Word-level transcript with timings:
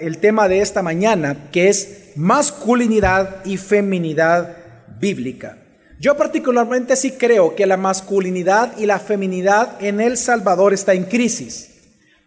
el 0.00 0.18
tema 0.18 0.48
de 0.48 0.60
esta 0.60 0.82
mañana, 0.82 1.50
que 1.52 1.68
es 1.68 2.10
masculinidad 2.16 3.44
y 3.44 3.56
feminidad 3.56 4.56
bíblica. 5.00 5.58
Yo 5.98 6.16
particularmente 6.16 6.96
sí 6.96 7.12
creo 7.12 7.54
que 7.54 7.66
la 7.66 7.76
masculinidad 7.76 8.76
y 8.78 8.86
la 8.86 8.98
feminidad 8.98 9.82
en 9.82 10.00
El 10.00 10.16
Salvador 10.16 10.72
está 10.72 10.94
en 10.94 11.04
crisis. 11.04 11.70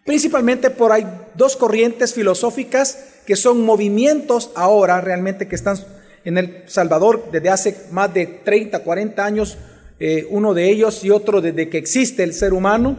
Principalmente 0.04 0.70
por 0.70 0.92
hay 0.92 1.06
dos 1.34 1.56
corrientes 1.56 2.14
filosóficas 2.14 2.98
que 3.26 3.36
son 3.36 3.64
movimientos 3.64 4.50
ahora 4.54 5.00
realmente 5.00 5.48
que 5.48 5.56
están 5.56 5.76
en 6.24 6.38
El 6.38 6.62
Salvador 6.66 7.30
desde 7.32 7.50
hace 7.50 7.76
más 7.90 8.12
de 8.14 8.26
30, 8.26 8.78
40 8.80 9.24
años, 9.24 9.58
eh, 9.98 10.26
uno 10.30 10.54
de 10.54 10.70
ellos 10.70 11.04
y 11.04 11.10
otro 11.10 11.40
desde 11.40 11.68
que 11.68 11.78
existe 11.78 12.22
el 12.22 12.34
ser 12.34 12.52
humano. 12.52 12.96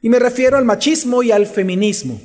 Y 0.00 0.08
me 0.08 0.18
refiero 0.18 0.56
al 0.56 0.64
machismo 0.64 1.22
y 1.22 1.32
al 1.32 1.46
feminismo. 1.46 2.20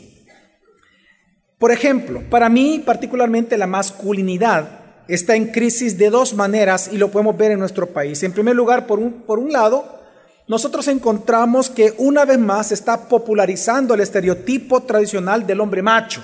Por 1.60 1.74
ejemplo, 1.74 2.24
para 2.30 2.48
mí 2.48 2.82
particularmente 2.86 3.58
la 3.58 3.68
masculinidad 3.68 4.80
está 5.10 5.36
en 5.36 5.48
crisis 5.48 5.98
de 5.98 6.10
dos 6.10 6.34
maneras 6.34 6.90
y 6.92 6.98
lo 6.98 7.12
podemos 7.12 7.36
ver 7.36 7.52
en 7.52 7.60
nuestro 7.60 7.88
país. 7.88 8.24
En 8.24 8.32
primer 8.32 8.56
lugar, 8.56 8.88
por 8.88 8.98
un, 8.98 9.12
por 9.24 9.40
un 9.40 9.52
lado, 9.52 10.00
nosotros 10.48 10.88
encontramos 10.88 11.70
que 11.70 11.94
una 11.98 12.24
vez 12.24 12.40
más 12.40 12.68
se 12.68 12.76
está 12.76 13.10
popularizando 13.10 13.94
el 13.94 14.00
estereotipo 14.00 14.84
tradicional 14.84 15.46
del 15.46 15.60
hombre 15.60 15.82
macho. 15.82 16.24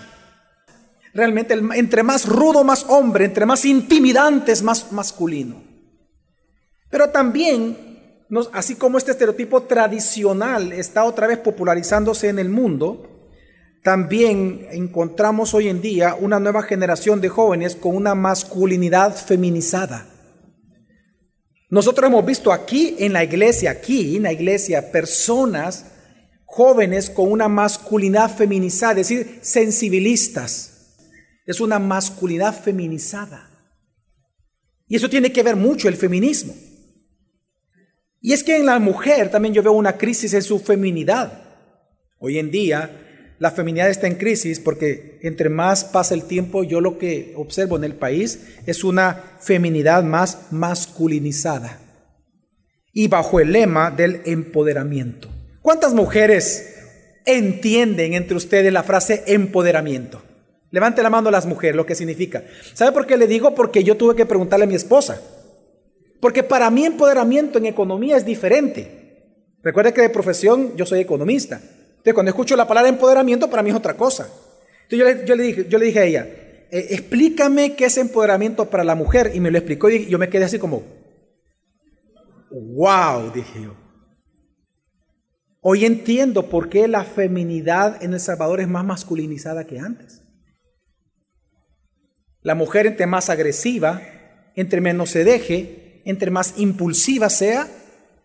Realmente, 1.14 1.54
entre 1.54 2.02
más 2.02 2.26
rudo, 2.28 2.64
más 2.64 2.86
hombre, 2.88 3.26
entre 3.26 3.46
más 3.46 3.66
intimidantes, 3.66 4.64
más 4.64 4.92
masculino. 4.94 5.62
Pero 6.90 7.10
también, 7.10 8.24
así 8.54 8.76
como 8.76 8.98
este 8.98 9.12
estereotipo 9.12 9.64
tradicional 9.64 10.72
está 10.72 11.04
otra 11.04 11.28
vez 11.28 11.40
popularizándose 11.40 12.30
en 12.30 12.40
el 12.40 12.50
mundo, 12.50 13.15
también 13.86 14.66
encontramos 14.72 15.54
hoy 15.54 15.70
en 15.70 15.80
día 15.80 16.16
una 16.16 16.40
nueva 16.40 16.64
generación 16.64 17.22
de 17.22 17.30
jóvenes 17.30 17.76
con 17.76 17.96
una 17.96 18.16
masculinidad 18.16 19.16
feminizada. 19.16 20.08
Nosotros 21.70 22.08
hemos 22.08 22.26
visto 22.26 22.52
aquí 22.52 22.96
en 22.98 23.14
la 23.14 23.24
iglesia, 23.24 23.70
aquí 23.70 24.16
en 24.16 24.24
la 24.24 24.34
iglesia, 24.34 24.92
personas 24.92 25.86
jóvenes 26.46 27.12
con 27.12 27.32
una 27.32 27.48
masculinidad 27.48 28.36
feminizada, 28.36 29.02
es 29.02 29.08
decir, 29.08 29.40
sensibilistas. 29.44 30.96
Es 31.46 31.60
una 31.60 31.78
masculinidad 31.78 32.60
feminizada. 32.60 33.52
Y 34.88 34.96
eso 34.96 35.12
tiene 35.12 35.32
que 35.32 35.44
ver 35.44 35.58
mucho 35.58 35.88
el 35.90 35.96
feminismo. 35.96 36.56
Y 38.20 38.34
es 38.34 38.44
que 38.44 38.58
en 38.58 38.66
la 38.66 38.80
mujer 38.80 39.30
también 39.30 39.54
yo 39.54 39.62
veo 39.62 39.74
una 39.74 39.96
crisis 39.96 40.34
en 40.34 40.42
su 40.42 40.58
feminidad. 40.58 41.44
Hoy 42.18 42.40
en 42.40 42.50
día 42.50 43.05
la 43.38 43.52
feminidad 43.52 43.90
está 43.90 44.08
en 44.08 44.16
crisis 44.16 44.60
porque 44.60 45.20
entre 45.22 45.50
más 45.50 45.84
pasa 45.84 46.14
el 46.14 46.24
tiempo, 46.24 46.64
yo 46.64 46.80
lo 46.80 46.98
que 46.98 47.34
observo 47.36 47.76
en 47.76 47.84
el 47.84 47.96
país 47.96 48.40
es 48.66 48.84
una 48.84 49.24
feminidad 49.40 50.04
más 50.04 50.52
masculinizada 50.52 51.80
y 52.94 53.10
bajo 53.10 53.40
el 53.42 53.52
lema 53.52 53.92
del 53.92 54.22
empoderamiento. 54.26 55.30
¿Cuántas 55.62 55.94
mujeres 55.94 56.76
entienden 57.26 58.14
entre 58.14 58.38
ustedes 58.38 58.72
la 58.72 58.84
frase 58.84 59.24
empoderamiento? 59.28 60.22
Levante 60.72 61.04
la 61.04 61.10
mano 61.10 61.30
a 61.30 61.32
las 61.32 61.46
mujeres, 61.46 61.76
lo 61.76 61.86
que 61.86 61.96
significa. 61.96 62.44
¿Sabe 62.74 62.92
por 62.92 63.06
qué 63.06 63.18
le 63.18 63.28
digo? 63.28 63.54
Porque 63.54 63.84
yo 63.84 63.98
tuve 63.98 64.16
que 64.16 64.26
preguntarle 64.26 64.66
a 64.66 64.68
mi 64.68 64.76
esposa. 64.76 65.22
Porque 66.22 66.44
para 66.44 66.70
mí 66.70 66.86
empoderamiento 66.86 67.58
en 67.58 67.66
economía 67.66 68.18
es 68.18 68.26
diferente. 68.26 69.06
Recuerde 69.62 69.94
que 69.94 70.02
de 70.02 70.10
profesión 70.10 70.76
yo 70.78 70.86
soy 70.86 71.00
economista. 71.00 71.62
Entonces, 72.06 72.14
cuando 72.14 72.30
escucho 72.30 72.56
la 72.56 72.68
palabra 72.68 72.88
empoderamiento, 72.88 73.50
para 73.50 73.64
mí 73.64 73.72
es 73.72 73.76
otra 73.76 73.98
cosa. 73.98 74.30
Entonces, 74.88 75.26
yo 75.26 75.36
le, 75.36 75.44
dije, 75.44 75.66
yo 75.68 75.80
le 75.80 75.88
dije 75.88 76.00
a 76.00 76.04
ella, 76.04 76.28
eh, 76.70 76.88
explícame 76.92 77.76
qué 77.76 77.86
es 77.86 77.98
empoderamiento 77.98 78.70
para 78.70 78.84
la 78.84 78.94
mujer. 78.94 79.32
Y 79.34 79.40
me 79.40 79.50
lo 79.50 79.58
explicó 79.58 79.90
y 79.90 80.06
yo 80.06 80.20
me 80.20 80.30
quedé 80.30 80.44
así 80.44 80.60
como, 80.60 80.84
wow, 82.52 83.32
dije 83.34 83.60
yo. 83.60 83.76
Hoy 85.62 85.84
entiendo 85.84 86.48
por 86.48 86.70
qué 86.70 86.88
la 86.88 87.06
feminidad 87.06 88.04
en 88.04 88.14
El 88.14 88.20
Salvador 88.20 88.62
es 88.62 88.68
más 88.68 88.86
masculinizada 88.86 89.66
que 89.66 89.80
antes. 89.80 90.22
La 92.44 92.54
mujer 92.54 92.86
entre 92.86 93.08
más 93.08 93.32
agresiva, 93.32 94.00
entre 94.56 94.80
menos 94.80 95.10
se 95.10 95.24
deje, 95.24 96.04
entre 96.06 96.30
más 96.30 96.54
impulsiva 96.60 97.32
sea, 97.32 97.68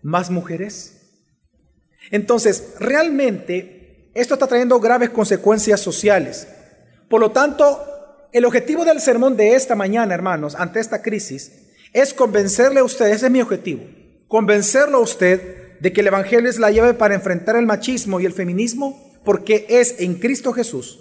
más 0.02 0.30
mujeres. 0.30 0.99
Entonces, 2.10 2.74
realmente, 2.78 4.10
esto 4.14 4.34
está 4.34 4.46
trayendo 4.46 4.80
graves 4.80 5.10
consecuencias 5.10 5.80
sociales. 5.80 6.48
Por 7.08 7.20
lo 7.20 7.30
tanto, 7.30 7.80
el 8.32 8.44
objetivo 8.44 8.84
del 8.84 9.00
sermón 9.00 9.36
de 9.36 9.54
esta 9.54 9.74
mañana, 9.74 10.14
hermanos, 10.14 10.54
ante 10.54 10.80
esta 10.80 11.02
crisis, 11.02 11.52
es 11.92 12.14
convencerle 12.14 12.80
a 12.80 12.84
usted, 12.84 13.06
ese 13.06 13.26
es 13.26 13.32
mi 13.32 13.40
objetivo, 13.40 13.82
convencerlo 14.28 14.98
a 14.98 15.02
usted 15.02 15.78
de 15.80 15.92
que 15.92 16.02
el 16.02 16.06
Evangelio 16.08 16.48
es 16.48 16.58
la 16.58 16.70
llave 16.70 16.94
para 16.94 17.14
enfrentar 17.14 17.56
el 17.56 17.66
machismo 17.66 18.20
y 18.20 18.26
el 18.26 18.32
feminismo, 18.32 19.20
porque 19.24 19.66
es 19.68 19.96
en 19.98 20.14
Cristo 20.14 20.52
Jesús 20.52 21.00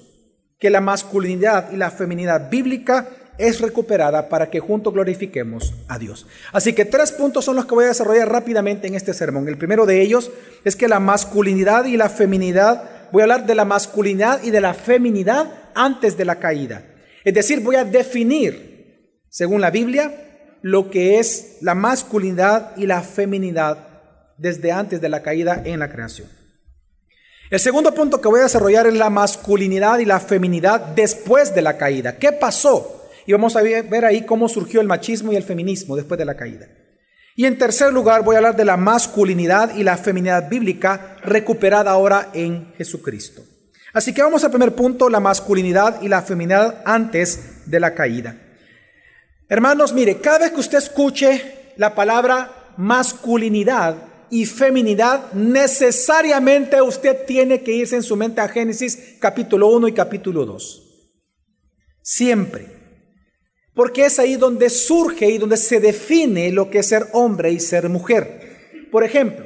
que 0.60 0.70
la 0.70 0.82
masculinidad 0.82 1.72
y 1.72 1.78
la 1.78 1.92
feminidad 1.92 2.50
bíblica 2.50 3.08
es 3.40 3.62
recuperada 3.62 4.30
para 4.30 4.50
que 4.50 4.60
juntos 4.60 4.94
glorifiquemos 4.94 5.74
a 5.88 5.98
Dios. 5.98 6.28
Así 6.52 6.74
que 6.74 6.86
tres 6.86 7.12
puntos 7.12 7.46
son 7.46 7.56
los 7.56 7.66
que 7.66 7.74
voy 7.74 7.86
a 7.86 7.90
desarrollar 7.90 8.30
rápidamente 8.30 8.88
en 8.88 8.96
este 8.96 9.14
sermón. 9.14 9.48
El 9.48 9.58
primero 9.58 9.86
de 9.86 10.02
ellos 10.02 10.32
es 10.64 10.76
que 10.76 10.88
la 10.88 11.00
masculinidad 11.00 11.86
y 11.86 11.98
la 11.98 12.10
feminidad, 12.10 13.10
voy 13.12 13.22
a 13.22 13.24
hablar 13.24 13.46
de 13.46 13.56
la 13.56 13.66
masculinidad 13.66 14.44
y 14.44 14.52
de 14.52 14.62
la 14.62 14.74
feminidad 14.74 15.52
antes 15.74 16.18
de 16.18 16.26
la 16.26 16.36
caída. 16.40 16.84
Es 17.24 17.34
decir, 17.34 17.62
voy 17.62 17.78
a 17.78 17.86
definir, 17.86 19.24
según 19.30 19.62
la 19.62 19.72
Biblia, 19.72 20.12
lo 20.62 20.92
que 20.92 21.20
es 21.20 21.58
la 21.62 21.76
masculinidad 21.76 22.76
y 22.78 22.86
la 22.86 23.02
feminidad 23.02 23.88
desde 24.38 24.72
antes 24.72 25.02
de 25.02 25.10
la 25.10 25.22
caída 25.22 25.62
en 25.66 25.80
la 25.80 25.90
creación. 25.90 26.28
El 27.50 27.60
segundo 27.60 27.94
punto 27.96 28.22
que 28.22 28.28
voy 28.28 28.42
a 28.42 28.44
desarrollar 28.44 28.86
es 28.86 28.94
la 28.94 29.10
masculinidad 29.10 30.00
y 30.00 30.06
la 30.06 30.20
feminidad 30.20 30.80
después 30.80 31.56
de 31.56 31.64
la 31.64 31.78
caída. 31.78 32.18
¿Qué 32.18 32.32
pasó? 32.32 32.99
Y 33.26 33.32
vamos 33.32 33.56
a 33.56 33.62
ver 33.62 34.06
ahí 34.06 34.26
cómo 34.26 34.50
surgió 34.50 34.82
el 34.82 34.88
machismo 34.88 35.32
y 35.32 35.36
el 35.36 35.44
feminismo 35.44 35.96
después 35.96 36.18
de 36.18 36.26
la 36.26 36.36
caída. 36.36 36.68
Y 37.40 37.46
en 37.46 37.58
tercer 37.58 37.94
lugar 37.94 38.26
voy 38.26 38.36
a 38.36 38.40
hablar 38.40 38.58
de 38.58 38.66
la 38.66 38.76
masculinidad 38.76 39.74
y 39.74 39.84
la 39.84 39.96
feminidad 39.96 40.50
bíblica 40.50 41.16
recuperada 41.24 41.92
ahora 41.92 42.32
en 42.34 42.74
Jesucristo. 42.76 43.44
Así 43.94 44.14
que 44.14 44.22
vamos 44.22 44.44
al 44.44 44.52
primer 44.52 44.76
punto, 44.76 45.10
la 45.10 45.22
masculinidad 45.22 46.02
y 46.02 46.10
la 46.10 46.22
feminidad 46.22 46.82
antes 46.86 47.66
de 47.66 47.80
la 47.80 47.96
caída. 47.96 48.36
Hermanos, 49.48 49.94
mire, 49.94 50.18
cada 50.20 50.40
vez 50.40 50.52
que 50.52 50.60
usted 50.60 50.80
escuche 50.80 51.74
la 51.78 51.96
palabra 51.96 52.74
masculinidad 52.76 53.96
y 54.30 54.46
feminidad, 54.46 55.32
necesariamente 55.32 56.82
usted 56.82 57.26
tiene 57.26 57.64
que 57.64 57.72
irse 57.72 57.96
en 57.96 58.04
su 58.04 58.16
mente 58.16 58.42
a 58.42 58.50
Génesis 58.50 59.16
capítulo 59.20 59.70
1 59.70 59.88
y 59.88 59.94
capítulo 59.94 60.46
2. 60.46 60.84
Siempre 62.02 62.79
porque 63.80 64.08
es 64.08 64.20
ahí 64.20 64.36
donde 64.36 64.70
surge 64.70 65.32
y 65.32 65.38
donde 65.38 65.56
se 65.56 65.80
define 65.80 66.52
lo 66.52 66.70
que 66.70 66.80
es 66.80 66.88
ser 66.88 67.08
hombre 67.14 67.50
y 67.54 67.62
ser 67.62 67.88
mujer. 67.88 68.90
Por 68.92 69.06
ejemplo, 69.06 69.46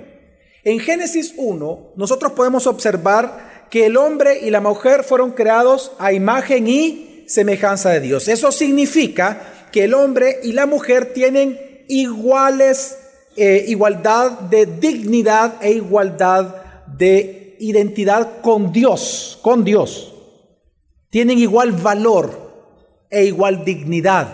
en 0.64 0.80
Génesis 0.80 1.36
1 1.38 1.94
nosotros 1.96 2.32
podemos 2.32 2.66
observar 2.66 3.68
que 3.70 3.86
el 3.86 3.96
hombre 3.96 4.40
y 4.40 4.50
la 4.50 4.60
mujer 4.60 5.04
fueron 5.04 5.34
creados 5.34 5.92
a 6.00 6.14
imagen 6.14 6.68
y 6.68 7.26
semejanza 7.28 7.92
de 7.92 8.00
Dios. 8.00 8.28
Eso 8.28 8.52
significa 8.52 9.70
que 9.72 9.84
el 9.84 9.94
hombre 9.94 10.40
y 10.42 10.54
la 10.54 10.66
mujer 10.66 11.14
tienen 11.14 11.86
iguales, 11.88 12.98
eh, 13.36 13.66
igualdad 13.68 14.32
de 14.32 14.66
dignidad 14.66 15.58
e 15.62 15.74
igualdad 15.74 16.56
de 16.88 17.56
identidad 17.60 18.42
con 18.42 18.72
Dios, 18.74 19.38
con 19.44 19.64
Dios. 19.64 20.12
Tienen 21.12 21.38
igual 21.38 21.74
valor 21.74 22.43
e 23.14 23.26
igual 23.26 23.64
dignidad, 23.64 24.28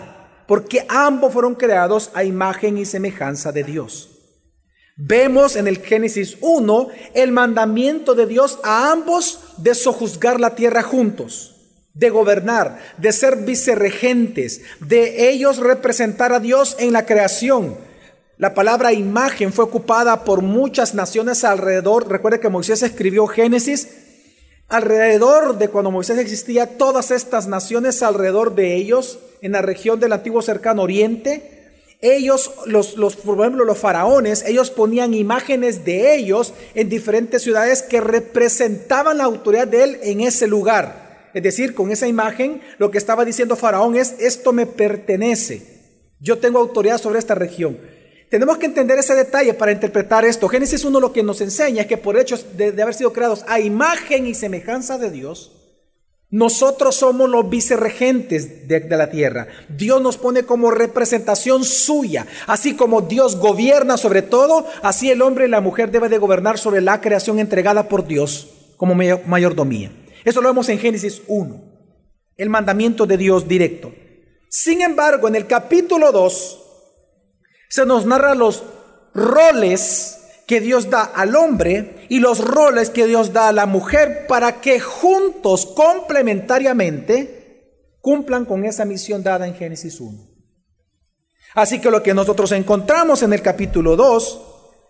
porque 0.46 0.86
ambos 0.88 1.34
fueron 1.34 1.54
creados 1.54 2.10
a 2.14 2.24
imagen 2.24 2.78
y 2.78 2.86
semejanza 2.86 3.52
de 3.52 3.62
Dios. 3.62 4.08
Vemos 4.96 5.54
en 5.56 5.68
el 5.68 5.78
Génesis 5.78 6.38
1 6.40 6.88
el 7.14 7.30
mandamiento 7.30 8.14
de 8.14 8.26
Dios 8.26 8.58
a 8.64 8.90
ambos 8.90 9.40
de 9.58 9.74
sojuzgar 9.74 10.40
la 10.40 10.54
tierra 10.54 10.82
juntos, 10.82 11.56
de 11.92 12.08
gobernar, 12.08 12.78
de 12.96 13.12
ser 13.12 13.36
vicerregentes, 13.36 14.62
de 14.80 15.28
ellos 15.28 15.58
representar 15.58 16.32
a 16.32 16.40
Dios 16.40 16.76
en 16.78 16.94
la 16.94 17.04
creación. 17.04 17.76
La 18.38 18.54
palabra 18.54 18.94
imagen 18.94 19.52
fue 19.52 19.66
ocupada 19.66 20.24
por 20.24 20.40
muchas 20.40 20.94
naciones 20.94 21.44
alrededor. 21.44 22.08
Recuerde 22.08 22.40
que 22.40 22.48
Moisés 22.48 22.82
escribió 22.82 23.26
Génesis 23.26 23.99
Alrededor 24.70 25.58
de 25.58 25.68
cuando 25.68 25.90
Moisés 25.90 26.16
existía, 26.18 26.78
todas 26.78 27.10
estas 27.10 27.48
naciones 27.48 28.04
alrededor 28.04 28.54
de 28.54 28.76
ellos, 28.76 29.18
en 29.42 29.52
la 29.52 29.62
región 29.62 29.98
del 29.98 30.12
antiguo 30.12 30.42
cercano 30.42 30.82
oriente, 30.82 31.60
ellos, 32.00 32.52
los, 32.66 32.96
los, 32.96 33.16
por 33.16 33.40
ejemplo, 33.40 33.64
los 33.64 33.78
faraones, 33.78 34.44
ellos 34.46 34.70
ponían 34.70 35.12
imágenes 35.12 35.84
de 35.84 36.14
ellos 36.14 36.54
en 36.76 36.88
diferentes 36.88 37.42
ciudades 37.42 37.82
que 37.82 38.00
representaban 38.00 39.18
la 39.18 39.24
autoridad 39.24 39.66
de 39.66 39.82
él 39.82 39.98
en 40.02 40.20
ese 40.20 40.46
lugar. 40.46 41.28
Es 41.34 41.42
decir, 41.42 41.74
con 41.74 41.90
esa 41.90 42.06
imagen 42.06 42.62
lo 42.78 42.92
que 42.92 42.98
estaba 42.98 43.24
diciendo 43.24 43.56
Faraón 43.56 43.96
es, 43.96 44.14
esto 44.20 44.52
me 44.52 44.66
pertenece. 44.66 45.62
Yo 46.20 46.38
tengo 46.38 46.60
autoridad 46.60 46.98
sobre 46.98 47.18
esta 47.18 47.34
región. 47.34 47.76
Tenemos 48.30 48.58
que 48.58 48.66
entender 48.66 48.96
ese 48.96 49.16
detalle 49.16 49.54
para 49.54 49.72
interpretar 49.72 50.24
esto. 50.24 50.48
Génesis 50.48 50.84
1 50.84 51.00
lo 51.00 51.12
que 51.12 51.24
nos 51.24 51.40
enseña 51.40 51.82
es 51.82 51.88
que 51.88 51.96
por 51.96 52.16
hecho 52.16 52.38
de, 52.56 52.80
haber 52.80 52.94
sido 52.94 53.12
creados 53.12 53.44
a 53.48 53.58
imagen 53.58 54.28
y 54.28 54.34
semejanza 54.34 54.98
de 54.98 55.10
Dios, 55.10 55.56
nosotros 56.30 56.94
somos 56.94 57.28
los 57.28 57.50
vicerregentes 57.50 58.68
de, 58.68 58.78
de, 58.78 58.96
la 58.96 59.10
tierra. 59.10 59.48
Dios 59.68 60.00
nos 60.00 60.16
pone 60.16 60.44
como 60.44 60.70
representación 60.70 61.64
suya. 61.64 62.24
Así 62.46 62.76
como 62.76 63.00
Dios 63.00 63.34
gobierna 63.34 63.96
sobre 63.96 64.22
todo, 64.22 64.64
así 64.82 65.10
el 65.10 65.22
hombre 65.22 65.46
y 65.46 65.50
la 65.50 65.60
mujer 65.60 65.90
deben 65.90 66.10
de 66.10 66.18
gobernar 66.18 66.56
sobre 66.56 66.80
la 66.80 67.00
creación 67.00 67.40
entregada 67.40 67.88
por 67.88 68.06
Dios 68.06 68.50
como 68.76 68.94
mayordomía. 68.94 69.90
Eso 70.24 70.40
lo 70.40 70.50
vemos 70.50 70.68
en 70.68 70.78
Génesis 70.78 71.20
1, 71.26 71.64
el 72.36 72.48
mandamiento 72.48 73.06
de 73.06 73.16
Dios 73.16 73.48
directo. 73.48 73.92
Sin 74.48 74.82
embargo, 74.82 75.26
en 75.26 75.34
el 75.34 75.48
capítulo 75.48 76.12
2 76.12 76.69
se 77.70 77.86
nos 77.86 78.04
narra 78.04 78.34
los 78.34 78.64
roles 79.14 80.18
que 80.46 80.60
Dios 80.60 80.90
da 80.90 81.04
al 81.04 81.36
hombre 81.36 82.04
y 82.08 82.18
los 82.18 82.44
roles 82.44 82.90
que 82.90 83.06
Dios 83.06 83.32
da 83.32 83.48
a 83.48 83.52
la 83.52 83.66
mujer 83.66 84.26
para 84.26 84.60
que 84.60 84.80
juntos, 84.80 85.66
complementariamente, 85.66 87.94
cumplan 88.00 88.44
con 88.44 88.64
esa 88.64 88.84
misión 88.84 89.22
dada 89.22 89.46
en 89.46 89.54
Génesis 89.54 90.00
1. 90.00 90.18
Así 91.54 91.80
que 91.80 91.92
lo 91.92 92.02
que 92.02 92.12
nosotros 92.12 92.50
encontramos 92.50 93.22
en 93.22 93.32
el 93.32 93.42
capítulo 93.42 93.94
2 93.94 94.46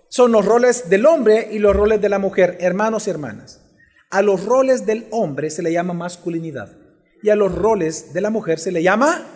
son 0.08 0.32
los 0.32 0.46
roles 0.46 0.88
del 0.88 1.04
hombre 1.04 1.48
y 1.52 1.58
los 1.58 1.76
roles 1.76 2.00
de 2.00 2.08
la 2.08 2.18
mujer, 2.18 2.56
hermanos 2.60 3.06
y 3.06 3.10
hermanas. 3.10 3.60
A 4.08 4.22
los 4.22 4.46
roles 4.46 4.86
del 4.86 5.06
hombre 5.10 5.50
se 5.50 5.62
le 5.62 5.72
llama 5.72 5.92
masculinidad 5.92 6.74
y 7.22 7.28
a 7.28 7.36
los 7.36 7.54
roles 7.54 8.14
de 8.14 8.22
la 8.22 8.30
mujer 8.30 8.58
se 8.58 8.72
le 8.72 8.82
llama 8.82 9.26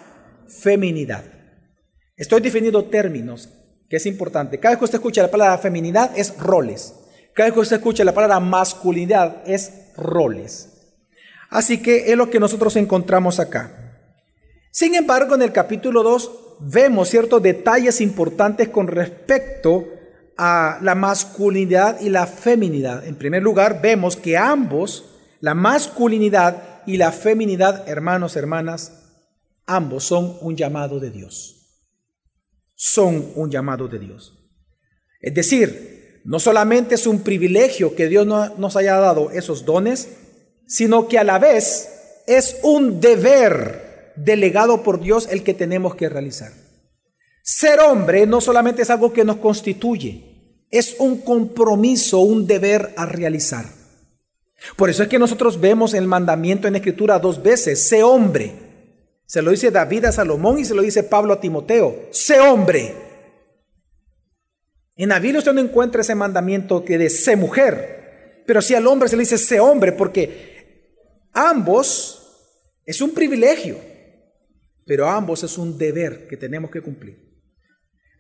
feminidad. 0.49 1.25
Estoy 2.17 2.41
definiendo 2.43 2.85
términos 2.85 3.49
que 3.89 3.97
es 3.97 4.07
importante. 4.07 4.61
Cada 4.61 4.75
vez 4.75 4.79
que 4.79 4.85
usted 4.85 4.99
escucha 4.99 5.23
la 5.23 5.31
palabra 5.31 5.59
feminidad 5.59 6.13
es 6.17 6.39
roles. 6.39 6.95
Cada 7.35 7.49
vez 7.49 7.55
que 7.55 7.61
usted 7.61 7.77
escucha 7.77 8.05
la 8.05 8.15
palabra 8.15 8.39
masculinidad 8.39 9.43
es 9.47 9.73
roles. 9.97 10.71
Así 11.51 11.83
que 11.83 12.13
es 12.13 12.17
lo 12.17 12.31
que 12.31 12.39
nosotros 12.39 12.77
encontramos 12.77 13.41
acá. 13.41 13.99
Sin 14.71 14.95
embargo, 14.95 15.35
en 15.35 15.43
el 15.43 15.53
capítulo 15.53 16.05
2 16.05 16.31
vemos 16.61 17.09
ciertos 17.09 17.43
detalles 17.43 18.01
importantes 18.01 18.69
con 18.69 18.87
respecto 18.87 19.85
a 20.37 20.79
la 20.83 20.95
masculinidad 20.95 22.01
y 22.01 22.11
la 22.11 22.27
feminidad. 22.27 23.05
En 23.05 23.17
primer 23.17 23.43
lugar, 23.43 23.83
vemos 23.83 24.17
que 24.17 24.37
ambos, 24.37 25.05
la 25.41 25.55
masculinidad 25.55 26.83
y 26.87 26.97
la 26.97 27.11
feminidad, 27.11 27.89
hermanos, 27.89 28.37
hermanas, 28.37 28.93
ambos 29.67 30.05
son 30.05 30.37
un 30.41 30.57
llamado 30.57 31.01
de 31.01 31.11
Dios 31.11 31.54
son 32.75 33.33
un 33.35 33.51
llamado 33.51 33.89
de 33.89 33.99
Dios. 33.99 34.39
Es 35.21 35.35
decir, 35.35 36.23
no 36.25 36.39
solamente 36.39 36.95
es 36.95 37.07
un 37.07 37.21
privilegio 37.21 37.95
que 37.95 38.09
Dios 38.09 38.27
nos 38.27 38.77
haya 38.77 38.97
dado 38.97 39.31
esos 39.31 39.65
dones, 39.65 40.09
sino 40.67 41.09
que 41.09 41.19
a 41.19 41.25
la 41.25 41.39
vez 41.39 41.89
es 42.27 42.59
un 42.63 43.01
deber 43.01 44.13
delegado 44.17 44.83
por 44.83 45.01
Dios 45.01 45.29
el 45.31 45.43
que 45.43 45.55
tenemos 45.55 45.95
que 45.95 46.09
realizar. 46.09 46.53
Ser 47.43 47.81
hombre 47.81 48.27
no 48.27 48.41
solamente 48.41 48.83
es 48.83 48.91
algo 48.91 49.13
que 49.13 49.25
nos 49.25 49.37
constituye, 49.37 50.67
es 50.71 50.97
un 50.99 51.21
compromiso, 51.21 52.21
un 52.21 52.47
deber 52.47 52.95
a 52.97 53.05
realizar. 53.05 53.67
Por 54.77 54.89
eso 54.89 55.03
es 55.03 55.09
que 55.11 55.19
nosotros 55.19 55.61
vemos 55.61 55.93
el 55.93 56.07
mandamiento 56.07 56.67
en 56.67 56.77
Escritura 56.77 57.19
dos 57.19 57.43
veces, 57.43 57.87
sé 57.87 58.03
hombre. 58.03 58.64
Se 59.27 59.43
lo 59.43 59.51
dice 59.51 59.71
David 59.71 60.07
a 60.07 60.13
Salomón 60.13 60.59
y 60.59 60.65
se 60.65 60.75
lo 60.75 60.83
dice 60.83 61.03
Pablo 61.03 61.35
a 61.35 61.41
Timoteo. 61.41 62.09
Sé 62.11 62.41
hombre. 62.41 62.95
En 64.97 65.09
Biblia 65.09 65.39
usted 65.39 65.53
no 65.53 65.61
encuentra 65.61 66.03
ese 66.03 66.15
mandamiento 66.15 66.85
que 66.85 66.99
de 66.99 67.11
sé 67.11 67.35
mujer, 67.35 68.45
pero 68.47 68.63
sí 68.63 68.75
al 68.75 68.87
hombre 68.87 69.09
se 69.09 69.17
le 69.17 69.23
dice 69.23 69.39
sé 69.39 69.59
hombre, 69.59 69.93
porque 69.93 71.29
ambos 71.33 72.21
es 72.87 73.01
un 73.01 73.13
privilegio, 73.13 73.77
pero 74.87 75.09
ambos 75.09 75.43
es 75.43 75.59
un 75.59 75.77
deber 75.77 76.29
que 76.29 76.37
tenemos 76.37 76.71
que 76.71 76.81
cumplir. 76.81 77.25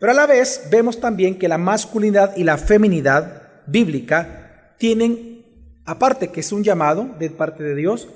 Pero 0.00 0.10
a 0.10 0.14
la 0.14 0.26
vez 0.26 0.66
vemos 0.70 1.00
también 1.00 1.38
que 1.38 1.48
la 1.48 1.58
masculinidad 1.58 2.36
y 2.36 2.42
la 2.42 2.58
feminidad 2.58 3.62
bíblica 3.66 4.74
tienen, 4.78 5.44
aparte 5.84 6.28
que 6.28 6.40
es 6.40 6.50
un 6.50 6.64
llamado 6.64 7.14
de 7.18 7.30
parte 7.30 7.62
de 7.62 7.76
Dios, 7.76 8.08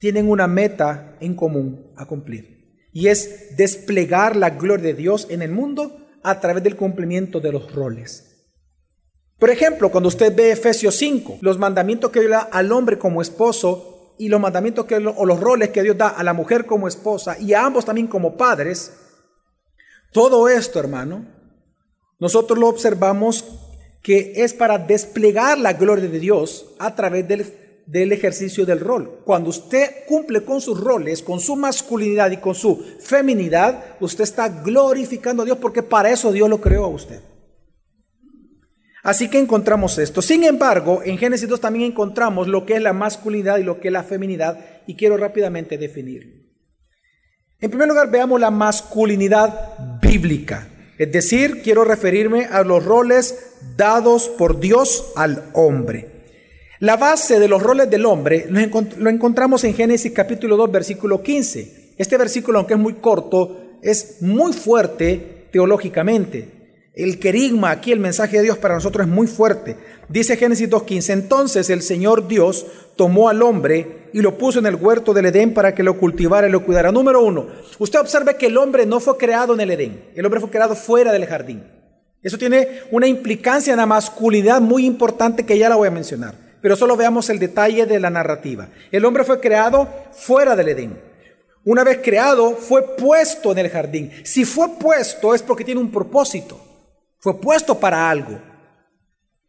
tienen 0.00 0.28
una 0.28 0.48
meta 0.48 1.16
en 1.20 1.34
común 1.34 1.92
a 1.94 2.06
cumplir. 2.06 2.88
Y 2.92 3.06
es 3.06 3.56
desplegar 3.56 4.34
la 4.34 4.50
gloria 4.50 4.86
de 4.86 4.94
Dios 4.94 5.28
en 5.30 5.42
el 5.42 5.52
mundo 5.52 5.96
a 6.24 6.40
través 6.40 6.64
del 6.64 6.74
cumplimiento 6.74 7.38
de 7.38 7.52
los 7.52 7.72
roles. 7.72 8.26
Por 9.38 9.50
ejemplo, 9.50 9.90
cuando 9.90 10.08
usted 10.08 10.34
ve 10.34 10.50
Efesios 10.50 10.96
5, 10.96 11.38
los 11.42 11.58
mandamientos 11.58 12.10
que 12.10 12.20
Dios 12.20 12.32
da 12.32 12.40
al 12.40 12.72
hombre 12.72 12.98
como 12.98 13.22
esposo 13.22 14.14
y 14.18 14.28
los 14.28 14.40
mandamientos 14.40 14.86
que, 14.86 14.96
o 14.96 15.24
los 15.24 15.40
roles 15.40 15.68
que 15.68 15.82
Dios 15.82 15.96
da 15.96 16.08
a 16.08 16.24
la 16.24 16.32
mujer 16.32 16.66
como 16.66 16.88
esposa 16.88 17.38
y 17.38 17.52
a 17.52 17.64
ambos 17.64 17.84
también 17.84 18.06
como 18.06 18.36
padres, 18.36 18.92
todo 20.12 20.48
esto, 20.48 20.80
hermano, 20.80 21.26
nosotros 22.18 22.58
lo 22.58 22.68
observamos 22.68 23.44
que 24.02 24.32
es 24.36 24.54
para 24.54 24.78
desplegar 24.78 25.58
la 25.58 25.74
gloria 25.74 26.08
de 26.08 26.18
Dios 26.18 26.74
a 26.78 26.94
través 26.94 27.28
del 27.28 27.44
del 27.86 28.12
ejercicio 28.12 28.64
del 28.64 28.80
rol. 28.80 29.20
Cuando 29.24 29.50
usted 29.50 30.04
cumple 30.06 30.44
con 30.44 30.60
sus 30.60 30.78
roles, 30.78 31.22
con 31.22 31.40
su 31.40 31.56
masculinidad 31.56 32.30
y 32.30 32.36
con 32.36 32.54
su 32.54 32.76
feminidad, 33.00 33.96
usted 34.00 34.24
está 34.24 34.48
glorificando 34.48 35.42
a 35.42 35.46
Dios 35.46 35.58
porque 35.58 35.82
para 35.82 36.10
eso 36.10 36.32
Dios 36.32 36.48
lo 36.48 36.60
creó 36.60 36.84
a 36.84 36.88
usted. 36.88 37.20
Así 39.02 39.28
que 39.28 39.38
encontramos 39.38 39.98
esto. 39.98 40.20
Sin 40.20 40.44
embargo, 40.44 41.00
en 41.04 41.16
Génesis 41.16 41.48
2 41.48 41.60
también 41.60 41.86
encontramos 41.86 42.48
lo 42.48 42.66
que 42.66 42.76
es 42.76 42.82
la 42.82 42.92
masculinidad 42.92 43.58
y 43.58 43.62
lo 43.62 43.80
que 43.80 43.88
es 43.88 43.92
la 43.92 44.04
feminidad 44.04 44.58
y 44.86 44.94
quiero 44.94 45.16
rápidamente 45.16 45.78
definir. 45.78 46.40
En 47.60 47.70
primer 47.70 47.88
lugar, 47.88 48.10
veamos 48.10 48.40
la 48.40 48.50
masculinidad 48.50 50.00
bíblica. 50.00 50.68
Es 50.98 51.10
decir, 51.12 51.62
quiero 51.62 51.84
referirme 51.84 52.44
a 52.44 52.62
los 52.62 52.84
roles 52.84 53.54
dados 53.76 54.28
por 54.28 54.60
Dios 54.60 55.12
al 55.16 55.50
hombre. 55.54 56.19
La 56.80 56.96
base 56.96 57.38
de 57.38 57.46
los 57.46 57.62
roles 57.62 57.90
del 57.90 58.06
hombre 58.06 58.46
lo 58.48 59.10
encontramos 59.10 59.64
en 59.64 59.74
Génesis 59.74 60.12
capítulo 60.12 60.56
2, 60.56 60.72
versículo 60.72 61.22
15. 61.22 61.92
Este 61.98 62.16
versículo, 62.16 62.58
aunque 62.58 62.72
es 62.72 62.80
muy 62.80 62.94
corto, 62.94 63.76
es 63.82 64.22
muy 64.22 64.54
fuerte 64.54 65.48
teológicamente. 65.52 66.88
El 66.94 67.18
querigma, 67.18 67.70
aquí 67.70 67.92
el 67.92 68.00
mensaje 68.00 68.38
de 68.38 68.44
Dios 68.44 68.56
para 68.56 68.76
nosotros 68.76 69.06
es 69.06 69.12
muy 69.12 69.26
fuerte. 69.26 69.76
Dice 70.08 70.38
Génesis 70.38 70.70
2.15, 70.70 71.12
entonces 71.12 71.68
el 71.68 71.82
Señor 71.82 72.26
Dios 72.28 72.64
tomó 72.96 73.28
al 73.28 73.42
hombre 73.42 74.08
y 74.14 74.22
lo 74.22 74.38
puso 74.38 74.58
en 74.58 74.64
el 74.64 74.76
huerto 74.76 75.12
del 75.12 75.26
Edén 75.26 75.52
para 75.52 75.74
que 75.74 75.82
lo 75.82 75.98
cultivara 75.98 76.48
y 76.48 76.50
lo 76.50 76.64
cuidara. 76.64 76.90
Número 76.90 77.22
uno, 77.22 77.48
usted 77.78 78.00
observe 78.00 78.36
que 78.36 78.46
el 78.46 78.56
hombre 78.56 78.86
no 78.86 79.00
fue 79.00 79.18
creado 79.18 79.52
en 79.52 79.60
el 79.60 79.70
Edén, 79.70 80.04
el 80.14 80.24
hombre 80.24 80.40
fue 80.40 80.48
creado 80.48 80.74
fuera 80.74 81.12
del 81.12 81.26
jardín. 81.26 81.62
Eso 82.22 82.38
tiene 82.38 82.68
una 82.90 83.06
implicancia 83.06 83.74
en 83.74 83.80
la 83.80 83.86
masculinidad 83.86 84.62
muy 84.62 84.86
importante 84.86 85.44
que 85.44 85.58
ya 85.58 85.68
la 85.68 85.76
voy 85.76 85.88
a 85.88 85.90
mencionar 85.90 86.49
pero 86.60 86.76
solo 86.76 86.96
veamos 86.96 87.30
el 87.30 87.38
detalle 87.38 87.86
de 87.86 88.00
la 88.00 88.10
narrativa. 88.10 88.68
El 88.90 89.04
hombre 89.04 89.24
fue 89.24 89.40
creado 89.40 89.88
fuera 90.12 90.56
del 90.56 90.68
Edén. 90.68 91.00
Una 91.64 91.84
vez 91.84 92.00
creado, 92.02 92.56
fue 92.56 92.96
puesto 92.96 93.52
en 93.52 93.58
el 93.58 93.68
jardín. 93.68 94.10
Si 94.24 94.44
fue 94.44 94.68
puesto 94.78 95.34
es 95.34 95.42
porque 95.42 95.64
tiene 95.64 95.80
un 95.80 95.90
propósito. 95.90 96.58
Fue 97.18 97.38
puesto 97.38 97.78
para 97.78 98.08
algo. 98.08 98.40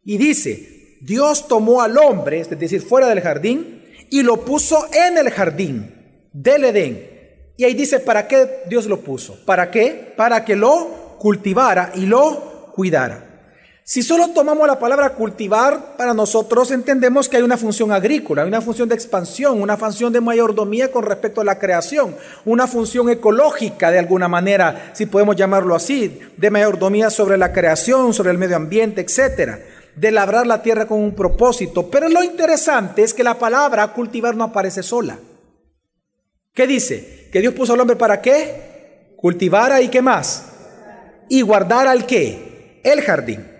Y 0.04 0.18
dice, 0.18 0.98
Dios 1.00 1.48
tomó 1.48 1.80
al 1.80 1.96
hombre, 1.96 2.40
es 2.40 2.50
decir, 2.50 2.82
fuera 2.82 3.08
del 3.08 3.20
jardín, 3.20 3.82
y 4.10 4.22
lo 4.22 4.44
puso 4.44 4.88
en 4.92 5.16
el 5.16 5.30
jardín 5.30 6.28
del 6.32 6.64
Edén. 6.64 7.12
Y 7.56 7.64
ahí 7.64 7.74
dice, 7.74 8.00
¿para 8.00 8.28
qué 8.28 8.62
Dios 8.68 8.86
lo 8.86 9.00
puso? 9.00 9.42
¿Para 9.46 9.70
qué? 9.70 10.12
Para 10.16 10.44
que 10.44 10.54
lo 10.54 11.16
cultivara 11.18 11.92
y 11.94 12.06
lo 12.06 12.72
cuidara. 12.74 13.31
Si 13.92 14.02
solo 14.02 14.28
tomamos 14.28 14.66
la 14.66 14.78
palabra 14.78 15.10
cultivar, 15.10 15.98
para 15.98 16.14
nosotros 16.14 16.70
entendemos 16.70 17.28
que 17.28 17.36
hay 17.36 17.42
una 17.42 17.58
función 17.58 17.92
agrícola, 17.92 18.40
hay 18.40 18.48
una 18.48 18.62
función 18.62 18.88
de 18.88 18.94
expansión, 18.94 19.60
una 19.60 19.76
función 19.76 20.14
de 20.14 20.22
mayordomía 20.22 20.90
con 20.90 21.04
respecto 21.04 21.42
a 21.42 21.44
la 21.44 21.58
creación, 21.58 22.16
una 22.46 22.66
función 22.66 23.10
ecológica 23.10 23.90
de 23.90 23.98
alguna 23.98 24.28
manera, 24.28 24.92
si 24.94 25.04
podemos 25.04 25.36
llamarlo 25.36 25.74
así, 25.74 26.20
de 26.38 26.50
mayordomía 26.50 27.10
sobre 27.10 27.36
la 27.36 27.52
creación, 27.52 28.14
sobre 28.14 28.30
el 28.30 28.38
medio 28.38 28.56
ambiente, 28.56 29.02
etcétera, 29.02 29.60
de 29.94 30.10
labrar 30.10 30.46
la 30.46 30.62
tierra 30.62 30.86
con 30.86 30.98
un 30.98 31.14
propósito. 31.14 31.90
Pero 31.90 32.08
lo 32.08 32.24
interesante 32.24 33.02
es 33.02 33.12
que 33.12 33.22
la 33.22 33.38
palabra 33.38 33.88
cultivar 33.88 34.34
no 34.34 34.44
aparece 34.44 34.82
sola. 34.82 35.18
¿Qué 36.54 36.66
dice? 36.66 37.28
Que 37.30 37.42
Dios 37.42 37.52
puso 37.52 37.74
al 37.74 37.80
hombre 37.80 37.96
para 37.96 38.22
qué? 38.22 39.12
Cultivara 39.18 39.82
y 39.82 39.88
qué 39.88 40.00
más? 40.00 40.46
Y 41.28 41.42
guardar 41.42 41.86
al 41.86 42.06
qué? 42.06 42.80
El 42.84 43.02
jardín. 43.02 43.51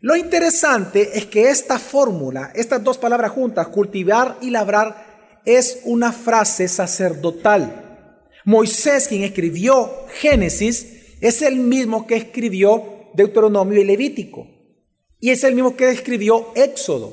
Lo 0.00 0.14
interesante 0.14 1.18
es 1.18 1.26
que 1.26 1.50
esta 1.50 1.78
fórmula, 1.78 2.52
estas 2.54 2.84
dos 2.84 2.98
palabras 2.98 3.32
juntas, 3.32 3.68
cultivar 3.68 4.38
y 4.40 4.50
labrar, 4.50 5.40
es 5.44 5.80
una 5.84 6.12
frase 6.12 6.68
sacerdotal. 6.68 8.20
Moisés, 8.44 9.08
quien 9.08 9.24
escribió 9.24 10.06
Génesis, 10.20 11.16
es 11.20 11.42
el 11.42 11.56
mismo 11.56 12.06
que 12.06 12.16
escribió 12.16 13.10
Deuteronomio 13.14 13.80
y 13.80 13.84
Levítico. 13.84 14.46
Y 15.18 15.30
es 15.30 15.42
el 15.42 15.54
mismo 15.54 15.76
que 15.76 15.90
escribió 15.90 16.52
Éxodo. 16.54 17.12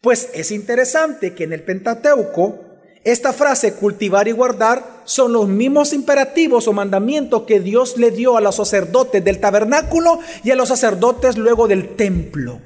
Pues 0.00 0.30
es 0.32 0.50
interesante 0.50 1.34
que 1.34 1.44
en 1.44 1.52
el 1.52 1.64
Pentateuco 1.64 2.60
esta 3.04 3.32
frase 3.32 3.74
cultivar 3.74 4.26
y 4.26 4.32
guardar 4.32 4.95
son 5.06 5.32
los 5.32 5.48
mismos 5.48 5.94
imperativos 5.94 6.68
o 6.68 6.74
mandamientos 6.74 7.42
que 7.42 7.60
Dios 7.60 7.96
le 7.96 8.10
dio 8.10 8.36
a 8.36 8.40
los 8.42 8.56
sacerdotes 8.56 9.24
del 9.24 9.40
tabernáculo 9.40 10.20
y 10.44 10.50
a 10.50 10.56
los 10.56 10.68
sacerdotes 10.68 11.38
luego 11.38 11.66
del 11.66 11.96
templo. 11.96 12.60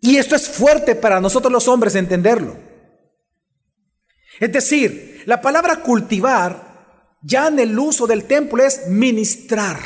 Y 0.00 0.16
esto 0.16 0.34
es 0.34 0.48
fuerte 0.48 0.96
para 0.96 1.20
nosotros 1.20 1.52
los 1.52 1.68
hombres 1.68 1.94
entenderlo. 1.94 2.56
Es 4.40 4.50
decir, 4.50 5.22
la 5.26 5.40
palabra 5.40 5.76
cultivar 5.76 6.72
ya 7.22 7.46
en 7.46 7.60
el 7.60 7.78
uso 7.78 8.08
del 8.08 8.24
templo 8.24 8.64
es 8.64 8.88
ministrar. 8.88 9.78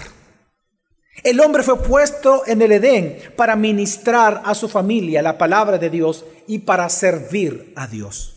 El 1.22 1.40
hombre 1.40 1.62
fue 1.62 1.82
puesto 1.82 2.44
en 2.46 2.62
el 2.62 2.72
Edén 2.72 3.18
para 3.36 3.56
ministrar 3.56 4.42
a 4.44 4.54
su 4.54 4.68
familia 4.68 5.22
la 5.22 5.36
palabra 5.36 5.76
de 5.76 5.90
Dios 5.90 6.24
y 6.46 6.60
para 6.60 6.88
servir 6.88 7.72
a 7.76 7.86
Dios. 7.86 8.35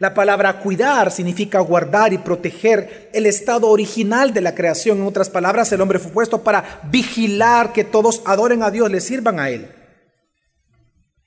La 0.00 0.14
palabra 0.14 0.60
cuidar 0.60 1.12
significa 1.12 1.60
guardar 1.60 2.14
y 2.14 2.18
proteger 2.18 3.10
el 3.12 3.26
estado 3.26 3.68
original 3.68 4.32
de 4.32 4.40
la 4.40 4.54
creación. 4.54 4.96
En 4.96 5.06
otras 5.06 5.28
palabras, 5.28 5.70
el 5.72 5.80
hombre 5.82 5.98
fue 5.98 6.10
puesto 6.10 6.42
para 6.42 6.80
vigilar 6.90 7.74
que 7.74 7.84
todos 7.84 8.22
adoren 8.24 8.62
a 8.62 8.70
Dios, 8.70 8.90
le 8.90 9.02
sirvan 9.02 9.38
a 9.38 9.50
Él. 9.50 9.68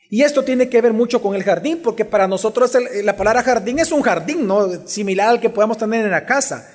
Y 0.09 0.23
esto 0.23 0.43
tiene 0.43 0.69
que 0.69 0.81
ver 0.81 0.91
mucho 0.91 1.21
con 1.21 1.35
el 1.35 1.43
jardín, 1.43 1.81
porque 1.83 2.03
para 2.03 2.27
nosotros 2.27 2.75
la 3.03 3.15
palabra 3.15 3.43
jardín 3.43 3.77
es 3.77 3.91
un 3.91 4.01
jardín, 4.01 4.47
¿no? 4.47 4.87
Similar 4.87 5.29
al 5.29 5.39
que 5.39 5.51
podemos 5.51 5.77
tener 5.77 6.03
en 6.03 6.11
la 6.11 6.25
casa. 6.25 6.67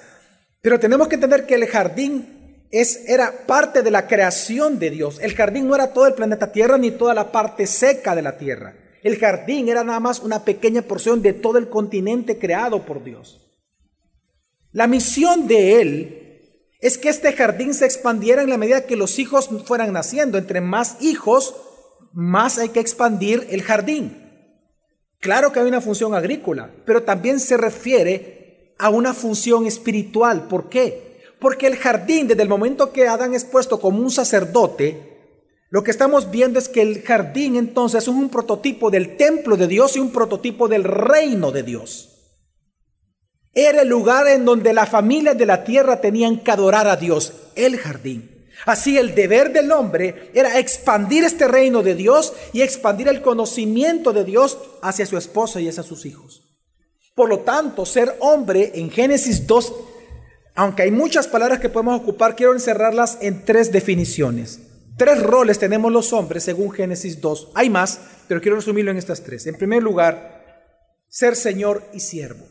Pero 0.63 0.79
tenemos 0.79 1.09
que 1.09 1.17
entender 1.17 1.47
que 1.47 1.57
el 1.57 1.67
jardín 1.67 2.65
es, 2.71 3.09
era 3.09 3.33
parte 3.45 3.83
de 3.83 3.91
la 3.91 4.07
creación 4.07 4.79
de 4.79 4.91
Dios. 4.91 5.19
El 5.21 5.35
jardín 5.35 5.67
no 5.67 5.75
era 5.75 5.89
todo 5.89 6.07
el 6.07 6.15
planeta 6.15 6.53
Tierra 6.53 6.79
ni 6.79 6.93
toda 6.93 7.13
la 7.13 7.33
parte 7.33 7.67
seca 7.67 8.15
de 8.15 8.23
la 8.23 8.39
Tierra. 8.39 8.75
El 9.03 9.19
jardín 9.19 9.69
era 9.69 9.85
nada 9.85 10.01
más 10.01 10.21
una 10.21 10.45
pequeña 10.45 10.83
porción 10.83 11.23
de 11.23 11.33
todo 11.33 11.59
el 11.59 11.69
continente 11.69 12.39
creado 12.39 12.85
por 12.85 13.05
Dios. 13.05 13.49
La 14.73 14.87
misión 14.87 15.47
de 15.47 15.81
Él 15.81 16.19
es 16.81 16.99
que 16.99 17.09
este 17.09 17.33
jardín 17.33 17.75
se 17.75 17.85
expandiera 17.85 18.43
en 18.43 18.51
la 18.51 18.57
medida 18.57 18.87
que 18.87 18.97
los 18.97 19.19
hijos 19.19 19.49
fueran 19.65 19.93
naciendo. 19.93 20.39
Entre 20.39 20.61
más 20.61 20.97
hijos, 21.01 21.55
más 22.13 22.59
hay 22.59 22.71
que 22.71 22.81
expandir 22.81 23.47
el 23.51 23.63
jardín. 23.63 24.25
Claro 25.21 25.53
que 25.53 25.61
hay 25.61 25.67
una 25.67 25.81
función 25.81 26.15
agrícola, 26.15 26.71
pero 26.85 27.03
también 27.03 27.41
se 27.41 27.57
refiere 27.57 28.75
a 28.79 28.91
una 28.91 29.15
función 29.15 29.67
espiritual. 29.67 30.47
¿Por 30.47 30.69
qué? 30.69 31.23
Porque 31.41 31.67
el 31.67 31.77
jardín, 31.77 32.29
desde 32.29 32.43
el 32.43 32.49
momento 32.49 32.93
que 32.93 33.09
Adán 33.09 33.35
es 33.35 33.45
puesto 33.45 33.81
como 33.81 33.99
un 33.99 34.11
sacerdote, 34.11 35.18
lo 35.71 35.85
que 35.85 35.91
estamos 35.91 36.31
viendo 36.31 36.59
es 36.59 36.69
que 36.69 36.81
el 36.81 37.03
jardín 37.03 37.57
entonces 37.57 38.05
es 38.05 38.09
un 38.09 38.31
prototipo 38.31 38.91
del 38.91 39.17
templo 39.17 39.57
de 39.57 39.67
Dios 39.67 39.97
y 39.97 40.01
un 40.01 40.11
prototipo 40.11 40.67
del 40.69 40.85
reino 40.85 41.53
de 41.53 41.63
Dios. 41.63 42.09
Era 43.53 43.83
el 43.83 43.89
lugar 43.89 44.29
en 44.29 44.45
donde 44.45 44.73
las 44.73 44.89
familias 44.89 45.37
de 45.37 45.47
la 45.47 45.65
tierra 45.65 46.01
tenían 46.01 46.41
que 46.41 46.51
adorar 46.51 46.87
a 46.87 46.97
Dios, 46.97 47.33
el 47.55 47.77
jardín. 47.77 48.47
Así 48.65 48.99
el 48.99 49.15
deber 49.15 49.53
del 49.53 49.71
hombre 49.73 50.31
era 50.35 50.59
expandir 50.59 51.25
este 51.25 51.47
reino 51.47 51.83
de 51.83 51.95
Dios 51.95 52.33
y 52.53 52.63
expandir 52.63 53.09
el 53.09 53.23
conocimiento 53.23 54.13
de 54.13 54.25
Dios 54.25 54.59
hacia 54.83 55.07
su 55.07 55.17
esposa 55.17 55.61
y 55.61 55.69
hacia 55.69 55.83
sus 55.83 56.07
hijos. 56.07 56.43
Por 57.15 57.29
lo 57.29 57.41
tanto, 57.41 57.85
ser 57.85 58.17
hombre 58.21 58.73
en 58.75 58.91
Génesis 58.91 59.47
2 59.47 59.73
aunque 60.59 60.83
hay 60.83 60.91
muchas 60.91 61.29
palabras 61.29 61.61
que 61.61 61.69
podemos 61.69 62.01
ocupar, 62.01 62.35
quiero 62.35 62.53
encerrarlas 62.53 63.19
en 63.21 63.45
tres 63.45 63.71
definiciones. 63.71 64.59
Tres 64.99 65.23
roles 65.23 65.61
tenemos 65.61 65.93
los 65.93 66.13
hombres 66.13 66.43
según 66.43 66.73
Génesis 66.73 67.21
2. 67.21 67.53
Hay 67.55 67.71
más, 67.71 68.01
pero 68.27 68.41
quiero 68.41 68.57
resumirlo 68.57 68.91
en 68.91 68.97
estas 68.97 69.23
tres. 69.23 69.47
En 69.47 69.55
primer 69.55 69.81
lugar, 69.81 70.67
ser 71.09 71.37
Señor 71.37 71.85
y 71.95 72.01
siervo. 72.01 72.45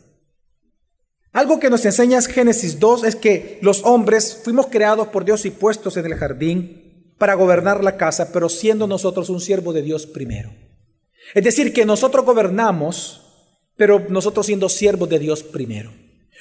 Algo 1.32 1.60
que 1.60 1.68
nos 1.68 1.84
enseña 1.84 2.22
Génesis 2.22 2.80
2 2.80 3.04
es 3.04 3.16
que 3.16 3.58
los 3.60 3.84
hombres 3.84 4.40
fuimos 4.42 4.68
creados 4.68 5.08
por 5.08 5.26
Dios 5.26 5.44
y 5.44 5.50
puestos 5.50 5.98
en 5.98 6.06
el 6.06 6.14
jardín 6.14 7.14
para 7.18 7.34
gobernar 7.34 7.84
la 7.84 7.98
casa, 7.98 8.32
pero 8.32 8.48
siendo 8.48 8.86
nosotros 8.86 9.28
un 9.28 9.42
siervo 9.42 9.74
de 9.74 9.82
Dios 9.82 10.06
primero. 10.06 10.50
Es 11.34 11.44
decir, 11.44 11.74
que 11.74 11.84
nosotros 11.84 12.24
gobernamos, 12.24 13.52
pero 13.76 14.06
nosotros 14.08 14.46
siendo 14.46 14.70
siervos 14.70 15.10
de 15.10 15.18
Dios 15.18 15.42
primero. 15.42 15.92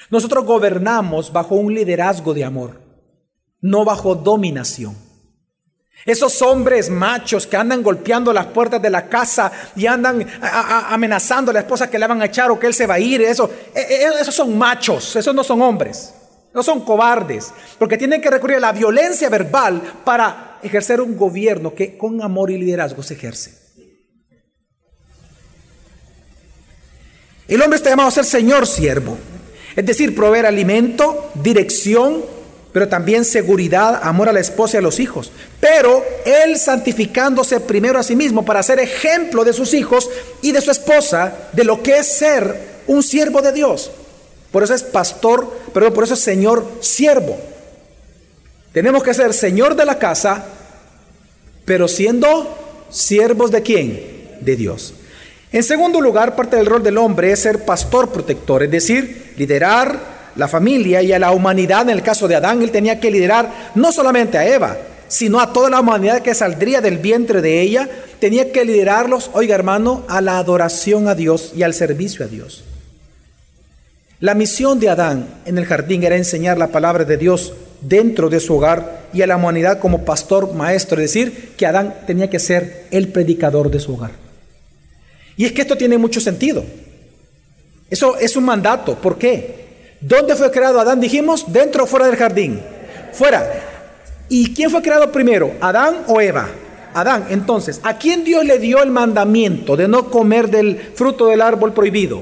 Nosotros 0.10 0.46
gobernamos 0.46 1.34
bajo 1.34 1.56
un 1.56 1.74
liderazgo 1.74 2.34
de 2.34 2.46
amor, 2.46 2.80
no 3.60 3.84
bajo 3.84 4.16
dominación. 4.16 5.07
Esos 6.06 6.42
hombres 6.42 6.90
machos 6.90 7.46
que 7.46 7.58
andan 7.58 7.84
golpeando 7.84 8.32
las 8.32 8.46
puertas 8.48 8.82
de 8.82 8.90
la 8.90 9.10
casa 9.10 9.52
y 9.76 9.88
andan 9.88 10.26
amenazando 10.42 11.52
a 11.52 11.54
la 11.54 11.60
esposa 11.60 11.90
que 11.90 12.00
le 12.00 12.08
van 12.08 12.22
a 12.22 12.26
echar 12.26 12.50
o 12.50 12.60
que 12.60 12.68
él 12.68 12.74
se 12.74 12.88
va 12.88 12.96
a 12.96 13.00
ir, 13.00 13.22
eso, 13.22 13.50
e, 13.76 13.82
e, 13.82 14.22
esos 14.22 14.34
son 14.34 14.58
machos, 14.58 15.16
esos 15.18 15.36
no 15.36 15.44
son 15.44 15.62
hombres, 15.62 16.14
no 16.54 16.64
son 16.64 16.86
cobardes, 16.86 17.52
porque 17.78 17.98
tienen 17.98 18.22
que 18.22 18.30
recurrir 18.30 18.58
a 18.58 18.62
la 18.62 18.72
violencia 18.72 19.30
verbal 19.30 19.82
para 20.06 20.60
ejercer 20.64 21.02
un 21.02 21.18
gobierno 21.18 21.74
que 21.76 21.98
con 21.98 22.22
amor 22.22 22.52
y 22.52 22.58
liderazgo 22.58 23.04
se 23.04 23.16
ejerce. 23.16 23.68
El 27.48 27.62
hombre 27.62 27.78
está 27.78 27.90
llamado 27.90 28.10
a 28.10 28.12
ser 28.12 28.26
señor 28.26 28.68
siervo. 28.68 29.18
Es 29.76 29.86
decir, 29.86 30.16
proveer 30.16 30.46
alimento, 30.46 31.32
dirección, 31.36 32.26
pero 32.74 32.88
también 32.88 33.26
seguridad, 33.26 34.00
amor 34.04 34.30
a 34.30 34.34
la 34.34 34.40
esposa 34.40 34.78
y 34.78 34.80
a 34.80 34.82
los 34.82 35.00
hijos. 35.00 35.32
Pero 35.60 36.04
él 36.26 36.58
santificándose 36.58 37.60
primero 37.60 38.00
a 38.00 38.04
sí 38.04 38.16
mismo 38.16 38.46
para 38.46 38.64
ser 38.64 38.80
ejemplo 38.80 39.44
de 39.44 39.54
sus 39.54 39.74
hijos 39.74 40.10
y 40.42 40.52
de 40.52 40.62
su 40.62 40.72
esposa 40.72 41.34
de 41.54 41.64
lo 41.64 41.82
que 41.82 41.98
es 41.98 42.08
ser 42.08 42.78
un 42.88 43.04
siervo 43.04 43.42
de 43.42 43.52
Dios. 43.52 43.92
Por 44.52 44.64
eso 44.64 44.74
es 44.74 44.84
pastor, 44.84 45.52
pero 45.74 45.94
por 45.94 46.04
eso 46.04 46.14
es 46.14 46.20
señor 46.20 46.66
siervo. 46.80 47.38
Tenemos 48.74 49.04
que 49.04 49.14
ser 49.14 49.34
señor 49.34 49.76
de 49.76 49.86
la 49.86 49.98
casa, 49.98 50.46
pero 51.66 51.88
siendo 51.88 52.86
siervos 52.90 53.52
de 53.52 53.62
quién? 53.62 54.38
De 54.42 54.56
Dios. 54.56 54.94
En 55.52 55.64
segundo 55.64 56.02
lugar, 56.02 56.36
parte 56.36 56.58
del 56.58 56.66
rol 56.66 56.84
del 56.84 56.98
hombre 56.98 57.32
es 57.32 57.40
ser 57.40 57.66
pastor 57.66 58.10
protector, 58.10 58.64
es 58.64 58.72
decir, 58.72 59.34
liderar 59.38 60.17
la 60.38 60.48
familia 60.48 61.02
y 61.02 61.12
a 61.12 61.20
la 61.20 61.32
humanidad. 61.32 61.82
En 61.90 61.98
el 61.98 62.04
caso 62.04 62.28
de 62.28 62.36
Adán, 62.36 62.62
él 62.62 62.72
tenía 62.72 63.00
que 63.00 63.12
liderar 63.12 63.72
no 63.76 63.92
solamente 63.92 64.38
a 64.38 64.48
Eva, 64.48 64.78
sino 65.08 65.40
a 65.40 65.52
toda 65.52 65.70
la 65.70 65.80
humanidad 65.80 66.22
que 66.22 66.36
saldría 66.36 66.80
del 66.80 67.00
vientre 67.00 67.42
de 67.42 67.62
ella. 67.62 67.90
Tenía 68.20 68.52
que 68.52 68.66
liderarlos, 68.66 69.32
oiga 69.34 69.56
hermano, 69.56 70.04
a 70.08 70.22
la 70.22 70.38
adoración 70.38 71.08
a 71.08 71.16
Dios 71.16 71.52
y 71.56 71.64
al 71.64 71.74
servicio 71.74 72.24
a 72.26 72.28
Dios. 72.28 72.64
La 74.20 74.34
misión 74.34 74.80
de 74.80 74.90
Adán 74.90 75.28
en 75.46 75.58
el 75.58 75.66
jardín 75.66 76.04
era 76.04 76.16
enseñar 76.16 76.58
la 76.58 76.68
palabra 76.68 77.04
de 77.04 77.18
Dios 77.18 77.54
dentro 77.82 78.30
de 78.30 78.40
su 78.40 78.56
hogar 78.56 79.08
y 79.14 79.22
a 79.22 79.28
la 79.28 79.38
humanidad 79.38 79.80
como 79.80 80.06
pastor 80.06 80.54
maestro, 80.54 81.00
es 81.00 81.14
decir, 81.14 81.54
que 81.56 81.68
Adán 81.68 81.94
tenía 82.08 82.30
que 82.30 82.40
ser 82.40 82.88
el 82.92 83.10
predicador 83.10 83.70
de 83.70 83.80
su 83.80 83.94
hogar. 83.94 84.12
Y 85.36 85.46
es 85.46 85.52
que 85.52 85.62
esto 85.62 85.78
tiene 85.78 86.00
mucho 86.00 86.20
sentido. 86.20 86.66
Eso 87.90 88.18
es 88.18 88.36
un 88.36 88.46
mandato. 88.46 88.96
¿Por 88.96 89.20
qué? 89.20 89.67
¿Dónde 90.00 90.36
fue 90.36 90.52
creado 90.52 90.80
Adán? 90.80 91.00
Dijimos, 91.00 91.52
dentro 91.52 91.84
o 91.84 91.88
fuera 91.88 92.06
del 92.06 92.16
jardín. 92.16 92.62
Fuera. 93.14 93.48
¿Y 94.30 94.54
quién 94.54 94.70
fue 94.70 94.82
creado 94.82 95.12
primero? 95.12 95.54
¿Adán 95.62 96.04
o 96.08 96.22
Eva? 96.22 96.48
Adán. 96.94 97.28
Entonces, 97.30 97.80
¿a 97.84 97.98
quién 97.98 98.24
Dios 98.24 98.46
le 98.46 98.60
dio 98.60 98.82
el 98.84 98.92
mandamiento 98.92 99.76
de 99.76 99.88
no 99.88 100.10
comer 100.10 100.50
del 100.50 100.78
fruto 100.96 101.28
del 101.28 101.42
árbol 101.42 101.74
prohibido? 101.74 102.22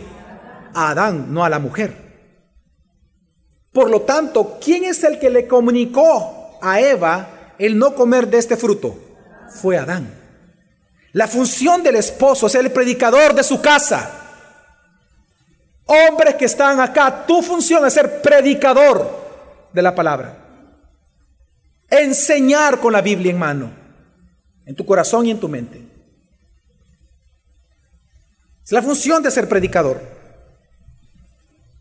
A 0.74 0.90
Adán, 0.90 1.34
no 1.34 1.44
a 1.44 1.50
la 1.50 1.60
mujer. 1.60 2.06
Por 3.72 3.90
lo 3.90 4.02
tanto, 4.02 4.58
¿quién 4.64 4.86
es 4.86 5.04
el 5.04 5.20
que 5.20 5.30
le 5.30 5.48
comunicó 5.48 6.58
a 6.62 6.80
Eva 6.80 7.54
el 7.58 7.78
no 7.78 7.94
comer 7.94 8.28
de 8.30 8.38
este 8.38 8.56
fruto? 8.56 8.98
Fue 9.50 9.78
Adán. 9.78 10.14
La 11.12 11.28
función 11.28 11.84
del 11.84 11.96
esposo 11.96 12.48
es 12.48 12.56
el 12.56 12.72
predicador 12.72 13.34
de 13.34 13.44
su 13.44 13.62
casa. 13.62 14.25
Hombres 15.86 16.36
que 16.36 16.46
están 16.46 16.80
acá, 16.80 17.26
tu 17.26 17.42
función 17.42 17.86
es 17.86 17.94
ser 17.94 18.22
predicador 18.22 19.26
de 19.72 19.82
la 19.82 19.94
palabra. 19.94 20.38
Enseñar 21.90 22.80
con 22.80 22.92
la 22.92 23.02
Biblia 23.02 23.32
en 23.32 23.38
mano, 23.38 23.72
en 24.66 24.76
tu 24.76 24.86
corazón 24.86 25.28
y 25.28 25.32
en 25.32 25.40
tu 25.40 25.48
mente. 25.48 25.82
Es 28.64 28.72
la 28.72 28.82
función 28.82 29.22
de 29.22 29.30
ser 29.30 29.48
predicador. 29.48 30.02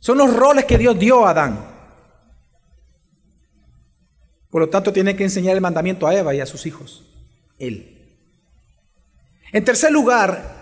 Son 0.01 0.19
los 0.19 0.37
roles 0.37 0.67
que 0.67 0.77
Dios 0.77 0.99
dio 0.99 1.27
a 1.27 1.31
Adán. 1.31 1.65
Por 4.51 4.61
lo 4.61 4.69
tanto, 4.69 4.93
tiene 4.93 5.17
que 5.17 5.25
enseñar 5.25 5.55
el 5.55 5.63
mandamiento 5.63 6.07
a 6.07 6.15
Eva 6.15 6.35
y 6.35 6.41
a 6.41 6.47
sus 6.47 6.67
hijos. 6.67 7.03
Él. 7.59 7.91
En 9.51 9.65
tercer 9.65 9.91
lugar, 9.91 10.54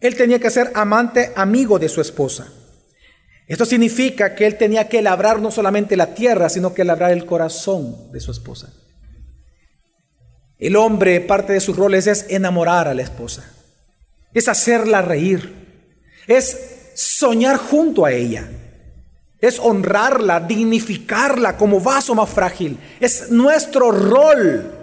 él 0.00 0.16
tenía 0.16 0.38
que 0.38 0.50
ser 0.50 0.70
amante, 0.74 1.32
amigo 1.34 1.78
de 1.78 1.88
su 1.88 2.00
esposa. 2.00 2.52
Esto 3.46 3.64
significa 3.64 4.34
que 4.34 4.46
él 4.46 4.56
tenía 4.56 4.88
que 4.88 5.02
labrar 5.02 5.40
no 5.40 5.50
solamente 5.50 5.96
la 5.96 6.14
tierra, 6.14 6.48
sino 6.48 6.74
que 6.74 6.84
labrar 6.84 7.12
el 7.12 7.24
corazón 7.24 8.12
de 8.12 8.20
su 8.20 8.30
esposa. 8.30 8.72
El 10.58 10.76
hombre, 10.76 11.20
parte 11.20 11.52
de 11.52 11.60
sus 11.60 11.76
roles 11.76 12.06
es 12.06 12.26
enamorar 12.28 12.88
a 12.88 12.94
la 12.94 13.02
esposa, 13.02 13.50
es 14.34 14.48
hacerla 14.48 15.02
reír, 15.02 15.54
es 16.26 16.90
soñar 16.94 17.56
junto 17.56 18.04
a 18.04 18.12
ella, 18.12 18.48
es 19.40 19.60
honrarla, 19.60 20.40
dignificarla 20.40 21.56
como 21.56 21.80
vaso 21.80 22.14
más 22.14 22.28
frágil. 22.28 22.78
Es 23.00 23.30
nuestro 23.30 23.92
rol. 23.92 24.77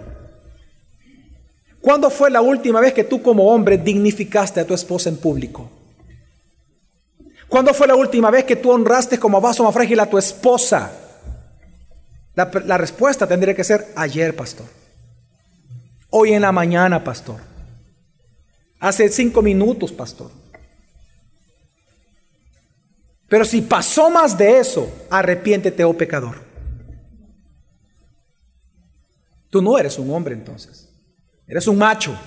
¿Cuándo 1.86 2.10
fue 2.10 2.32
la 2.32 2.40
última 2.40 2.80
vez 2.80 2.92
que 2.92 3.04
tú 3.04 3.22
como 3.22 3.48
hombre 3.48 3.78
dignificaste 3.78 4.58
a 4.58 4.66
tu 4.66 4.74
esposa 4.74 5.08
en 5.08 5.18
público? 5.18 5.70
¿Cuándo 7.46 7.72
fue 7.72 7.86
la 7.86 7.94
última 7.94 8.28
vez 8.28 8.42
que 8.42 8.56
tú 8.56 8.72
honraste 8.72 9.20
como 9.20 9.40
vaso 9.40 9.62
más 9.62 9.72
frágil 9.72 10.00
a 10.00 10.10
tu 10.10 10.18
esposa? 10.18 10.90
La, 12.34 12.50
la 12.64 12.76
respuesta 12.76 13.28
tendría 13.28 13.54
que 13.54 13.62
ser 13.62 13.86
ayer, 13.94 14.34
pastor. 14.34 14.66
Hoy 16.10 16.32
en 16.32 16.42
la 16.42 16.50
mañana, 16.50 17.04
pastor. 17.04 17.40
Hace 18.80 19.08
cinco 19.08 19.40
minutos, 19.40 19.92
pastor. 19.92 20.32
Pero 23.28 23.44
si 23.44 23.62
pasó 23.62 24.10
más 24.10 24.36
de 24.36 24.58
eso, 24.58 24.92
arrepiéntete, 25.08 25.84
oh 25.84 25.96
pecador. 25.96 26.42
Tú 29.50 29.62
no 29.62 29.78
eres 29.78 30.00
un 30.00 30.12
hombre 30.12 30.34
entonces. 30.34 30.86
Eres 31.46 31.66
un 31.66 31.78
macho. 31.78 32.18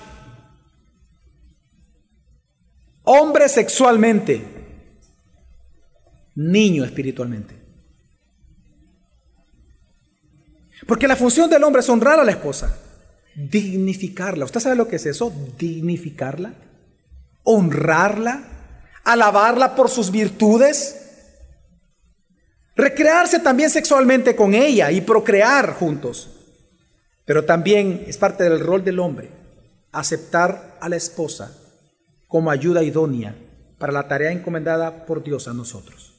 Hombre 3.04 3.48
sexualmente. 3.48 4.44
Niño 6.34 6.84
espiritualmente. 6.84 7.60
Porque 10.86 11.06
la 11.06 11.16
función 11.16 11.50
del 11.50 11.62
hombre 11.62 11.80
es 11.80 11.88
honrar 11.88 12.18
a 12.18 12.24
la 12.24 12.32
esposa, 12.32 12.76
dignificarla. 13.36 14.44
¿Usted 14.44 14.60
sabe 14.60 14.76
lo 14.76 14.88
que 14.88 14.96
es 14.96 15.06
eso? 15.06 15.32
Dignificarla, 15.58 16.54
honrarla, 17.44 18.42
alabarla 19.04 19.76
por 19.76 19.88
sus 19.88 20.10
virtudes, 20.10 20.96
recrearse 22.74 23.38
también 23.38 23.70
sexualmente 23.70 24.34
con 24.34 24.54
ella 24.54 24.90
y 24.90 25.00
procrear 25.00 25.74
juntos. 25.74 26.39
Pero 27.30 27.44
también 27.44 28.06
es 28.08 28.16
parte 28.16 28.42
del 28.42 28.58
rol 28.58 28.82
del 28.82 28.98
hombre 28.98 29.30
aceptar 29.92 30.76
a 30.80 30.88
la 30.88 30.96
esposa 30.96 31.56
como 32.26 32.50
ayuda 32.50 32.82
idónea 32.82 33.36
para 33.78 33.92
la 33.92 34.08
tarea 34.08 34.32
encomendada 34.32 35.06
por 35.06 35.22
Dios 35.22 35.46
a 35.46 35.54
nosotros. 35.54 36.12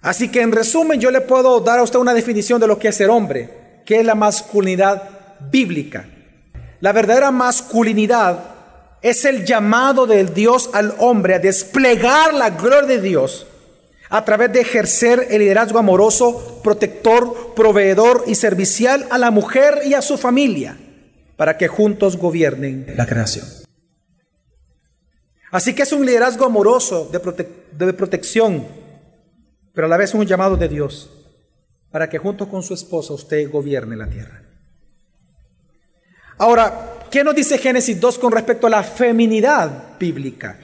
Así 0.00 0.28
que 0.28 0.42
en 0.42 0.52
resumen 0.52 1.00
yo 1.00 1.10
le 1.10 1.20
puedo 1.20 1.58
dar 1.58 1.80
a 1.80 1.82
usted 1.82 1.98
una 1.98 2.14
definición 2.14 2.60
de 2.60 2.68
lo 2.68 2.78
que 2.78 2.86
es 2.86 2.94
ser 2.94 3.10
hombre, 3.10 3.82
que 3.84 3.98
es 3.98 4.06
la 4.06 4.14
masculinidad 4.14 5.02
bíblica. 5.50 6.08
La 6.78 6.92
verdadera 6.92 7.32
masculinidad 7.32 8.44
es 9.02 9.24
el 9.24 9.44
llamado 9.44 10.06
del 10.06 10.32
Dios 10.32 10.70
al 10.72 10.94
hombre 10.98 11.34
a 11.34 11.40
desplegar 11.40 12.32
la 12.32 12.50
gloria 12.50 12.86
de 12.86 13.00
Dios 13.00 13.44
a 14.10 14.24
través 14.24 14.52
de 14.52 14.60
ejercer 14.60 15.28
el 15.30 15.38
liderazgo 15.38 15.78
amoroso, 15.78 16.60
protector, 16.64 17.54
proveedor 17.54 18.24
y 18.26 18.34
servicial 18.34 19.06
a 19.10 19.18
la 19.18 19.30
mujer 19.30 19.82
y 19.86 19.94
a 19.94 20.02
su 20.02 20.18
familia, 20.18 20.76
para 21.36 21.56
que 21.56 21.68
juntos 21.68 22.16
gobiernen 22.16 22.86
la 22.96 23.06
creación. 23.06 23.46
Así 25.52 25.74
que 25.74 25.84
es 25.84 25.92
un 25.92 26.04
liderazgo 26.04 26.44
amoroso 26.44 27.08
de, 27.10 27.46
de 27.86 27.92
protección, 27.92 28.66
pero 29.72 29.86
a 29.86 29.90
la 29.90 29.96
vez 29.96 30.12
un 30.12 30.26
llamado 30.26 30.56
de 30.56 30.68
Dios, 30.68 31.08
para 31.92 32.08
que 32.08 32.18
junto 32.18 32.48
con 32.48 32.64
su 32.64 32.74
esposa 32.74 33.14
usted 33.14 33.48
gobierne 33.48 33.96
la 33.96 34.08
tierra. 34.08 34.42
Ahora, 36.36 36.98
¿qué 37.10 37.22
nos 37.22 37.34
dice 37.34 37.58
Génesis 37.58 38.00
2 38.00 38.18
con 38.18 38.32
respecto 38.32 38.66
a 38.66 38.70
la 38.70 38.82
feminidad 38.82 39.98
bíblica 40.00 40.58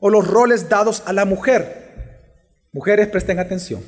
o 0.00 0.10
los 0.10 0.26
roles 0.26 0.68
dados 0.68 1.04
a 1.06 1.12
la 1.12 1.24
mujer? 1.24 1.79
Mujeres, 2.72 3.08
presten 3.08 3.38
atención. 3.38 3.82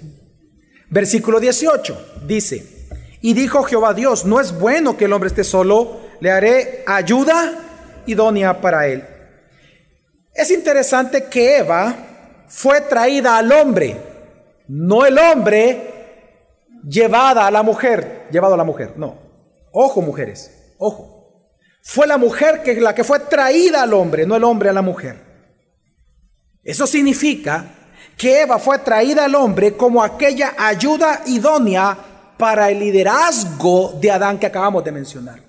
Versículo 0.91 1.41
18 1.41 2.23
dice, 2.27 2.89
y 3.21 3.35
dijo 3.35 3.63
Jehová 3.63 3.95
Dios, 3.95 4.25
no 4.25 4.41
es 4.41 4.59
bueno 4.59 4.97
que 4.97 5.05
el 5.05 5.13
hombre 5.13 5.29
esté 5.29 5.45
solo, 5.45 6.01
le 6.21 6.31
haré 6.31 6.83
ayuda 6.87 8.03
idónea 8.07 8.61
para 8.61 8.89
él. 8.89 9.05
Es 10.35 10.51
interesante 10.51 11.25
que 11.25 11.59
Eva 11.59 11.95
fue 12.49 12.81
traída 12.83 13.39
al 13.39 13.53
hombre, 13.53 13.97
no 14.67 15.07
el 15.07 15.17
hombre 15.19 15.93
llevada 16.87 17.47
a 17.47 17.51
la 17.51 17.63
mujer, 17.63 18.27
llevado 18.31 18.55
a 18.55 18.59
la 18.59 18.65
mujer, 18.65 18.95
no. 18.97 19.17
Ojo 19.71 20.03
mujeres, 20.03 20.75
ojo. 20.79 21.49
Fue 21.83 22.07
la 22.07 22.19
mujer 22.19 22.63
que, 22.63 22.81
la 22.81 22.95
que 22.95 23.05
fue 23.05 23.21
traída 23.21 23.83
al 23.83 23.95
hombre, 23.95 24.27
no 24.27 24.37
el 24.37 24.45
hombre 24.45 24.69
a 24.69 24.73
la 24.73 24.83
mujer. 24.83 25.17
Eso 26.63 26.87
significa 26.87 27.82
que 28.23 28.43
Eva 28.43 28.61
fue 28.61 28.79
traída 28.79 29.25
al 29.25 29.35
hombre 29.35 29.77
como 29.77 30.01
aquella 30.01 30.55
ayuda 30.57 31.23
idónea 31.27 31.99
para 32.39 32.71
el 32.71 32.79
liderazgo 32.79 33.99
de 34.01 34.13
Adán 34.13 34.39
que 34.39 34.47
acabamos 34.47 34.85
de 34.85 34.93
mencionar. 34.93 35.41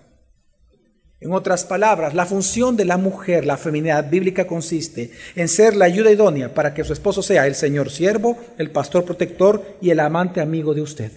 En 1.19 1.31
otras 1.33 1.65
palabras, 1.65 2.15
la 2.15 2.25
función 2.25 2.75
de 2.75 2.85
la 2.85 2.97
mujer, 2.97 3.45
la 3.45 3.57
feminidad 3.57 4.09
bíblica 4.09 4.47
consiste 4.47 5.11
en 5.35 5.49
ser 5.49 5.75
la 5.75 5.85
ayuda 5.85 6.09
idónea 6.09 6.51
para 6.51 6.73
que 6.73 6.83
su 6.83 6.93
esposo 6.93 7.21
sea 7.21 7.45
el 7.45 7.53
Señor 7.53 7.91
siervo, 7.91 8.39
el 8.57 8.71
pastor 8.71 9.05
protector 9.05 9.77
y 9.79 9.91
el 9.91 9.99
amante 9.99 10.41
amigo 10.41 10.73
de 10.73 10.81
usted. 10.81 11.11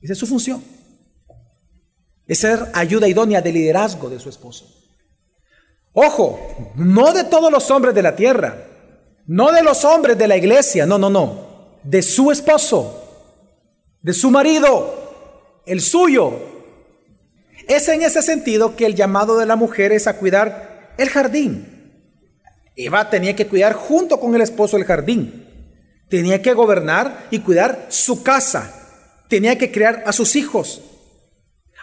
Esa 0.00 0.14
es 0.14 0.18
su 0.18 0.26
función 0.26 0.64
es 2.26 2.38
ser 2.38 2.60
ayuda 2.74 3.08
idónea 3.08 3.40
de 3.40 3.52
liderazgo 3.52 4.10
de 4.10 4.20
su 4.20 4.28
esposo. 4.28 4.66
Ojo, 5.94 6.38
no 6.76 7.12
de 7.12 7.24
todos 7.24 7.50
los 7.50 7.70
hombres 7.70 7.94
de 7.94 8.02
la 8.02 8.14
tierra, 8.14 8.67
no 9.28 9.52
de 9.52 9.62
los 9.62 9.84
hombres 9.84 10.16
de 10.16 10.26
la 10.26 10.38
iglesia, 10.38 10.86
no, 10.86 10.98
no, 10.98 11.10
no, 11.10 11.78
de 11.84 12.02
su 12.02 12.32
esposo, 12.32 13.04
de 14.00 14.14
su 14.14 14.30
marido, 14.30 15.62
el 15.66 15.82
suyo. 15.82 16.32
Es 17.68 17.88
en 17.88 18.02
ese 18.02 18.22
sentido 18.22 18.74
que 18.74 18.86
el 18.86 18.94
llamado 18.94 19.36
de 19.36 19.44
la 19.44 19.54
mujer 19.54 19.92
es 19.92 20.06
a 20.06 20.16
cuidar 20.16 20.94
el 20.96 21.10
jardín. 21.10 21.92
Eva 22.74 23.10
tenía 23.10 23.36
que 23.36 23.46
cuidar 23.46 23.74
junto 23.74 24.18
con 24.18 24.34
el 24.34 24.40
esposo 24.40 24.78
el 24.78 24.84
jardín. 24.84 25.44
Tenía 26.08 26.40
que 26.40 26.54
gobernar 26.54 27.26
y 27.30 27.40
cuidar 27.40 27.86
su 27.90 28.22
casa. 28.22 28.72
Tenía 29.28 29.58
que 29.58 29.70
criar 29.70 30.04
a 30.06 30.12
sus 30.12 30.36
hijos. 30.36 30.80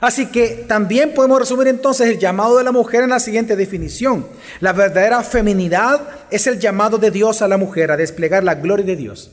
Así 0.01 0.27
que 0.27 0.65
también 0.67 1.13
podemos 1.13 1.39
resumir 1.39 1.67
entonces 1.67 2.09
el 2.09 2.19
llamado 2.19 2.57
de 2.57 2.63
la 2.63 2.71
mujer 2.71 3.03
en 3.03 3.11
la 3.11 3.19
siguiente 3.19 3.55
definición. 3.55 4.27
La 4.59 4.73
verdadera 4.73 5.23
feminidad 5.23 6.01
es 6.29 6.47
el 6.47 6.59
llamado 6.59 6.97
de 6.97 7.11
Dios 7.11 7.41
a 7.41 7.47
la 7.47 7.57
mujer 7.57 7.91
a 7.91 7.97
desplegar 7.97 8.43
la 8.43 8.55
gloria 8.55 8.85
de 8.85 8.95
Dios 8.95 9.31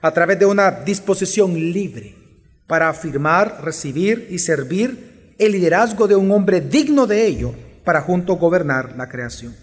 a 0.00 0.12
través 0.12 0.38
de 0.38 0.46
una 0.46 0.70
disposición 0.70 1.54
libre 1.54 2.14
para 2.66 2.88
afirmar, 2.88 3.62
recibir 3.62 4.28
y 4.30 4.38
servir 4.38 5.34
el 5.38 5.52
liderazgo 5.52 6.08
de 6.08 6.16
un 6.16 6.30
hombre 6.30 6.60
digno 6.60 7.06
de 7.06 7.26
ello 7.26 7.54
para 7.84 8.00
junto 8.00 8.34
gobernar 8.36 8.96
la 8.96 9.08
creación. 9.08 9.54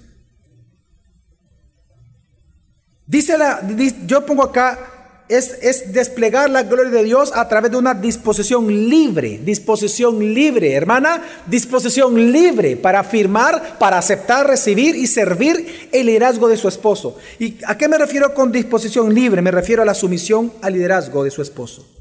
Dice 3.08 3.38
la, 3.38 3.62
yo 4.06 4.26
pongo 4.26 4.44
acá 4.44 4.95
es, 5.28 5.92
desplegar 5.92 6.50
la 6.50 6.64
gloria 6.64 6.92
de 6.92 7.04
Dios 7.04 7.32
a 7.34 7.48
través 7.48 7.72
de 7.72 7.78
una 7.78 7.94
disposición 7.94 8.68
libre, 8.90 9.40
disposición 9.44 10.20
libre, 10.34 10.74
hermana, 10.74 11.22
disposición 11.48 12.32
libre 12.32 12.78
para 12.78 13.00
afirmar, 13.00 13.78
para 13.80 13.98
aceptar, 13.98 14.48
recibir 14.48 14.96
y 14.96 15.08
servir 15.08 15.90
el 15.92 16.06
liderazgo 16.06 16.48
de 16.48 16.58
su 16.58 16.68
esposo. 16.68 17.18
¿Y 17.40 17.58
a 17.66 17.78
qué 17.78 17.88
me 17.88 17.98
refiero 17.98 18.34
con 18.34 18.52
disposición 18.52 19.14
libre? 19.14 19.42
Me 19.42 19.52
refiero 19.52 19.82
a 19.82 19.86
la 19.86 19.96
sumisión 19.96 20.54
al 20.62 20.74
liderazgo 20.74 21.24
de 21.24 21.32
su 21.32 21.42
esposo. 21.42 21.92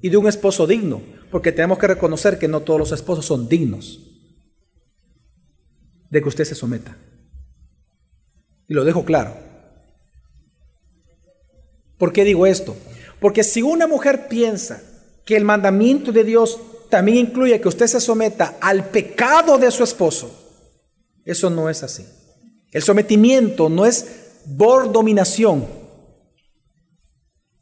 Y 0.00 0.10
de 0.10 0.16
un 0.16 0.28
esposo 0.28 0.66
digno, 0.66 1.02
porque 1.30 1.52
tenemos 1.52 1.78
que 1.78 1.88
reconocer 1.88 2.38
que 2.38 2.48
no 2.48 2.60
todos 2.60 2.80
los 2.80 2.92
esposos 2.92 3.26
son 3.26 3.48
dignos 3.48 4.00
de 6.10 6.22
que 6.22 6.28
usted 6.28 6.44
se 6.44 6.54
someta. 6.54 6.96
Y 8.66 8.74
lo 8.74 8.84
dejo 8.84 9.04
claro. 9.04 9.47
¿Por 11.98 12.12
qué 12.12 12.24
digo 12.24 12.46
esto? 12.46 12.76
Porque 13.20 13.42
si 13.42 13.62
una 13.62 13.86
mujer 13.86 14.28
piensa 14.28 14.80
que 15.24 15.36
el 15.36 15.44
mandamiento 15.44 16.12
de 16.12 16.24
Dios 16.24 16.58
también 16.88 17.18
incluye 17.18 17.60
que 17.60 17.68
usted 17.68 17.86
se 17.86 18.00
someta 18.00 18.56
al 18.60 18.88
pecado 18.88 19.58
de 19.58 19.70
su 19.70 19.84
esposo, 19.84 20.30
eso 21.24 21.50
no 21.50 21.68
es 21.68 21.82
así. 21.82 22.06
El 22.70 22.82
sometimiento 22.82 23.68
no 23.68 23.84
es 23.84 24.06
por 24.56 24.90
dominación. 24.92 25.66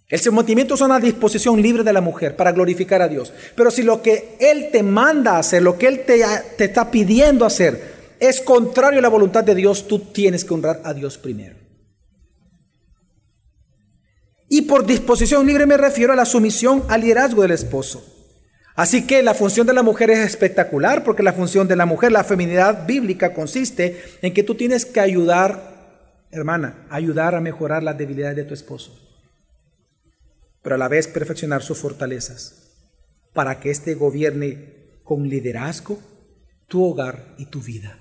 El 0.09 0.21
sometimiento 0.21 0.75
es 0.75 0.81
una 0.81 1.01
disposición 1.01 1.61
libre 1.61 1.83
de 1.83 1.93
la 1.93 2.01
mujer 2.01 2.37
para 2.37 2.53
glorificar 2.53 3.03
a 3.03 3.09
Dios. 3.09 3.33
Pero 3.57 3.73
si 3.73 3.83
lo 3.83 4.03
que 4.03 4.37
Él 4.39 4.69
te 4.71 4.85
manda 4.85 5.39
hacer, 5.39 5.63
lo 5.63 5.77
que 5.77 5.89
Él 5.89 6.05
te, 6.07 6.23
te 6.57 6.65
está 6.65 6.91
pidiendo 6.91 7.45
hacer, 7.45 7.97
es 8.21 8.41
contrario 8.41 9.01
a 9.01 9.03
la 9.03 9.09
voluntad 9.09 9.43
de 9.43 9.55
Dios, 9.55 9.89
tú 9.89 9.99
tienes 9.99 10.45
que 10.45 10.55
honrar 10.55 10.81
a 10.85 10.95
Dios 10.95 11.19
primero. 11.19 11.66
Y 14.49 14.63
por 14.63 14.87
disposición 14.87 15.47
libre 15.47 15.67
me 15.67 15.77
refiero 15.77 16.13
a 16.13 16.17
la 16.17 16.25
sumisión 16.25 16.85
al 16.89 17.01
liderazgo 17.01 17.43
del 17.43 17.51
esposo. 17.51 18.05
Así 18.77 19.07
que 19.07 19.23
la 19.23 19.35
función 19.35 19.67
de 19.67 19.73
la 19.73 19.83
mujer 19.83 20.11
es 20.11 20.19
espectacular 20.19 21.03
porque 21.03 21.23
la 21.23 21.33
función 21.33 21.67
de 21.67 21.77
la 21.77 21.87
mujer, 21.87 22.13
la 22.13 22.25
feminidad 22.25 22.87
bíblica 22.87 23.33
consiste 23.33 24.03
en 24.21 24.35
que 24.35 24.43
tú 24.43 24.55
tienes 24.55 24.85
que 24.85 25.01
ayudar, 25.01 26.27
hermana, 26.31 26.87
ayudar 26.91 27.35
a 27.35 27.41
mejorar 27.41 27.83
las 27.83 27.97
debilidades 27.97 28.37
de 28.37 28.45
tu 28.45 28.53
esposo, 28.53 28.95
pero 30.63 30.75
a 30.75 30.79
la 30.79 30.89
vez 30.89 31.09
perfeccionar 31.09 31.63
sus 31.63 31.79
fortalezas 31.79 32.67
para 33.33 33.61
que 33.61 33.71
éste 33.71 33.95
gobierne 33.95 35.01
con 35.05 35.27
liderazgo 35.27 35.99
tu 36.69 36.85
hogar 36.85 37.35
y 37.39 37.47
tu 37.47 37.63
vida. 37.63 37.99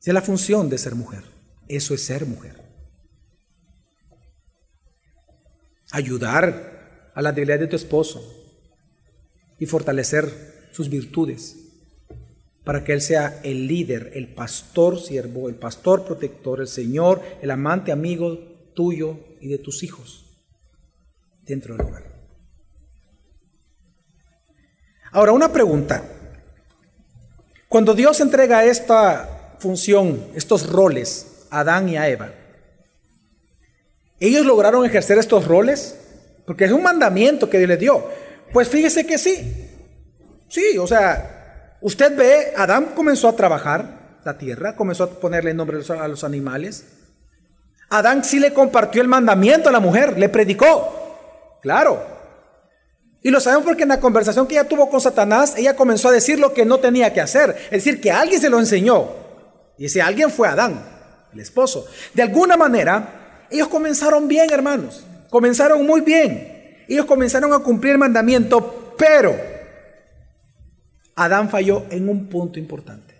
Esa 0.00 0.10
es 0.10 0.14
la 0.14 0.22
función 0.22 0.68
de 0.68 0.78
ser 0.78 0.94
mujer. 0.94 1.24
Eso 1.66 1.92
es 1.92 2.04
ser 2.04 2.24
mujer. 2.24 2.67
Ayudar 5.90 7.10
a 7.14 7.22
la 7.22 7.32
debilidad 7.32 7.58
de 7.58 7.66
tu 7.66 7.76
esposo 7.76 8.22
y 9.58 9.66
fortalecer 9.66 10.68
sus 10.72 10.88
virtudes 10.88 11.56
para 12.64 12.84
que 12.84 12.92
Él 12.92 13.00
sea 13.00 13.40
el 13.42 13.66
líder, 13.66 14.12
el 14.14 14.28
pastor 14.28 15.00
siervo, 15.00 15.48
el 15.48 15.54
pastor 15.54 16.04
protector, 16.04 16.60
el 16.60 16.68
Señor, 16.68 17.22
el 17.40 17.50
amante 17.50 17.92
amigo 17.92 18.38
tuyo 18.74 19.18
y 19.40 19.48
de 19.48 19.58
tus 19.58 19.82
hijos 19.82 20.26
dentro 21.44 21.76
del 21.76 21.86
hogar. 21.86 22.04
Ahora, 25.10 25.32
una 25.32 25.50
pregunta. 25.50 26.04
Cuando 27.68 27.94
Dios 27.94 28.20
entrega 28.20 28.64
esta 28.64 29.56
función, 29.58 30.26
estos 30.34 30.70
roles 30.70 31.46
a 31.50 31.60
Adán 31.60 31.88
y 31.88 31.96
a 31.96 32.08
Eva, 32.08 32.32
¿ellos 34.20 34.46
lograron 34.46 34.84
ejercer 34.84 35.18
estos 35.18 35.46
roles? 35.46 35.96
Porque 36.46 36.64
es 36.64 36.72
un 36.72 36.82
mandamiento 36.82 37.50
que 37.50 37.58
Dios 37.58 37.68
les 37.68 37.78
dio. 37.78 38.08
Pues 38.52 38.68
fíjese 38.68 39.06
que 39.06 39.18
sí. 39.18 39.68
Sí, 40.48 40.78
o 40.78 40.86
sea, 40.86 41.76
usted 41.82 42.16
ve, 42.16 42.52
Adán 42.56 42.92
comenzó 42.94 43.28
a 43.28 43.36
trabajar 43.36 44.18
la 44.24 44.38
tierra, 44.38 44.74
comenzó 44.74 45.04
a 45.04 45.10
ponerle 45.10 45.52
nombre 45.54 45.78
a 45.88 46.08
los 46.08 46.24
animales. 46.24 46.84
Adán 47.90 48.24
sí 48.24 48.38
le 48.38 48.52
compartió 48.52 49.00
el 49.02 49.08
mandamiento 49.08 49.68
a 49.68 49.72
la 49.72 49.80
mujer, 49.80 50.18
le 50.18 50.28
predicó. 50.28 51.58
Claro. 51.62 52.02
Y 53.22 53.30
lo 53.30 53.40
sabemos 53.40 53.66
porque 53.66 53.82
en 53.82 53.88
la 53.88 54.00
conversación 54.00 54.46
que 54.46 54.54
ella 54.54 54.68
tuvo 54.68 54.88
con 54.88 55.00
Satanás, 55.00 55.54
ella 55.56 55.74
comenzó 55.74 56.08
a 56.08 56.12
decir 56.12 56.38
lo 56.38 56.54
que 56.54 56.64
no 56.64 56.78
tenía 56.78 57.12
que 57.12 57.20
hacer. 57.20 57.56
Es 57.64 57.84
decir, 57.84 58.00
que 58.00 58.10
alguien 58.10 58.40
se 58.40 58.50
lo 58.50 58.58
enseñó. 58.58 59.08
Y 59.76 59.86
ese 59.86 60.00
alguien 60.00 60.30
fue 60.30 60.48
Adán, 60.48 60.82
el 61.32 61.40
esposo. 61.40 61.86
De 62.14 62.22
alguna 62.22 62.56
manera, 62.56 63.17
ellos 63.50 63.68
comenzaron 63.68 64.28
bien, 64.28 64.50
hermanos. 64.50 65.04
Comenzaron 65.30 65.86
muy 65.86 66.00
bien. 66.00 66.84
Ellos 66.88 67.06
comenzaron 67.06 67.52
a 67.52 67.60
cumplir 67.60 67.92
el 67.92 67.98
mandamiento, 67.98 68.94
pero 68.96 69.36
Adán 71.14 71.50
falló 71.50 71.86
en 71.90 72.08
un 72.08 72.28
punto 72.28 72.58
importante. 72.58 73.14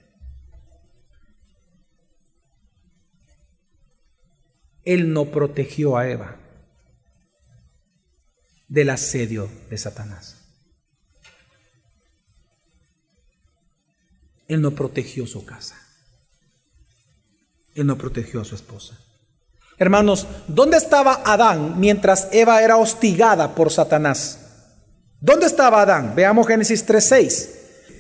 Él 4.85 5.13
no 5.13 5.27
protegió 5.27 5.99
a 5.99 6.09
Eva 6.09 6.37
del 8.69 8.89
asedio 8.91 9.51
de 9.69 9.77
Satanás. 9.77 10.37
Él 14.47 14.63
no 14.63 14.71
protegió 14.71 15.27
su 15.27 15.45
casa. 15.45 15.79
Él 17.75 17.87
no 17.87 17.99
protegió 17.99 18.41
a 18.41 18.45
su 18.45 18.55
esposa. 18.55 18.99
Hermanos, 19.81 20.27
¿dónde 20.49 20.77
estaba 20.77 21.23
Adán 21.25 21.79
mientras 21.79 22.29
Eva 22.33 22.63
era 22.63 22.77
hostigada 22.77 23.55
por 23.55 23.71
Satanás? 23.71 24.39
¿Dónde 25.21 25.47
estaba 25.47 25.83
Adán? 25.83 26.15
Veamos 26.17 26.49
Génesis 26.49 26.87
3.6. 26.87 27.49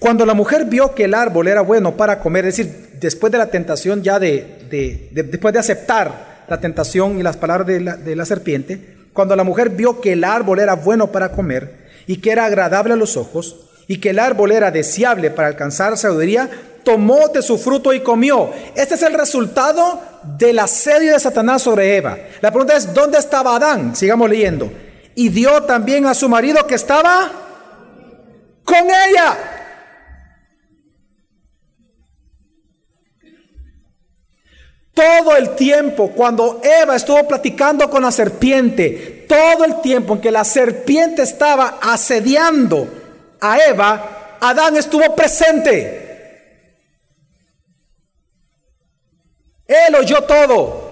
Cuando 0.00 0.26
la 0.26 0.34
mujer 0.34 0.64
vio 0.64 0.94
que 0.94 1.04
el 1.04 1.14
árbol 1.14 1.46
era 1.46 1.60
bueno 1.60 1.96
para 1.96 2.18
comer, 2.18 2.46
es 2.46 2.56
decir, 2.56 2.98
después 3.00 3.30
de 3.30 3.38
la 3.38 3.46
tentación 3.46 4.02
ya 4.02 4.18
de, 4.18 5.08
después 5.12 5.54
de 5.54 5.60
aceptar 5.60 6.44
la 6.48 6.60
tentación 6.60 7.18
y 7.18 7.22
las 7.22 7.36
palabras 7.36 7.66
de 7.68 7.80
la, 7.80 7.96
de 7.96 8.16
la 8.16 8.24
serpiente, 8.24 8.96
cuando 9.12 9.36
la 9.36 9.44
mujer 9.44 9.70
vio 9.70 10.00
que 10.00 10.14
el 10.14 10.24
árbol 10.24 10.58
era 10.58 10.74
bueno 10.74 11.12
para 11.12 11.30
comer 11.30 11.86
y 12.06 12.16
que 12.16 12.32
era 12.32 12.44
agradable 12.44 12.94
a 12.94 12.96
los 12.96 13.16
ojos 13.16 13.68
y 13.86 13.98
que 13.98 14.10
el 14.10 14.18
árbol 14.18 14.50
era 14.50 14.70
deseable 14.70 15.30
para 15.30 15.48
alcanzar 15.48 15.96
sabiduría, 15.96 16.50
tomó 16.88 17.28
de 17.28 17.42
su 17.42 17.58
fruto 17.58 17.92
y 17.92 18.00
comió. 18.00 18.50
Este 18.74 18.94
es 18.94 19.02
el 19.02 19.12
resultado 19.12 20.00
del 20.38 20.58
asedio 20.58 21.12
de 21.12 21.20
Satanás 21.20 21.60
sobre 21.60 21.98
Eva. 21.98 22.16
La 22.40 22.50
pregunta 22.50 22.78
es, 22.78 22.94
¿dónde 22.94 23.18
estaba 23.18 23.56
Adán? 23.56 23.94
Sigamos 23.94 24.30
leyendo. 24.30 24.72
Y 25.14 25.28
dio 25.28 25.64
también 25.64 26.06
a 26.06 26.14
su 26.14 26.30
marido 26.30 26.66
que 26.66 26.76
estaba 26.76 27.30
con 28.64 28.86
ella. 28.86 29.36
Todo 34.94 35.36
el 35.36 35.56
tiempo, 35.56 36.12
cuando 36.12 36.62
Eva 36.64 36.96
estuvo 36.96 37.28
platicando 37.28 37.90
con 37.90 38.02
la 38.02 38.10
serpiente, 38.10 39.26
todo 39.28 39.66
el 39.66 39.82
tiempo 39.82 40.14
en 40.14 40.22
que 40.22 40.30
la 40.30 40.42
serpiente 40.42 41.20
estaba 41.20 41.80
asediando 41.82 42.88
a 43.42 43.58
Eva, 43.58 44.38
Adán 44.40 44.78
estuvo 44.78 45.14
presente. 45.14 46.07
Él 49.68 49.94
oyó 49.94 50.22
todo. 50.22 50.88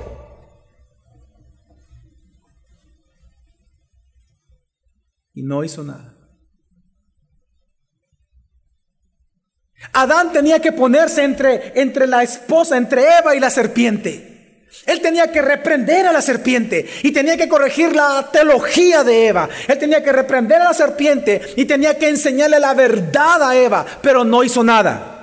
Y 5.33 5.43
no 5.43 5.65
hizo 5.65 5.83
nada. 5.83 6.15
Adán 9.93 10.33
tenía 10.33 10.61
que 10.61 10.73
ponerse 10.73 11.25
entre, 11.25 11.73
entre 11.81 12.07
la 12.07 12.23
esposa, 12.23 12.77
entre 12.77 13.03
Eva 13.19 13.35
y 13.35 13.41
la 13.41 13.51
serpiente. 13.51 14.67
Él 14.85 15.01
tenía 15.01 15.33
que 15.33 15.41
reprender 15.41 16.07
a 16.07 16.13
la 16.13 16.21
serpiente 16.21 16.87
y 17.03 17.13
tenía 17.13 17.37
que 17.37 17.49
corregir 17.49 17.95
la 17.95 18.29
teología 18.31 19.03
de 19.05 19.29
Eva. 19.29 19.49
Él 19.69 19.79
tenía 19.79 20.03
que 20.03 20.13
reprender 20.13 20.61
a 20.61 20.65
la 20.65 20.75
serpiente 20.75 21.41
y 21.57 21.65
tenía 21.65 21.97
que 21.99 22.09
enseñarle 22.09 22.61
la 22.61 22.75
verdad 22.75 23.43
a 23.43 23.57
Eva, 23.57 23.87
pero 24.03 24.23
no 24.23 24.45
hizo 24.45 24.63
nada. 24.63 25.16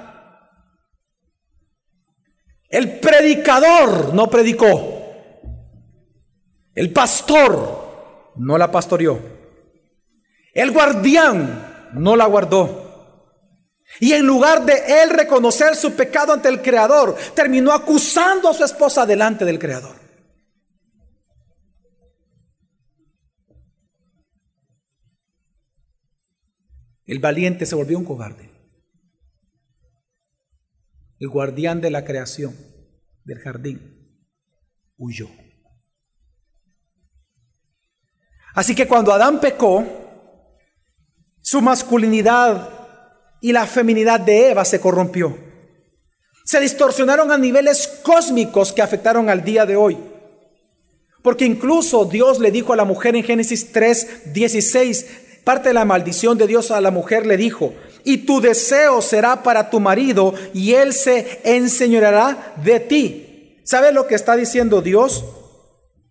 El 2.74 3.00
predicador 3.00 4.16
no 4.16 4.32
predicó. 4.32 5.00
El 6.74 6.92
pastor 6.92 8.32
no 8.38 8.58
la 8.58 8.72
pastoreó. 8.72 9.20
El 10.56 10.72
guardián 10.72 11.92
no 11.94 12.16
la 12.16 12.26
guardó. 12.26 13.30
Y 14.00 14.14
en 14.14 14.26
lugar 14.26 14.66
de 14.66 15.04
él 15.04 15.12
reconocer 15.12 15.76
su 15.76 15.94
pecado 15.94 16.34
ante 16.34 16.50
el 16.50 16.64
Creador, 16.64 17.16
terminó 17.36 17.74
acusando 17.74 18.50
a 18.50 18.56
su 18.56 18.64
esposa 18.64 19.06
delante 19.06 19.46
del 19.46 19.60
Creador. 19.60 19.96
El 27.06 27.20
valiente 27.20 27.68
se 27.68 27.76
volvió 27.76 28.00
un 28.00 28.06
cobarde 28.06 28.53
el 31.24 31.30
guardián 31.30 31.80
de 31.80 31.90
la 31.90 32.04
creación, 32.04 32.54
del 33.24 33.40
jardín, 33.40 33.80
huyó. 34.98 35.30
Así 38.54 38.76
que 38.76 38.90
cuando 38.90 39.14
Adán 39.14 39.40
pecó, 39.40 39.86
su 41.40 41.62
masculinidad 41.62 42.70
y 43.40 43.54
la 43.54 43.66
feminidad 43.68 44.20
de 44.20 44.52
Eva 44.52 44.66
se 44.66 44.82
corrompió. 44.82 45.38
Se 46.44 46.60
distorsionaron 46.60 47.32
a 47.32 47.38
niveles 47.38 47.88
cósmicos 48.04 48.74
que 48.74 48.82
afectaron 48.82 49.30
al 49.30 49.46
día 49.46 49.66
de 49.66 49.78
hoy. 49.78 49.98
Porque 51.22 51.46
incluso 51.46 52.04
Dios 52.04 52.40
le 52.40 52.52
dijo 52.52 52.74
a 52.74 52.76
la 52.76 52.84
mujer 52.84 53.16
en 53.16 53.24
Génesis 53.24 53.72
3, 53.72 54.34
16, 54.34 55.40
parte 55.46 55.70
de 55.70 55.74
la 55.74 55.86
maldición 55.86 56.38
de 56.38 56.48
Dios 56.48 56.70
a 56.70 56.82
la 56.82 56.92
mujer 56.92 57.26
le 57.26 57.38
dijo, 57.38 57.74
y 58.04 58.18
tu 58.20 58.42
deseo 58.42 59.02
será 59.02 59.44
para 59.44 59.70
tu 59.70 59.80
marido 59.80 60.34
y 60.54 60.74
él 60.74 60.94
se 60.94 61.42
enseñoreará 61.44 62.54
de 62.64 62.80
ti. 62.80 63.60
¿Sabes 63.64 63.94
lo 63.94 64.08
que 64.08 64.16
está 64.16 64.36
diciendo 64.36 64.82
Dios? 64.82 65.24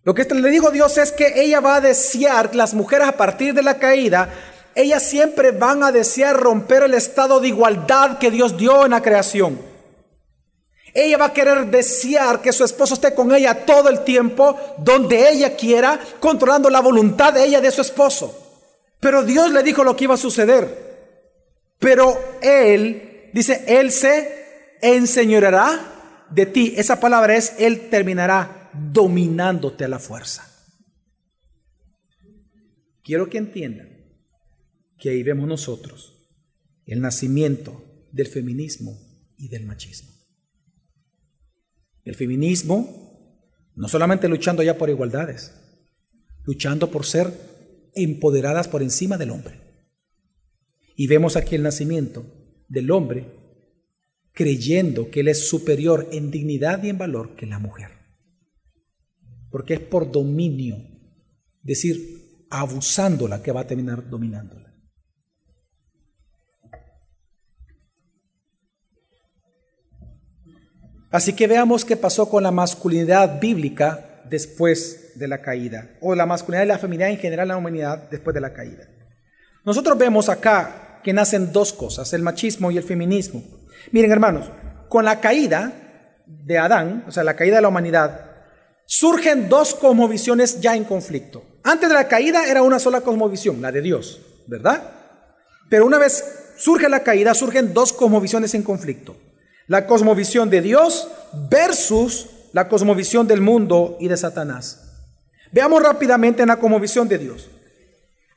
Lo 0.03 0.13
que 0.13 0.25
le 0.25 0.49
digo 0.49 0.71
Dios 0.71 0.97
es 0.97 1.11
que 1.11 1.41
ella 1.41 1.59
va 1.59 1.75
a 1.75 1.81
desear, 1.81 2.55
las 2.55 2.73
mujeres 2.73 3.07
a 3.07 3.17
partir 3.17 3.53
de 3.53 3.63
la 3.63 3.77
caída, 3.77 4.29
ellas 4.75 5.03
siempre 5.03 5.51
van 5.51 5.83
a 5.83 5.91
desear 5.91 6.35
romper 6.35 6.83
el 6.83 6.93
estado 6.93 7.39
de 7.39 7.49
igualdad 7.49 8.17
que 8.17 8.31
Dios 8.31 8.57
dio 8.57 8.85
en 8.85 8.91
la 8.91 9.01
creación. 9.01 9.59
Ella 10.95 11.17
va 11.17 11.25
a 11.25 11.33
querer 11.33 11.67
desear 11.67 12.41
que 12.41 12.53
su 12.53 12.63
esposo 12.63 12.93
esté 12.93 13.15
con 13.15 13.33
ella 13.33 13.65
todo 13.65 13.89
el 13.89 14.03
tiempo, 14.03 14.57
donde 14.77 15.29
ella 15.29 15.55
quiera, 15.55 15.99
controlando 16.19 16.69
la 16.69 16.81
voluntad 16.81 17.33
de 17.33 17.43
ella 17.43 17.61
de 17.61 17.71
su 17.71 17.81
esposo. 17.81 18.39
Pero 18.99 19.23
Dios 19.23 19.51
le 19.51 19.63
dijo 19.63 19.83
lo 19.83 19.95
que 19.95 20.03
iba 20.03 20.13
a 20.13 20.17
suceder. 20.17 20.92
Pero 21.83 22.17
él 22.41 23.11
Dice, 23.33 23.63
Él 23.67 23.91
se 23.91 24.77
enseñoreará 24.81 26.27
de 26.29 26.45
ti. 26.45 26.73
Esa 26.77 26.99
palabra 26.99 27.35
es, 27.35 27.55
Él 27.57 27.89
terminará 27.89 28.69
dominándote 28.73 29.83
a 29.83 29.87
la 29.87 29.99
fuerza. 29.99 30.47
Quiero 33.03 33.29
que 33.29 33.39
entiendan 33.39 33.89
que 34.97 35.09
ahí 35.09 35.23
vemos 35.23 35.47
nosotros 35.47 36.13
el 36.85 37.01
nacimiento 37.01 37.83
del 38.11 38.27
feminismo 38.27 38.97
y 39.37 39.49
del 39.49 39.65
machismo. 39.65 40.11
El 42.05 42.15
feminismo 42.15 43.01
no 43.75 43.87
solamente 43.87 44.29
luchando 44.29 44.61
ya 44.61 44.77
por 44.77 44.89
igualdades, 44.89 45.53
luchando 46.43 46.91
por 46.91 47.05
ser 47.05 47.33
empoderadas 47.95 48.67
por 48.67 48.83
encima 48.83 49.17
del 49.17 49.31
hombre. 49.31 49.62
Y 50.95 51.07
vemos 51.07 51.35
aquí 51.35 51.55
el 51.55 51.63
nacimiento 51.63 52.25
del 52.67 52.91
hombre 52.91 53.25
creyendo 54.33 55.09
que 55.09 55.21
él 55.21 55.27
es 55.27 55.47
superior 55.47 56.07
en 56.11 56.31
dignidad 56.31 56.83
y 56.83 56.89
en 56.89 56.97
valor 56.97 57.35
que 57.35 57.45
la 57.45 57.59
mujer. 57.59 57.89
Porque 59.51 59.75
es 59.75 59.79
por 59.79 60.11
dominio, 60.11 60.77
decir, 61.61 62.45
abusándola 62.49 63.41
que 63.41 63.51
va 63.51 63.61
a 63.61 63.67
terminar 63.67 64.09
dominándola. 64.09 64.73
Así 71.11 71.33
que 71.33 71.45
veamos 71.45 71.85
qué 71.85 71.95
pasó 71.95 72.27
con 72.27 72.41
la 72.41 72.49
masculinidad 72.49 73.39
bíblica 73.39 74.23
después 74.27 75.11
de 75.13 75.27
la 75.27 75.43
caída, 75.43 75.95
o 76.01 76.15
la 76.15 76.25
masculinidad 76.25 76.65
y 76.65 76.69
la 76.69 76.79
feminidad 76.79 77.11
en 77.11 77.19
general 77.19 77.45
en 77.45 77.49
la 77.49 77.57
humanidad 77.57 78.09
después 78.09 78.33
de 78.33 78.41
la 78.41 78.51
caída. 78.51 78.89
Nosotros 79.63 79.95
vemos 79.95 80.27
acá 80.27 80.82
que 81.03 81.13
nacen 81.13 81.51
dos 81.51 81.73
cosas, 81.73 82.13
el 82.13 82.21
machismo 82.21 82.71
y 82.71 82.77
el 82.77 82.83
feminismo. 82.83 83.43
Miren 83.91 84.11
hermanos, 84.11 84.49
con 84.89 85.05
la 85.05 85.19
caída 85.19 85.73
de 86.25 86.57
Adán, 86.57 87.05
o 87.07 87.11
sea, 87.11 87.23
la 87.23 87.35
caída 87.35 87.57
de 87.57 87.61
la 87.61 87.67
humanidad, 87.67 88.31
surgen 88.85 89.49
dos 89.49 89.75
cosmovisiones 89.75 90.61
ya 90.61 90.75
en 90.75 90.83
conflicto. 90.83 91.43
Antes 91.63 91.89
de 91.89 91.95
la 91.95 92.07
caída 92.07 92.47
era 92.47 92.61
una 92.61 92.79
sola 92.79 93.01
cosmovisión, 93.01 93.61
la 93.61 93.71
de 93.71 93.81
Dios, 93.81 94.21
¿verdad? 94.47 94.83
Pero 95.69 95.85
una 95.85 95.97
vez 95.97 96.23
surge 96.57 96.89
la 96.89 97.01
caída, 97.01 97.33
surgen 97.33 97.73
dos 97.73 97.93
cosmovisiones 97.93 98.53
en 98.53 98.63
conflicto. 98.63 99.15
La 99.67 99.87
cosmovisión 99.87 100.49
de 100.49 100.61
Dios 100.61 101.07
versus 101.49 102.27
la 102.51 102.67
cosmovisión 102.67 103.27
del 103.27 103.41
mundo 103.41 103.97
y 103.99 104.07
de 104.07 104.17
Satanás. 104.17 104.79
Veamos 105.51 105.81
rápidamente 105.81 106.41
en 106.41 106.49
la 106.49 106.57
cosmovisión 106.57 107.07
de 107.07 107.17
Dios. 107.17 107.49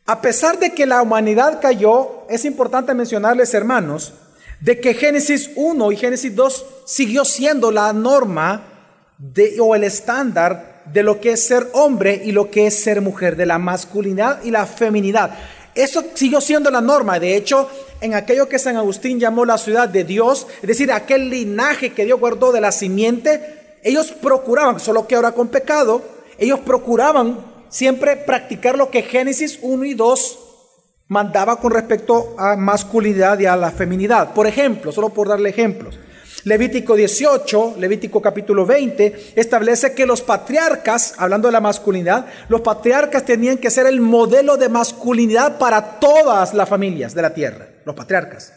A 0.07 0.21
pesar 0.21 0.59
de 0.59 0.71
que 0.71 0.87
la 0.87 1.03
humanidad 1.03 1.61
cayó, 1.61 2.16
es 2.29 2.45
importante 2.45 2.95
mencionarles, 2.95 3.55
hermanos, 3.55 4.12
de 4.61 4.81
que 4.81 4.95
Génesis 4.95 5.51
1 5.55 5.93
y 5.93 5.97
Génesis 5.97 6.35
2 6.35 6.67
siguió 6.85 7.25
siendo 7.25 7.71
la 7.71 7.93
norma 7.93 8.62
de, 9.19 9.61
o 9.61 9.75
el 9.75 9.85
estándar 9.85 10.83
de 10.93 11.03
lo 11.03 11.21
que 11.21 11.33
es 11.33 11.43
ser 11.43 11.69
hombre 11.73 12.23
y 12.25 12.33
lo 12.33 12.51
que 12.51 12.67
es 12.67 12.75
ser 12.79 13.01
mujer, 13.01 13.37
de 13.37 13.47
la 13.47 13.59
masculinidad 13.59 14.43
y 14.45 14.51
la 14.51 14.67
feminidad. 14.67 15.37
Eso 15.75 16.03
siguió 16.15 16.41
siendo 16.41 16.71
la 16.71 16.81
norma. 16.81 17.19
De 17.19 17.37
hecho, 17.37 17.69
en 18.01 18.15
aquello 18.15 18.49
que 18.49 18.59
San 18.59 18.77
Agustín 18.77 19.21
llamó 19.21 19.45
la 19.45 19.59
ciudad 19.59 19.89
de 19.89 20.05
Dios, 20.05 20.47
es 20.62 20.69
decir, 20.69 20.91
aquel 20.91 21.29
linaje 21.29 21.93
que 21.93 22.05
Dios 22.05 22.19
guardó 22.19 22.53
de 22.53 22.61
la 22.61 22.73
simiente, 22.73 23.79
ellos 23.83 24.12
procuraban, 24.12 24.81
solo 24.81 25.07
que 25.07 25.17
ahora 25.17 25.33
con 25.33 25.49
pecado, 25.49 26.03
ellos 26.39 26.61
procuraban 26.61 27.39
siempre 27.69 28.17
practicar 28.17 28.79
lo 28.79 28.91
que 28.91 29.03
Génesis 29.03 29.59
1 29.61 29.85
y 29.85 29.95
2 29.95 30.46
mandaba 31.09 31.61
con 31.61 31.73
respecto 31.73 32.35
a 32.38 32.57
masculinidad 32.57 33.38
y 33.38 33.47
a 33.47 33.57
la 33.57 33.71
feminidad. 33.71 34.35
Por 34.35 34.47
ejemplo, 34.47 34.92
solo 34.92 35.11
por 35.11 35.29
darle 35.29 35.51
ejemplos. 35.51 35.99
Levítico 36.45 36.95
18, 36.95 37.75
Levítico 37.79 38.23
capítulo 38.23 38.64
20, 38.64 39.33
establece 39.35 39.95
que 39.95 40.07
los 40.07 40.23
patriarcas, 40.23 41.14
hablando 41.19 41.49
de 41.49 41.53
la 41.53 41.61
masculinidad, 41.61 42.27
los 42.49 42.61
patriarcas 42.61 43.25
tenían 43.25 43.59
que 43.59 43.71
ser 43.71 43.87
el 43.87 44.01
modelo 44.01 44.57
de 44.57 44.69
masculinidad 44.69 45.59
para 45.59 45.99
todas 45.99 46.55
las 46.55 46.69
familias 46.69 47.14
de 47.14 47.23
la 47.23 47.35
tierra, 47.35 47.69
los 47.85 47.97
patriarcas. 47.97 48.53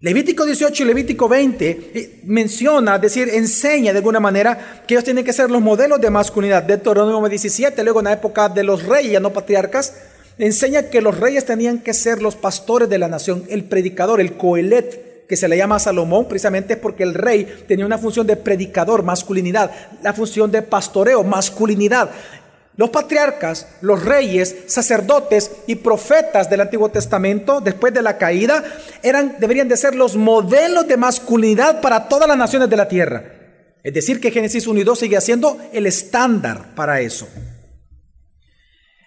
Levítico 0.00 0.46
18 0.46 0.82
y 0.82 0.86
Levítico 0.86 1.28
20 1.28 1.70
eh, 1.70 2.20
menciona, 2.24 2.96
es 2.96 3.02
decir, 3.02 3.28
enseña 3.28 3.92
de 3.92 3.98
alguna 3.98 4.18
manera 4.18 4.82
que 4.88 4.94
ellos 4.94 5.04
tienen 5.04 5.24
que 5.24 5.32
ser 5.32 5.50
los 5.50 5.60
modelos 5.60 6.00
de 6.00 6.10
masculinidad. 6.10 6.62
Deuteronomio 6.62 7.28
17, 7.28 7.84
luego 7.84 8.00
en 8.00 8.06
la 8.06 8.14
época 8.14 8.48
de 8.48 8.64
los 8.64 8.82
reyes, 8.84 9.20
no 9.20 9.30
patriarcas, 9.30 9.94
enseña 10.46 10.84
que 10.84 11.00
los 11.00 11.18
reyes 11.18 11.44
tenían 11.44 11.80
que 11.80 11.94
ser 11.94 12.22
los 12.22 12.36
pastores 12.36 12.88
de 12.88 12.98
la 12.98 13.08
nación, 13.08 13.44
el 13.48 13.64
predicador, 13.64 14.20
el 14.20 14.36
coelet, 14.36 15.26
que 15.30 15.36
se 15.36 15.46
le 15.46 15.56
llama 15.56 15.78
Salomón, 15.78 16.26
precisamente 16.26 16.76
porque 16.76 17.04
el 17.04 17.14
rey 17.14 17.64
tenía 17.68 17.86
una 17.86 17.98
función 17.98 18.26
de 18.26 18.36
predicador, 18.36 19.04
masculinidad, 19.04 19.70
la 20.02 20.12
función 20.12 20.50
de 20.50 20.62
pastoreo, 20.62 21.22
masculinidad. 21.22 22.10
Los 22.76 22.90
patriarcas, 22.90 23.68
los 23.80 24.04
reyes, 24.04 24.56
sacerdotes 24.66 25.52
y 25.68 25.76
profetas 25.76 26.50
del 26.50 26.62
Antiguo 26.62 26.88
Testamento, 26.88 27.60
después 27.60 27.94
de 27.94 28.02
la 28.02 28.18
caída, 28.18 28.64
eran, 29.04 29.36
deberían 29.38 29.68
de 29.68 29.76
ser 29.76 29.94
los 29.94 30.16
modelos 30.16 30.88
de 30.88 30.96
masculinidad 30.96 31.80
para 31.80 32.08
todas 32.08 32.26
las 32.26 32.36
naciones 32.38 32.68
de 32.68 32.76
la 32.76 32.88
tierra. 32.88 33.22
Es 33.84 33.94
decir, 33.94 34.20
que 34.20 34.32
Génesis 34.32 34.66
1 34.66 34.80
y 34.80 34.84
2 34.84 34.98
sigue 34.98 35.20
siendo 35.20 35.58
el 35.72 35.86
estándar 35.86 36.74
para 36.74 37.00
eso. 37.00 37.28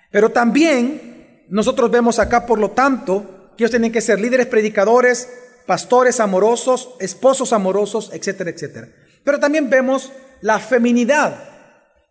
Pero 0.10 0.30
también 0.30 1.13
nosotros 1.54 1.92
vemos 1.92 2.18
acá, 2.18 2.48
por 2.48 2.58
lo 2.58 2.72
tanto, 2.72 3.52
que 3.56 3.64
ellos 3.64 3.70
tienen 3.70 3.92
que 3.92 4.02
ser 4.02 4.20
líderes 4.20 4.48
predicadores, 4.48 5.30
pastores 5.68 6.20
amorosos, 6.20 6.90
esposos 7.00 7.54
amorosos, 7.54 8.10
etcétera, 8.12 8.50
etcétera. 8.50 8.88
Pero 9.24 9.40
también 9.40 9.70
vemos 9.70 10.12
la 10.42 10.58
feminidad, 10.58 11.36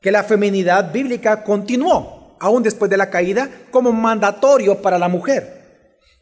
que 0.01 0.13
la 0.13 0.23
feminidad 0.23 0.93
bíblica 0.93 1.43
continuó, 1.43 2.37
aún 2.39 2.63
después 2.63 2.89
de 2.89 2.97
la 2.97 3.11
caída, 3.11 3.51
como 3.73 3.91
mandatorio 3.91 4.81
para 4.81 4.97
la 4.97 5.09
mujer. 5.09 5.62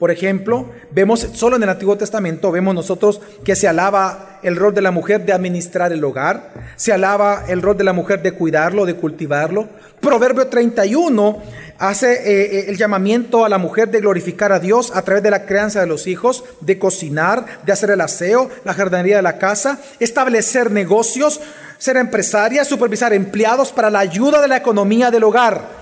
Por 0.00 0.10
ejemplo, 0.10 0.64
vemos 0.92 1.20
solo 1.34 1.56
en 1.56 1.62
el 1.62 1.68
Antiguo 1.68 1.98
Testamento, 1.98 2.50
vemos 2.50 2.74
nosotros 2.74 3.20
que 3.44 3.54
se 3.54 3.68
alaba 3.68 4.38
el 4.42 4.56
rol 4.56 4.72
de 4.72 4.80
la 4.80 4.92
mujer 4.92 5.26
de 5.26 5.34
administrar 5.34 5.92
el 5.92 6.02
hogar, 6.02 6.54
se 6.76 6.94
alaba 6.94 7.44
el 7.48 7.60
rol 7.60 7.76
de 7.76 7.84
la 7.84 7.92
mujer 7.92 8.22
de 8.22 8.32
cuidarlo, 8.32 8.86
de 8.86 8.94
cultivarlo. 8.94 9.68
Proverbio 10.00 10.46
31 10.46 11.42
hace 11.76 12.14
eh, 12.14 12.60
eh, 12.60 12.64
el 12.68 12.78
llamamiento 12.78 13.44
a 13.44 13.50
la 13.50 13.58
mujer 13.58 13.90
de 13.90 14.00
glorificar 14.00 14.52
a 14.52 14.58
Dios 14.58 14.90
a 14.94 15.02
través 15.02 15.22
de 15.22 15.32
la 15.32 15.44
crianza 15.44 15.80
de 15.80 15.86
los 15.86 16.06
hijos, 16.06 16.44
de 16.62 16.78
cocinar, 16.78 17.44
de 17.66 17.72
hacer 17.72 17.90
el 17.90 18.00
aseo, 18.00 18.48
la 18.64 18.72
jardinería 18.72 19.16
de 19.16 19.22
la 19.22 19.36
casa, 19.36 19.80
establecer 19.98 20.70
negocios, 20.70 21.42
ser 21.76 21.98
empresaria, 21.98 22.64
supervisar 22.64 23.12
empleados 23.12 23.70
para 23.70 23.90
la 23.90 23.98
ayuda 23.98 24.40
de 24.40 24.48
la 24.48 24.56
economía 24.56 25.10
del 25.10 25.24
hogar. 25.24 25.79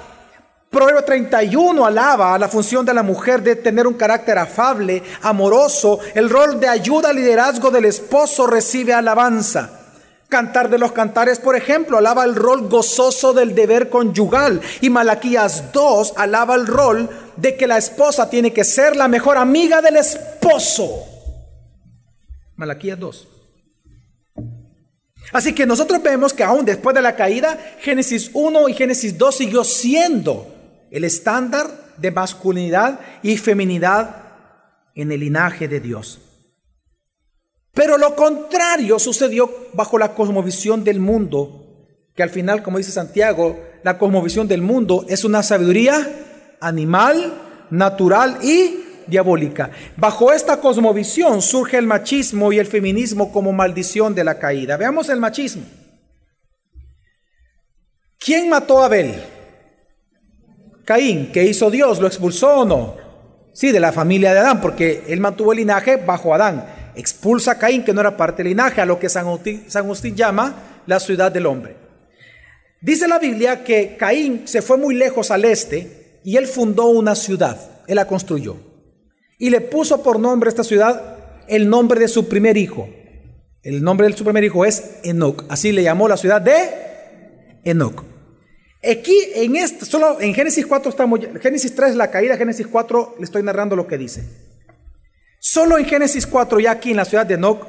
Proverbio 0.79 1.03
31 1.03 1.85
alaba 1.85 2.39
la 2.39 2.49
función 2.49 2.87
de 2.87 2.95
la 2.95 3.03
mujer 3.03 3.43
de 3.43 3.57
tener 3.57 3.85
un 3.85 3.95
carácter 3.95 4.39
afable, 4.39 5.03
amoroso. 5.23 5.99
El 6.15 6.31
rol 6.31 6.61
de 6.61 6.69
ayuda, 6.69 7.13
liderazgo 7.13 7.73
del 7.73 7.87
esposo 7.87 8.47
recibe 8.47 8.95
alabanza. 8.95 9.71
Cantar 10.29 10.71
de 10.71 10.79
los 10.79 10.93
cantares, 10.93 11.41
por 11.41 11.57
ejemplo, 11.57 11.99
alaba 11.99 12.23
el 12.23 12.37
rol 12.37 12.69
gozoso 12.69 13.33
del 13.33 13.57
deber 13.57 13.91
conyugal. 13.91 14.61
Y 14.81 14.89
Malaquías 14.89 15.73
2 15.73 16.13
alaba 16.17 16.55
el 16.55 16.69
rol 16.69 17.11
de 17.37 17.57
que 17.57 17.67
la 17.67 17.77
esposa 17.77 18.31
tiene 18.31 18.53
que 18.53 18.63
ser 18.63 18.95
la 18.95 19.09
mejor 19.09 19.37
amiga 19.37 19.83
del 19.83 19.97
esposo. 19.97 21.03
Malaquías 22.55 23.01
2. 23.01 23.29
Así 25.33 25.57
que 25.57 25.67
nosotros 25.67 26.01
vemos 26.05 26.33
que 26.33 26.45
aún 26.45 26.65
después 26.65 26.95
de 26.95 27.03
la 27.03 27.17
caída, 27.17 27.59
Génesis 27.81 28.31
1 28.33 28.69
y 28.69 28.75
Génesis 28.75 29.19
2 29.19 29.35
siguió 29.35 29.65
siendo 29.65 30.55
el 30.91 31.05
estándar 31.05 31.67
de 31.97 32.11
masculinidad 32.11 33.01
y 33.23 33.37
feminidad 33.37 34.17
en 34.95 35.13
el 35.13 35.21
linaje 35.21 35.69
de 35.69 35.81
Dios. 35.81 36.21
Pero 37.73 37.97
lo 37.97 38.17
contrario 38.17 38.99
sucedió 38.99 39.69
bajo 39.73 39.99
la 39.99 40.15
cosmovisión 40.15 40.83
del 40.83 40.99
mundo, 40.99 41.87
que 42.15 42.23
al 42.23 42.31
final, 42.31 42.63
como 42.63 42.79
dice 42.79 42.91
Santiago, 42.91 43.59
la 43.85 43.99
cosmovisión 43.99 44.49
del 44.49 44.63
mundo 44.63 45.05
es 45.09 45.25
una 45.25 45.43
sabiduría 45.43 46.57
animal, 46.61 47.35
natural 47.71 48.39
y 48.43 48.85
diabólica. 49.07 49.71
Bajo 49.97 50.33
esta 50.33 50.61
cosmovisión 50.61 51.41
surge 51.41 51.79
el 51.79 51.87
machismo 51.87 52.53
y 52.53 52.59
el 52.59 52.67
feminismo 52.67 53.33
como 53.33 53.53
maldición 53.53 54.15
de 54.15 54.25
la 54.25 54.39
caída. 54.39 54.77
Veamos 54.77 55.09
el 55.09 55.21
machismo. 55.21 55.63
¿Quién 58.19 58.51
mató 58.51 58.83
a 58.83 58.87
Abel? 58.87 59.15
Caín, 60.89 61.31
¿qué 61.31 61.45
hizo 61.45 61.71
Dios? 61.71 62.01
¿Lo 62.01 62.07
expulsó 62.07 62.61
o 62.61 62.65
no? 62.65 62.97
Sí, 63.53 63.73
de 63.73 63.79
la 63.79 63.93
familia 63.93 64.33
de 64.33 64.39
Adán, 64.39 64.63
porque 64.63 65.05
él 65.09 65.21
mantuvo 65.21 65.53
el 65.53 65.59
linaje 65.59 65.97
bajo 65.97 66.33
Adán. 66.33 66.65
Expulsa 66.97 67.53
a 67.53 67.59
Caín, 67.59 67.85
que 67.85 67.93
no 67.93 68.01
era 68.01 68.17
parte 68.17 68.43
del 68.43 68.53
linaje, 68.53 68.81
a 68.81 68.87
lo 68.87 68.99
que 68.99 69.11
San 69.11 69.27
Agustín, 69.27 70.17
llama 70.17 70.81
la 70.87 70.99
ciudad 70.99 71.31
del 71.31 71.45
hombre. 71.45 71.77
Dice 72.81 73.07
la 73.07 73.19
Biblia 73.19 73.63
que 73.65 73.99
Caín 73.99 74.49
se 74.49 74.63
fue 74.63 74.79
muy 74.79 74.95
lejos 74.95 75.31
al 75.31 75.45
este 75.45 76.21
y 76.25 76.39
él 76.39 76.47
fundó 76.47 76.87
una 76.87 77.15
ciudad, 77.15 77.83
él 77.87 77.97
la 77.97 78.07
construyó. 78.07 78.57
Y 79.39 79.51
le 79.51 79.61
puso 79.61 80.03
por 80.03 80.19
nombre 80.19 80.49
esta 80.49 80.65
ciudad 80.65 81.19
el 81.49 81.69
nombre 81.69 82.01
de 82.01 82.09
su 82.09 82.31
primer 82.31 82.57
hijo. 82.57 82.89
El 83.63 83.83
nombre 83.83 84.09
de 84.09 84.17
su 84.17 84.25
primer 84.25 84.43
hijo 84.43 84.65
es 84.65 85.01
Enoch. 85.03 85.45
Así 85.51 85.71
le 85.71 85.83
llamó 85.83 86.09
la 86.09 86.17
ciudad 86.17 86.41
de 86.41 87.61
Enoch. 87.65 88.18
Aquí 88.91 89.17
en 89.35 89.57
este, 89.57 89.85
solo 89.85 90.19
en 90.21 90.33
Génesis 90.33 90.67
4 90.67 90.91
estamos, 90.91 91.21
Génesis 91.43 91.75
3 91.75 91.95
la 91.95 92.11
caída, 92.11 92.37
Génesis 92.37 92.67
4 92.67 93.17
le 93.19 93.25
estoy 93.25 93.43
narrando 93.43 93.77
lo 93.77 93.87
que 93.87 93.99
dice. 93.99 94.25
Solo 95.41 95.79
en 95.79 95.85
Génesis 95.85 96.27
4, 96.27 96.59
ya 96.61 96.73
aquí 96.73 96.91
en 96.91 96.97
la 96.97 97.05
ciudad 97.05 97.27
de 97.27 97.35
Enoch, 97.35 97.67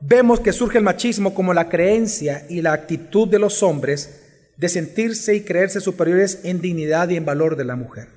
vemos 0.00 0.40
que 0.40 0.52
surge 0.52 0.78
el 0.78 0.84
machismo 0.84 1.34
como 1.34 1.52
la 1.52 1.68
creencia 1.68 2.46
y 2.48 2.62
la 2.62 2.72
actitud 2.72 3.28
de 3.28 3.38
los 3.38 3.62
hombres 3.62 4.52
de 4.56 4.68
sentirse 4.68 5.34
y 5.34 5.42
creerse 5.42 5.80
superiores 5.80 6.40
en 6.44 6.60
dignidad 6.60 7.08
y 7.08 7.16
en 7.16 7.24
valor 7.24 7.56
de 7.56 7.64
la 7.64 7.76
mujer. 7.76 8.08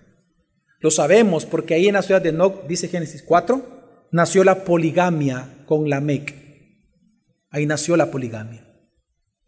Lo 0.80 0.92
sabemos 0.92 1.46
porque 1.46 1.74
ahí 1.74 1.88
en 1.88 1.94
la 1.94 2.02
ciudad 2.02 2.22
de 2.22 2.30
Enoch, 2.30 2.68
dice 2.68 2.88
Génesis 2.88 3.24
4, 3.24 4.08
nació 4.12 4.44
la 4.44 4.63
poligamia 4.63 5.63
con 5.66 5.89
la 5.89 6.02
Mec. 6.02 6.36
Ahí 7.50 7.66
nació 7.66 7.98
la 7.98 8.12
poligamia. 8.12 8.73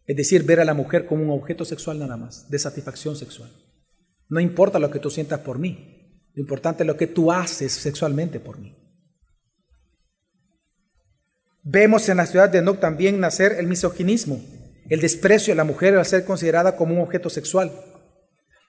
Es 0.06 0.16
decir, 0.16 0.44
ver 0.44 0.60
a 0.60 0.66
la 0.66 0.74
mujer 0.74 1.06
como 1.06 1.24
un 1.24 1.40
objeto 1.40 1.66
sexual 1.66 2.00
nada 2.00 2.18
más, 2.18 2.50
de 2.50 2.60
satisfacción 2.60 3.16
sexual. 3.16 3.52
No 4.30 4.40
importa 4.40 4.80
lo 4.80 4.92
que 4.92 5.00
tú 5.00 5.10
sientas 5.10 5.40
por 5.40 5.60
mí, 5.60 6.22
lo 6.34 6.42
importante 6.42 6.84
es 6.84 6.88
lo 6.88 6.98
que 6.98 7.08
tú 7.08 7.32
haces 7.32 7.72
sexualmente 7.72 8.40
por 8.40 8.60
mí. 8.60 8.76
Vemos 11.64 12.08
en 12.10 12.18
la 12.18 12.28
ciudad 12.28 12.50
de 12.50 12.60
Enoch 12.60 12.80
también 12.80 13.20
nacer 13.20 13.54
el 13.54 13.66
misoginismo, 13.66 14.40
el 14.88 15.00
desprecio 15.00 15.54
a 15.54 15.58
la 15.58 15.64
mujer 15.64 15.96
al 15.96 16.06
ser 16.06 16.24
considerada 16.24 16.76
como 16.76 16.94
un 16.94 17.02
objeto 17.02 17.30
sexual. 17.30 17.72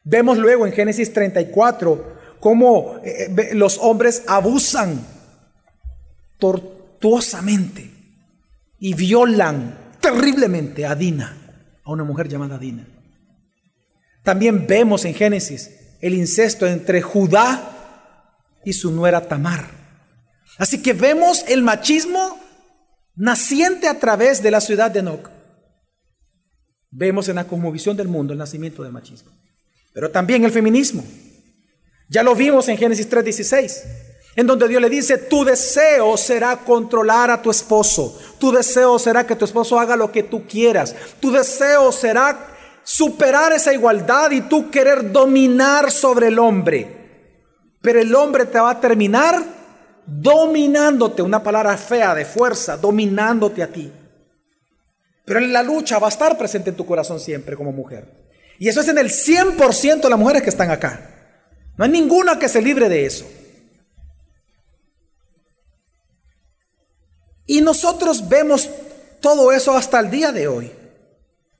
Vemos 0.02 0.38
luego 0.38 0.66
en 0.66 0.72
Génesis 0.72 1.12
34 1.12 2.16
cómo 2.40 3.00
eh, 3.04 3.50
los 3.54 3.78
hombres 3.78 4.22
abusan 4.26 5.04
tortuosamente 6.38 7.90
y 8.78 8.94
violan 8.94 9.85
terriblemente 10.06 10.86
a 10.86 10.94
Dina, 10.94 11.36
a 11.82 11.90
una 11.90 12.04
mujer 12.04 12.28
llamada 12.28 12.58
Dina. 12.58 12.86
También 14.22 14.66
vemos 14.66 15.04
en 15.04 15.14
Génesis 15.14 15.70
el 16.00 16.14
incesto 16.14 16.66
entre 16.66 17.02
Judá 17.02 17.72
y 18.64 18.72
su 18.72 18.92
nuera 18.92 19.26
Tamar. 19.26 19.68
Así 20.58 20.80
que 20.80 20.92
vemos 20.92 21.44
el 21.48 21.62
machismo 21.62 22.38
naciente 23.16 23.88
a 23.88 23.98
través 23.98 24.42
de 24.42 24.52
la 24.52 24.60
ciudad 24.60 24.92
de 24.92 25.00
Enoch. 25.00 25.28
Vemos 26.90 27.28
en 27.28 27.36
la 27.36 27.44
cosmovisión 27.44 27.96
del 27.96 28.06
mundo 28.06 28.32
el 28.32 28.38
nacimiento 28.38 28.84
del 28.84 28.92
machismo. 28.92 29.32
Pero 29.92 30.10
también 30.10 30.44
el 30.44 30.52
feminismo. 30.52 31.04
Ya 32.08 32.22
lo 32.22 32.36
vimos 32.36 32.68
en 32.68 32.78
Génesis 32.78 33.08
3:16, 33.10 33.82
en 34.36 34.46
donde 34.46 34.68
Dios 34.68 34.80
le 34.80 34.88
dice, 34.88 35.18
tu 35.18 35.44
deseo 35.44 36.16
será 36.16 36.58
controlar 36.58 37.30
a 37.30 37.42
tu 37.42 37.50
esposo, 37.50 38.16
tu 38.38 38.52
deseo 38.52 38.98
será 38.98 39.26
que 39.26 39.36
tu 39.36 39.44
esposo 39.44 39.78
haga 39.78 39.96
lo 39.96 40.12
que 40.12 40.22
tú 40.22 40.46
quieras, 40.46 40.94
tu 41.20 41.30
deseo 41.30 41.92
será 41.92 42.54
superar 42.82 43.52
esa 43.52 43.72
igualdad 43.72 44.30
y 44.30 44.42
tú 44.42 44.70
querer 44.70 45.10
dominar 45.10 45.90
sobre 45.90 46.28
el 46.28 46.38
hombre. 46.38 46.96
Pero 47.82 48.00
el 48.00 48.14
hombre 48.14 48.46
te 48.46 48.60
va 48.60 48.70
a 48.70 48.80
terminar 48.80 49.42
dominándote, 50.06 51.22
una 51.22 51.42
palabra 51.42 51.76
fea 51.76 52.14
de 52.14 52.24
fuerza, 52.24 52.76
dominándote 52.76 53.62
a 53.62 53.68
ti. 53.68 53.92
Pero 55.24 55.40
la 55.40 55.62
lucha 55.62 55.98
va 55.98 56.06
a 56.06 56.10
estar 56.10 56.38
presente 56.38 56.70
en 56.70 56.76
tu 56.76 56.86
corazón 56.86 57.18
siempre 57.18 57.56
como 57.56 57.72
mujer. 57.72 58.26
Y 58.58 58.68
eso 58.68 58.80
es 58.80 58.88
en 58.88 58.98
el 58.98 59.10
100% 59.10 60.00
de 60.00 60.10
las 60.10 60.18
mujeres 60.18 60.42
que 60.42 60.50
están 60.50 60.70
acá. 60.70 61.10
No 61.76 61.84
hay 61.84 61.90
ninguna 61.90 62.38
que 62.38 62.48
se 62.48 62.62
libre 62.62 62.88
de 62.88 63.04
eso. 63.04 63.26
Y 67.46 67.60
nosotros 67.60 68.28
vemos 68.28 68.68
todo 69.20 69.52
eso 69.52 69.76
hasta 69.76 70.00
el 70.00 70.10
día 70.10 70.32
de 70.32 70.48
hoy. 70.48 70.70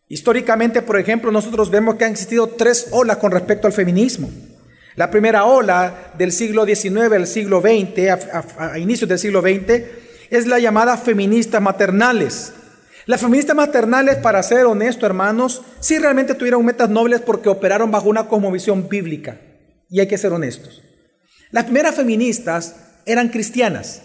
Históricamente, 0.09 0.83
por 0.83 0.99
ejemplo, 0.99 1.33
nosotros 1.33 1.71
vemos 1.71 1.97
que 1.97 2.05
han 2.05 2.13
existido 2.13 2.49
tres 2.49 2.89
olas 2.91 3.17
con 3.17 3.33
respecto 3.33 3.67
al 3.67 3.73
feminismo. 3.73 4.31
La 4.95 5.11
primera 5.11 5.45
ola 5.45 6.13
del 6.17 6.33
siglo 6.33 6.65
XIX 6.65 7.13
al 7.13 7.27
siglo 7.27 7.61
XX, 7.61 8.09
a, 8.59 8.79
inicios 8.79 9.09
del 9.09 9.19
siglo 9.19 9.43
XX, 9.43 9.83
es 10.31 10.47
la 10.47 10.59
llamada 10.59 10.97
feministas 10.97 11.61
maternales. 11.61 12.53
Las 13.05 13.21
feministas 13.21 13.55
maternales, 13.55 14.17
para 14.17 14.43
ser 14.43 14.65
honesto, 14.67 15.07
hermanos, 15.07 15.63
sí 15.81 15.99
realmente 15.99 16.35
tuvieron 16.35 16.65
metas 16.65 16.89
nobles 16.89 17.21
porque 17.21 17.49
operaron 17.49 17.91
bajo 17.91 18.09
una 18.09 18.27
cosmovisión 18.27 18.89
bíblica. 18.89 19.39
Y 19.91 20.01
hay 20.01 20.09
que 20.09 20.19
ser 20.19 20.33
honestos. 20.33 20.83
Las 21.51 21.65
primeras 21.65 21.95
feministas 21.95 22.75
eran 23.05 23.29
cristianas. 23.29 24.03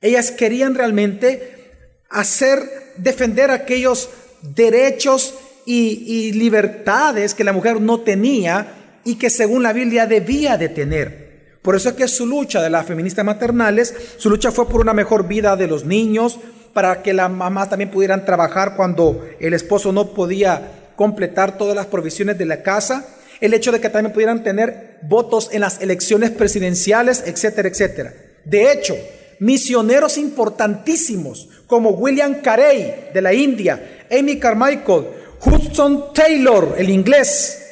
Ellas 0.00 0.30
querían 0.30 0.74
realmente 0.74 1.72
hacer, 2.08 2.60
defender 2.96 3.50
aquellos 3.50 4.10
derechos 4.42 5.34
y, 5.66 6.32
libertades 6.32 7.34
que 7.34 7.44
la 7.44 7.52
mujer 7.52 7.80
no 7.80 8.00
tenía 8.00 9.00
y 9.04 9.16
que 9.16 9.28
según 9.28 9.62
la 9.62 9.72
Biblia 9.72 10.06
debía 10.06 10.56
de 10.56 10.68
tener. 10.68 11.58
Por 11.62 11.76
eso 11.76 11.90
es 11.90 11.94
que 11.96 12.08
su 12.08 12.26
lucha 12.26 12.62
de 12.62 12.70
las 12.70 12.86
feministas 12.86 13.24
maternales, 13.24 13.94
su 14.16 14.30
lucha 14.30 14.50
fue 14.52 14.68
por 14.68 14.80
una 14.80 14.94
mejor 14.94 15.26
vida 15.28 15.56
de 15.56 15.66
los 15.66 15.84
niños, 15.84 16.38
para 16.72 17.02
que 17.02 17.12
las 17.12 17.30
mamás 17.30 17.70
también 17.70 17.90
pudieran 17.90 18.24
trabajar 18.24 18.76
cuando 18.76 19.28
el 19.40 19.52
esposo 19.52 19.92
no 19.92 20.14
podía 20.14 20.92
completar 20.96 21.58
todas 21.58 21.74
las 21.74 21.86
provisiones 21.86 22.38
de 22.38 22.46
la 22.46 22.62
casa, 22.62 23.06
el 23.40 23.52
hecho 23.52 23.72
de 23.72 23.80
que 23.80 23.90
también 23.90 24.12
pudieran 24.12 24.42
tener 24.42 24.98
votos 25.02 25.50
en 25.52 25.60
las 25.60 25.80
elecciones 25.80 26.30
presidenciales, 26.30 27.24
etcétera, 27.26 27.68
etcétera. 27.68 28.14
De 28.44 28.72
hecho, 28.72 28.96
misioneros 29.40 30.18
importantísimos 30.18 31.48
como 31.66 31.90
William 31.90 32.40
Carey 32.42 33.10
de 33.12 33.22
la 33.22 33.32
India, 33.32 34.06
Amy 34.10 34.38
Carmichael, 34.38 35.06
Hudson 35.44 36.12
Taylor, 36.12 36.74
el 36.78 36.90
inglés, 36.90 37.64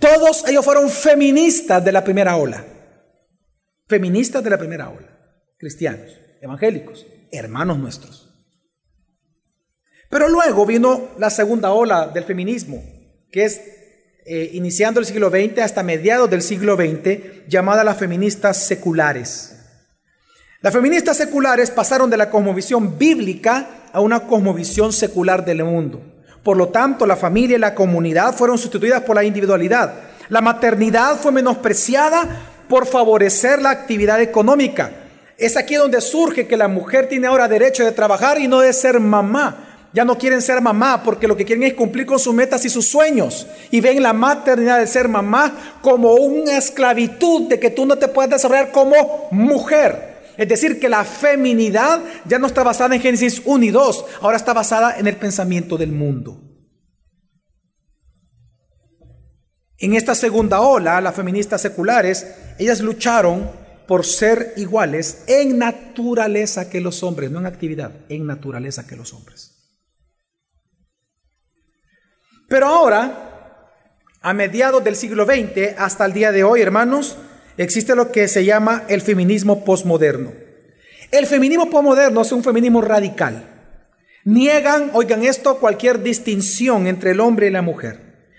todos 0.00 0.48
ellos 0.48 0.64
fueron 0.64 0.88
feministas 0.88 1.84
de 1.84 1.92
la 1.92 2.02
primera 2.02 2.36
ola. 2.36 2.64
Feministas 3.86 4.42
de 4.42 4.50
la 4.50 4.56
primera 4.56 4.88
ola. 4.88 5.06
Cristianos, 5.58 6.10
evangélicos, 6.40 7.06
hermanos 7.30 7.78
nuestros. 7.78 8.26
Pero 10.08 10.28
luego 10.28 10.64
vino 10.64 11.10
la 11.18 11.28
segunda 11.28 11.72
ola 11.72 12.08
del 12.08 12.24
feminismo, 12.24 12.82
que 13.30 13.44
es 13.44 13.60
eh, 14.24 14.50
iniciando 14.54 15.00
el 15.00 15.06
siglo 15.06 15.28
XX 15.28 15.58
hasta 15.58 15.82
mediados 15.82 16.30
del 16.30 16.40
siglo 16.40 16.76
XX, 16.76 17.46
llamada 17.46 17.84
las 17.84 17.98
feministas 17.98 18.56
seculares. 18.56 19.59
Las 20.62 20.74
feministas 20.74 21.16
seculares 21.16 21.70
pasaron 21.70 22.10
de 22.10 22.18
la 22.18 22.28
cosmovisión 22.28 22.98
bíblica 22.98 23.66
a 23.94 24.02
una 24.02 24.20
cosmovisión 24.20 24.92
secular 24.92 25.42
del 25.42 25.64
mundo. 25.64 26.02
Por 26.42 26.58
lo 26.58 26.68
tanto, 26.68 27.06
la 27.06 27.16
familia 27.16 27.56
y 27.56 27.60
la 27.60 27.74
comunidad 27.74 28.34
fueron 28.34 28.58
sustituidas 28.58 29.00
por 29.00 29.16
la 29.16 29.24
individualidad. 29.24 29.94
La 30.28 30.42
maternidad 30.42 31.16
fue 31.16 31.32
menospreciada 31.32 32.28
por 32.68 32.86
favorecer 32.86 33.62
la 33.62 33.70
actividad 33.70 34.20
económica. 34.20 34.90
Es 35.38 35.56
aquí 35.56 35.76
donde 35.76 36.02
surge 36.02 36.46
que 36.46 36.58
la 36.58 36.68
mujer 36.68 37.08
tiene 37.08 37.26
ahora 37.26 37.48
derecho 37.48 37.82
de 37.82 37.92
trabajar 37.92 38.38
y 38.38 38.46
no 38.46 38.60
de 38.60 38.74
ser 38.74 39.00
mamá. 39.00 39.88
Ya 39.94 40.04
no 40.04 40.18
quieren 40.18 40.42
ser 40.42 40.60
mamá 40.60 41.02
porque 41.02 41.26
lo 41.26 41.38
que 41.38 41.46
quieren 41.46 41.64
es 41.64 41.72
cumplir 41.72 42.04
con 42.04 42.18
sus 42.18 42.34
metas 42.34 42.66
y 42.66 42.68
sus 42.68 42.86
sueños. 42.86 43.46
Y 43.70 43.80
ven 43.80 44.02
la 44.02 44.12
maternidad 44.12 44.78
de 44.78 44.86
ser 44.86 45.08
mamá 45.08 45.54
como 45.80 46.12
una 46.16 46.58
esclavitud 46.58 47.48
de 47.48 47.58
que 47.58 47.70
tú 47.70 47.86
no 47.86 47.96
te 47.96 48.08
puedes 48.08 48.30
desarrollar 48.30 48.70
como 48.72 49.28
mujer. 49.30 50.09
Es 50.40 50.48
decir, 50.48 50.80
que 50.80 50.88
la 50.88 51.04
feminidad 51.04 52.02
ya 52.24 52.38
no 52.38 52.46
está 52.46 52.62
basada 52.62 52.94
en 52.94 53.02
Génesis 53.02 53.42
1 53.44 53.62
y 53.62 53.70
2, 53.70 54.06
ahora 54.22 54.38
está 54.38 54.54
basada 54.54 54.98
en 54.98 55.06
el 55.06 55.16
pensamiento 55.16 55.76
del 55.76 55.92
mundo. 55.92 56.40
En 59.76 59.92
esta 59.92 60.14
segunda 60.14 60.62
ola, 60.62 60.98
las 61.02 61.14
feministas 61.14 61.60
seculares, 61.60 62.26
ellas 62.58 62.80
lucharon 62.80 63.50
por 63.86 64.06
ser 64.06 64.54
iguales 64.56 65.24
en 65.26 65.58
naturaleza 65.58 66.70
que 66.70 66.80
los 66.80 67.02
hombres, 67.02 67.30
no 67.30 67.40
en 67.40 67.44
actividad, 67.44 67.92
en 68.08 68.24
naturaleza 68.24 68.86
que 68.86 68.96
los 68.96 69.12
hombres. 69.12 69.76
Pero 72.48 72.66
ahora, 72.66 73.74
a 74.22 74.32
mediados 74.32 74.82
del 74.82 74.96
siglo 74.96 75.26
XX 75.26 75.76
hasta 75.76 76.06
el 76.06 76.14
día 76.14 76.32
de 76.32 76.44
hoy, 76.44 76.62
hermanos, 76.62 77.18
existe 77.62 77.94
lo 77.94 78.10
que 78.10 78.26
se 78.26 78.44
llama 78.44 78.84
el 78.88 79.02
feminismo 79.02 79.64
posmoderno. 79.64 80.32
El 81.10 81.26
feminismo 81.26 81.68
posmoderno 81.68 82.22
es 82.22 82.32
un 82.32 82.42
feminismo 82.42 82.80
radical. 82.80 83.44
Niegan, 84.24 84.90
oigan 84.94 85.24
esto, 85.24 85.58
cualquier 85.58 86.02
distinción 86.02 86.86
entre 86.86 87.10
el 87.10 87.20
hombre 87.20 87.48
y 87.48 87.50
la 87.50 87.62
mujer. 87.62 87.98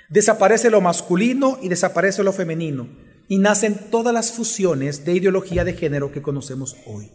Desaparece 0.10 0.70
lo 0.70 0.82
masculino 0.82 1.60
y 1.62 1.70
desaparece 1.70 2.24
lo 2.24 2.34
femenino. 2.34 2.90
Y 3.28 3.38
nacen 3.38 3.78
todas 3.92 4.14
las 4.14 4.32
fusiones 4.32 5.06
de 5.06 5.14
ideología 5.14 5.64
de 5.64 5.74
género 5.74 6.12
que 6.12 6.22
conocemos 6.22 6.76
hoy. 6.86 7.12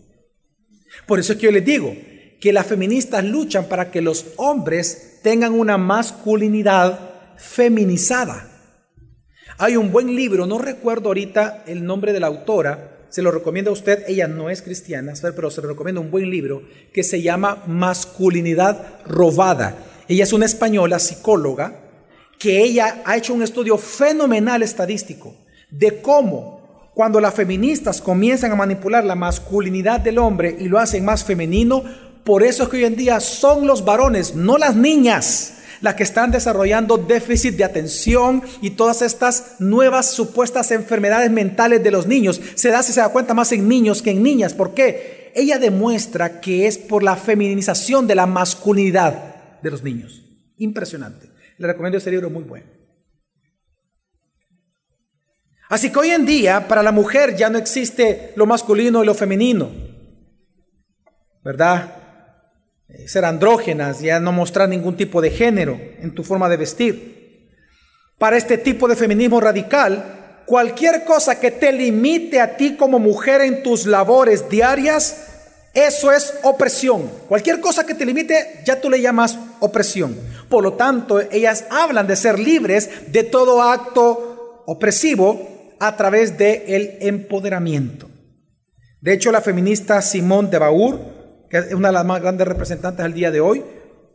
Por 1.07 1.19
eso 1.19 1.33
es 1.33 1.39
que 1.39 1.47
yo 1.47 1.53
les 1.53 1.65
digo 1.65 1.95
que 2.41 2.53
las 2.53 2.67
feministas 2.67 3.25
luchan 3.25 3.67
para 3.67 3.91
que 3.91 4.01
los 4.01 4.27
hombres 4.37 5.19
tengan 5.23 5.53
una 5.53 5.77
masculinidad 5.77 7.01
feminizada. 7.37 8.56
Hay 9.59 9.77
un 9.77 9.91
buen 9.91 10.15
libro, 10.15 10.45
no 10.47 10.59
recuerdo 10.59 11.09
ahorita 11.09 11.65
el 11.67 11.87
nombre 11.87 12.13
de 12.13 12.21
la 12.21 12.27
autora, 12.27 13.07
se 13.09 13.23
lo 13.23 13.31
recomiendo 13.31 13.71
a 13.71 13.73
usted, 13.73 14.05
ella 14.07 14.29
no 14.29 14.51
es 14.51 14.61
cristiana, 14.61 15.15
pero 15.35 15.51
se 15.51 15.63
lo 15.63 15.69
recomiendo 15.69 16.03
un 16.03 16.11
buen 16.11 16.29
libro 16.29 16.63
que 16.93 17.03
se 17.03 17.23
llama 17.23 17.63
Masculinidad 17.67 19.01
Robada. 19.07 19.79
Ella 20.09 20.25
es 20.25 20.35
una 20.35 20.45
española 20.45 20.99
psicóloga 20.99 21.75
que 22.39 22.63
ella 22.63 23.03
ha 23.07 23.17
hecho 23.17 23.33
un 23.33 23.41
estudio 23.41 23.79
fenomenal 23.79 24.63
estadístico 24.63 25.35
de 25.71 26.03
cómo 26.03 26.91
cuando 26.93 27.19
las 27.19 27.33
feministas 27.33 28.03
comienzan 28.03 28.53
a 28.53 28.57
manipular 28.57 29.05
la 29.05 29.15
masculinidad 29.15 30.01
del 30.01 30.19
hombre 30.19 30.55
y 30.59 30.69
lo 30.69 30.79
hacen 30.79 31.03
más 31.03 31.25
femenino, 31.25 31.83
por 32.25 32.43
eso 32.43 32.65
es 32.65 32.69
que 32.69 32.77
hoy 32.77 32.85
en 32.85 32.97
día 32.97 33.21
son 33.21 33.67
los 33.67 33.87
varones, 33.87 34.35
no 34.35 34.59
las 34.59 34.77
niñas, 34.77 35.56
las 35.87 35.95
que 35.95 36.03
están 36.03 36.33
desarrollando 36.33 36.99
déficit 36.99 37.55
de 37.55 37.63
atención 37.63 38.43
y 38.61 38.71
todas 38.71 39.03
estas 39.03 39.55
nuevas 39.61 40.11
supuestas 40.11 40.73
enfermedades 40.73 41.31
mentales 41.31 41.81
de 41.85 41.93
los 41.93 42.09
niños. 42.09 42.41
Se 42.57 42.71
da, 42.71 42.83
si 42.83 42.93
se 42.93 43.01
da 43.01 43.11
cuenta, 43.11 43.35
más 43.35 43.53
en 43.53 43.69
niños 43.69 44.03
que 44.03 44.11
en 44.11 44.21
niñas. 44.21 44.53
¿Por 44.53 44.75
qué? 44.75 45.31
Ella 45.37 45.61
demuestra 45.61 46.41
que 46.41 46.67
es 46.67 46.77
por 46.77 47.05
la 47.05 47.15
feminización 47.15 48.09
de 48.09 48.17
la 48.17 48.27
masculinidad 48.27 49.61
de 49.63 49.71
los 49.71 49.85
niños. 49.85 50.25
Impresionante. 50.57 51.31
Le 51.57 51.69
recomiendo 51.69 51.99
ese 51.99 52.11
libro 52.11 52.31
muy 52.31 52.43
bueno. 52.43 52.67
Así 55.69 55.91
que 55.91 55.99
hoy 56.01 56.11
en 56.11 56.27
día 56.27 56.67
para 56.67 56.83
la 56.83 56.91
mujer 56.91 57.37
ya 57.37 57.49
no 57.49 57.59
existe 57.59 58.33
lo 58.35 58.47
masculino 58.47 59.05
y 59.05 59.07
lo 59.07 59.15
femenino. 59.15 59.71
¿Verdad? 61.45 62.06
Eh, 62.89 63.09
ser 63.09 63.25
andrógenas, 63.25 64.01
ya 64.01 64.21
no 64.21 64.33
mostrar 64.33 64.69
ningún 64.69 64.97
tipo 64.97 65.21
de 65.21 65.31
género 65.31 65.81
en 66.01 66.15
tu 66.15 66.23
forma 66.23 66.49
de 66.49 66.57
vestir. 66.57 67.51
Para 68.19 68.37
este 68.37 68.59
tipo 68.59 68.87
de 68.87 68.97
feminismo 68.97 69.41
radical, 69.41 70.43
cualquier 70.47 71.05
cosa 71.05 71.41
que 71.41 71.51
te 71.51 71.73
limite 71.73 72.41
a 72.41 72.57
ti 72.57 72.77
como 72.77 72.99
mujer 72.99 73.41
en 73.41 73.63
tus 73.63 73.87
labores 73.87 74.49
diarias, 74.49 75.27
eso 75.75 76.13
es 76.13 76.33
opresión. 76.43 77.11
Cualquier 77.29 77.61
cosa 77.61 77.85
que 77.85 77.95
te 77.95 78.07
limite, 78.07 78.63
ya 78.65 78.81
tú 78.81 78.89
le 78.89 79.03
llamas 79.03 79.37
opresión. 79.61 80.17
Por 80.49 80.63
lo 80.63 80.75
tanto, 80.75 81.21
ellas 81.21 81.65
hablan 81.71 82.07
de 82.07 82.17
ser 82.17 82.39
libres 82.39 82.89
de 83.13 83.25
todo 83.25 83.61
acto 83.61 84.63
opresivo 84.67 85.75
a 85.79 85.97
través 85.97 86.39
del 86.39 86.63
el 86.67 86.99
empoderamiento. 87.01 88.09
De 89.01 89.13
hecho, 89.13 89.31
la 89.31 89.43
feminista 89.43 90.01
Simone 90.01 90.49
de 90.49 90.59
Baur, 90.59 91.16
que 91.51 91.59
es 91.59 91.75
una 91.75 91.89
de 91.89 91.95
las 91.95 92.05
más 92.05 92.21
grandes 92.21 92.47
representantes 92.47 93.05
al 93.05 93.15
día 93.15 93.31
de 93.31 93.41
hoy, 93.41 93.65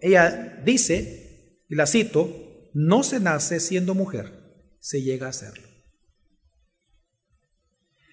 ella 0.02 0.62
dice, 0.64 1.64
y 1.70 1.76
la 1.76 1.86
cito, 1.86 2.30
no 2.74 3.04
se 3.04 3.20
nace 3.20 3.60
siendo 3.60 3.94
mujer, 3.94 4.32
se 4.80 5.02
llega 5.02 5.28
a 5.28 5.34
serlo. 5.34 5.68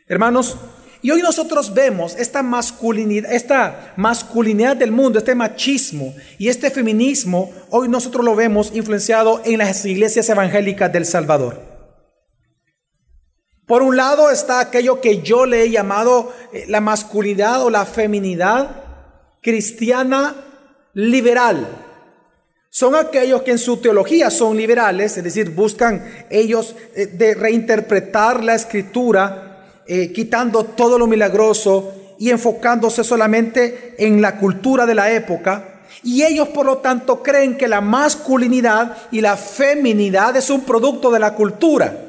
Hermanos, 0.06 0.56
y 1.00 1.10
hoy 1.10 1.22
nosotros 1.22 1.74
vemos 1.74 2.16
esta 2.16 2.42
masculinidad, 2.42 3.32
esta 3.32 3.92
masculinidad 3.96 4.76
del 4.76 4.90
mundo, 4.90 5.18
este 5.18 5.34
machismo 5.34 6.14
y 6.38 6.48
este 6.48 6.70
feminismo, 6.70 7.52
hoy 7.70 7.88
nosotros 7.88 8.24
lo 8.24 8.34
vemos 8.34 8.72
influenciado 8.74 9.40
en 9.44 9.58
las 9.58 9.84
iglesias 9.84 10.28
evangélicas 10.28 10.92
del 10.92 11.06
Salvador. 11.06 11.62
Por 13.66 13.82
un 13.82 13.96
lado 13.96 14.30
está 14.30 14.60
aquello 14.60 15.00
que 15.00 15.20
yo 15.20 15.46
le 15.46 15.62
he 15.62 15.70
llamado 15.70 16.32
eh, 16.52 16.64
la 16.68 16.80
masculinidad 16.80 17.62
o 17.62 17.70
la 17.70 17.84
feminidad 17.84 18.87
cristiana 19.40 20.34
liberal. 20.94 21.66
Son 22.70 22.94
aquellos 22.94 23.42
que 23.42 23.52
en 23.52 23.58
su 23.58 23.78
teología 23.78 24.30
son 24.30 24.56
liberales, 24.56 25.16
es 25.16 25.24
decir, 25.24 25.50
buscan 25.50 26.04
ellos 26.30 26.76
eh, 26.94 27.06
de 27.06 27.34
reinterpretar 27.34 28.44
la 28.44 28.54
escritura 28.54 29.82
eh, 29.86 30.12
quitando 30.12 30.64
todo 30.64 30.98
lo 30.98 31.06
milagroso 31.06 31.94
y 32.18 32.30
enfocándose 32.30 33.04
solamente 33.04 33.94
en 33.98 34.20
la 34.20 34.36
cultura 34.36 34.84
de 34.84 34.94
la 34.94 35.10
época. 35.12 35.80
Y 36.02 36.22
ellos 36.22 36.48
por 36.48 36.66
lo 36.66 36.78
tanto 36.78 37.22
creen 37.22 37.56
que 37.56 37.68
la 37.68 37.80
masculinidad 37.80 38.96
y 39.10 39.20
la 39.20 39.36
feminidad 39.36 40.36
es 40.36 40.50
un 40.50 40.62
producto 40.62 41.10
de 41.10 41.20
la 41.20 41.34
cultura. 41.34 42.07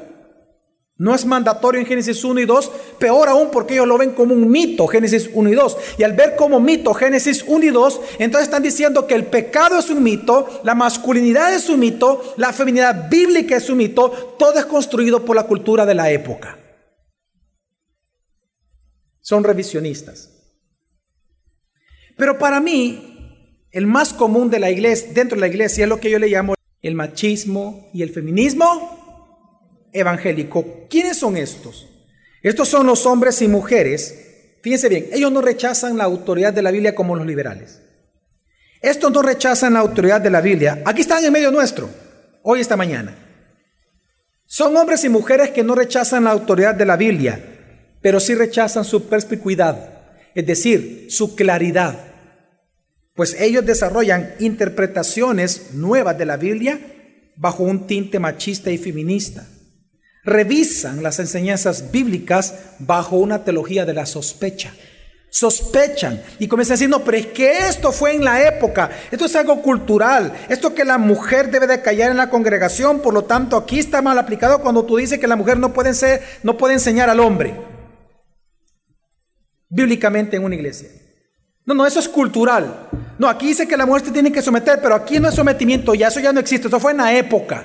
No 1.00 1.14
es 1.14 1.26
mandatorio 1.26 1.80
en 1.80 1.86
Génesis 1.86 2.22
1 2.22 2.40
y 2.40 2.44
2, 2.44 2.70
peor 2.98 3.28
aún 3.28 3.50
porque 3.50 3.74
ellos 3.74 3.88
lo 3.88 3.98
ven 3.98 4.12
como 4.12 4.34
un 4.34 4.48
mito, 4.48 4.86
Génesis 4.86 5.28
1 5.32 5.50
y 5.50 5.54
2. 5.54 5.76
Y 5.98 6.04
al 6.04 6.12
ver 6.12 6.36
como 6.36 6.60
mito 6.60 6.94
Génesis 6.94 7.42
1 7.44 7.64
y 7.64 7.70
2, 7.70 8.00
entonces 8.20 8.46
están 8.46 8.62
diciendo 8.62 9.08
que 9.08 9.14
el 9.14 9.24
pecado 9.24 9.78
es 9.78 9.90
un 9.90 10.02
mito, 10.02 10.60
la 10.62 10.76
masculinidad 10.76 11.52
es 11.52 11.68
un 11.68 11.80
mito, 11.80 12.34
la 12.36 12.52
feminidad 12.52 13.08
bíblica 13.10 13.56
es 13.56 13.68
un 13.68 13.78
mito, 13.78 14.36
todo 14.38 14.60
es 14.60 14.66
construido 14.66 15.24
por 15.24 15.34
la 15.34 15.44
cultura 15.48 15.84
de 15.84 15.94
la 15.94 16.12
época 16.12 16.60
son 19.30 19.44
revisionistas. 19.44 20.28
Pero 22.16 22.36
para 22.36 22.58
mí, 22.60 23.62
el 23.70 23.86
más 23.86 24.12
común 24.12 24.50
de 24.50 24.58
la 24.58 24.72
iglesia, 24.72 25.12
dentro 25.14 25.36
de 25.36 25.42
la 25.42 25.46
iglesia, 25.46 25.84
es 25.84 25.88
lo 25.88 26.00
que 26.00 26.10
yo 26.10 26.18
le 26.18 26.26
llamo 26.26 26.54
el 26.82 26.96
machismo 26.96 27.88
y 27.94 28.02
el 28.02 28.10
feminismo 28.10 28.99
evangélico. 29.92 30.86
¿Quiénes 30.88 31.18
son 31.18 31.36
estos? 31.36 31.88
Estos 32.42 32.68
son 32.68 32.86
los 32.86 33.06
hombres 33.06 33.42
y 33.42 33.48
mujeres. 33.48 34.58
Fíjense 34.62 34.88
bien, 34.88 35.08
ellos 35.12 35.32
no 35.32 35.40
rechazan 35.40 35.96
la 35.96 36.04
autoridad 36.04 36.52
de 36.52 36.62
la 36.62 36.70
Biblia 36.70 36.94
como 36.94 37.16
los 37.16 37.26
liberales. 37.26 37.80
Estos 38.82 39.12
no 39.12 39.22
rechazan 39.22 39.74
la 39.74 39.80
autoridad 39.80 40.20
de 40.20 40.30
la 40.30 40.40
Biblia. 40.40 40.82
Aquí 40.84 41.02
están 41.02 41.24
en 41.24 41.32
medio 41.32 41.50
nuestro, 41.50 41.88
hoy 42.42 42.60
esta 42.60 42.76
mañana. 42.76 43.16
Son 44.46 44.76
hombres 44.76 45.04
y 45.04 45.08
mujeres 45.08 45.50
que 45.50 45.62
no 45.62 45.74
rechazan 45.74 46.24
la 46.24 46.30
autoridad 46.30 46.74
de 46.74 46.86
la 46.86 46.96
Biblia, 46.96 47.40
pero 48.00 48.18
sí 48.18 48.34
rechazan 48.34 48.84
su 48.84 49.08
perspicuidad, 49.08 50.00
es 50.34 50.46
decir, 50.46 51.06
su 51.10 51.36
claridad, 51.36 52.10
pues 53.14 53.38
ellos 53.38 53.66
desarrollan 53.66 54.34
interpretaciones 54.38 55.74
nuevas 55.74 56.16
de 56.16 56.24
la 56.24 56.38
Biblia 56.38 56.80
bajo 57.36 57.64
un 57.64 57.86
tinte 57.86 58.18
machista 58.18 58.70
y 58.70 58.78
feminista. 58.78 59.46
Revisan 60.24 61.02
las 61.02 61.18
enseñanzas 61.18 61.90
bíblicas 61.90 62.54
bajo 62.78 63.16
una 63.16 63.44
teología 63.44 63.84
de 63.84 63.94
la 63.94 64.06
sospecha. 64.06 64.72
Sospechan 65.30 66.20
y 66.40 66.48
comienzan 66.48 66.72
a 66.72 66.76
decir, 66.76 66.88
no, 66.88 67.04
pero 67.04 67.16
es 67.16 67.26
que 67.26 67.68
esto 67.68 67.92
fue 67.92 68.16
en 68.16 68.24
la 68.24 68.48
época, 68.48 68.90
esto 69.12 69.26
es 69.26 69.36
algo 69.36 69.62
cultural, 69.62 70.32
esto 70.48 70.74
que 70.74 70.84
la 70.84 70.98
mujer 70.98 71.52
debe 71.52 71.68
de 71.68 71.80
callar 71.80 72.10
en 72.10 72.16
la 72.16 72.30
congregación, 72.30 73.00
por 73.00 73.14
lo 73.14 73.24
tanto 73.24 73.56
aquí 73.56 73.78
está 73.78 74.02
mal 74.02 74.18
aplicado 74.18 74.60
cuando 74.60 74.84
tú 74.84 74.96
dices 74.96 75.20
que 75.20 75.28
la 75.28 75.36
mujer 75.36 75.56
no 75.58 75.72
puede, 75.72 75.94
ser, 75.94 76.20
no 76.42 76.58
puede 76.58 76.74
enseñar 76.74 77.08
al 77.08 77.20
hombre 77.20 77.54
bíblicamente 79.70 80.36
en 80.36 80.44
una 80.44 80.56
iglesia. 80.56 80.88
No, 81.64 81.74
no, 81.74 81.86
eso 81.86 82.00
es 82.00 82.08
cultural. 82.08 82.88
No, 83.18 83.28
aquí 83.28 83.46
dice 83.46 83.68
que 83.68 83.76
la 83.76 83.86
mujer 83.86 84.04
se 84.06 84.10
tiene 84.10 84.32
que 84.32 84.42
someter, 84.42 84.80
pero 84.82 84.94
aquí 84.94 85.20
no 85.20 85.28
es 85.28 85.34
sometimiento, 85.34 85.94
ya 85.94 86.08
eso 86.08 86.20
ya 86.20 86.32
no 86.32 86.40
existe, 86.40 86.66
eso 86.66 86.80
fue 86.80 86.90
en 86.90 86.98
la 86.98 87.14
época. 87.14 87.64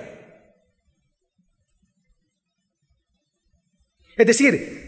Es 4.18 4.26
decir, 4.26 4.86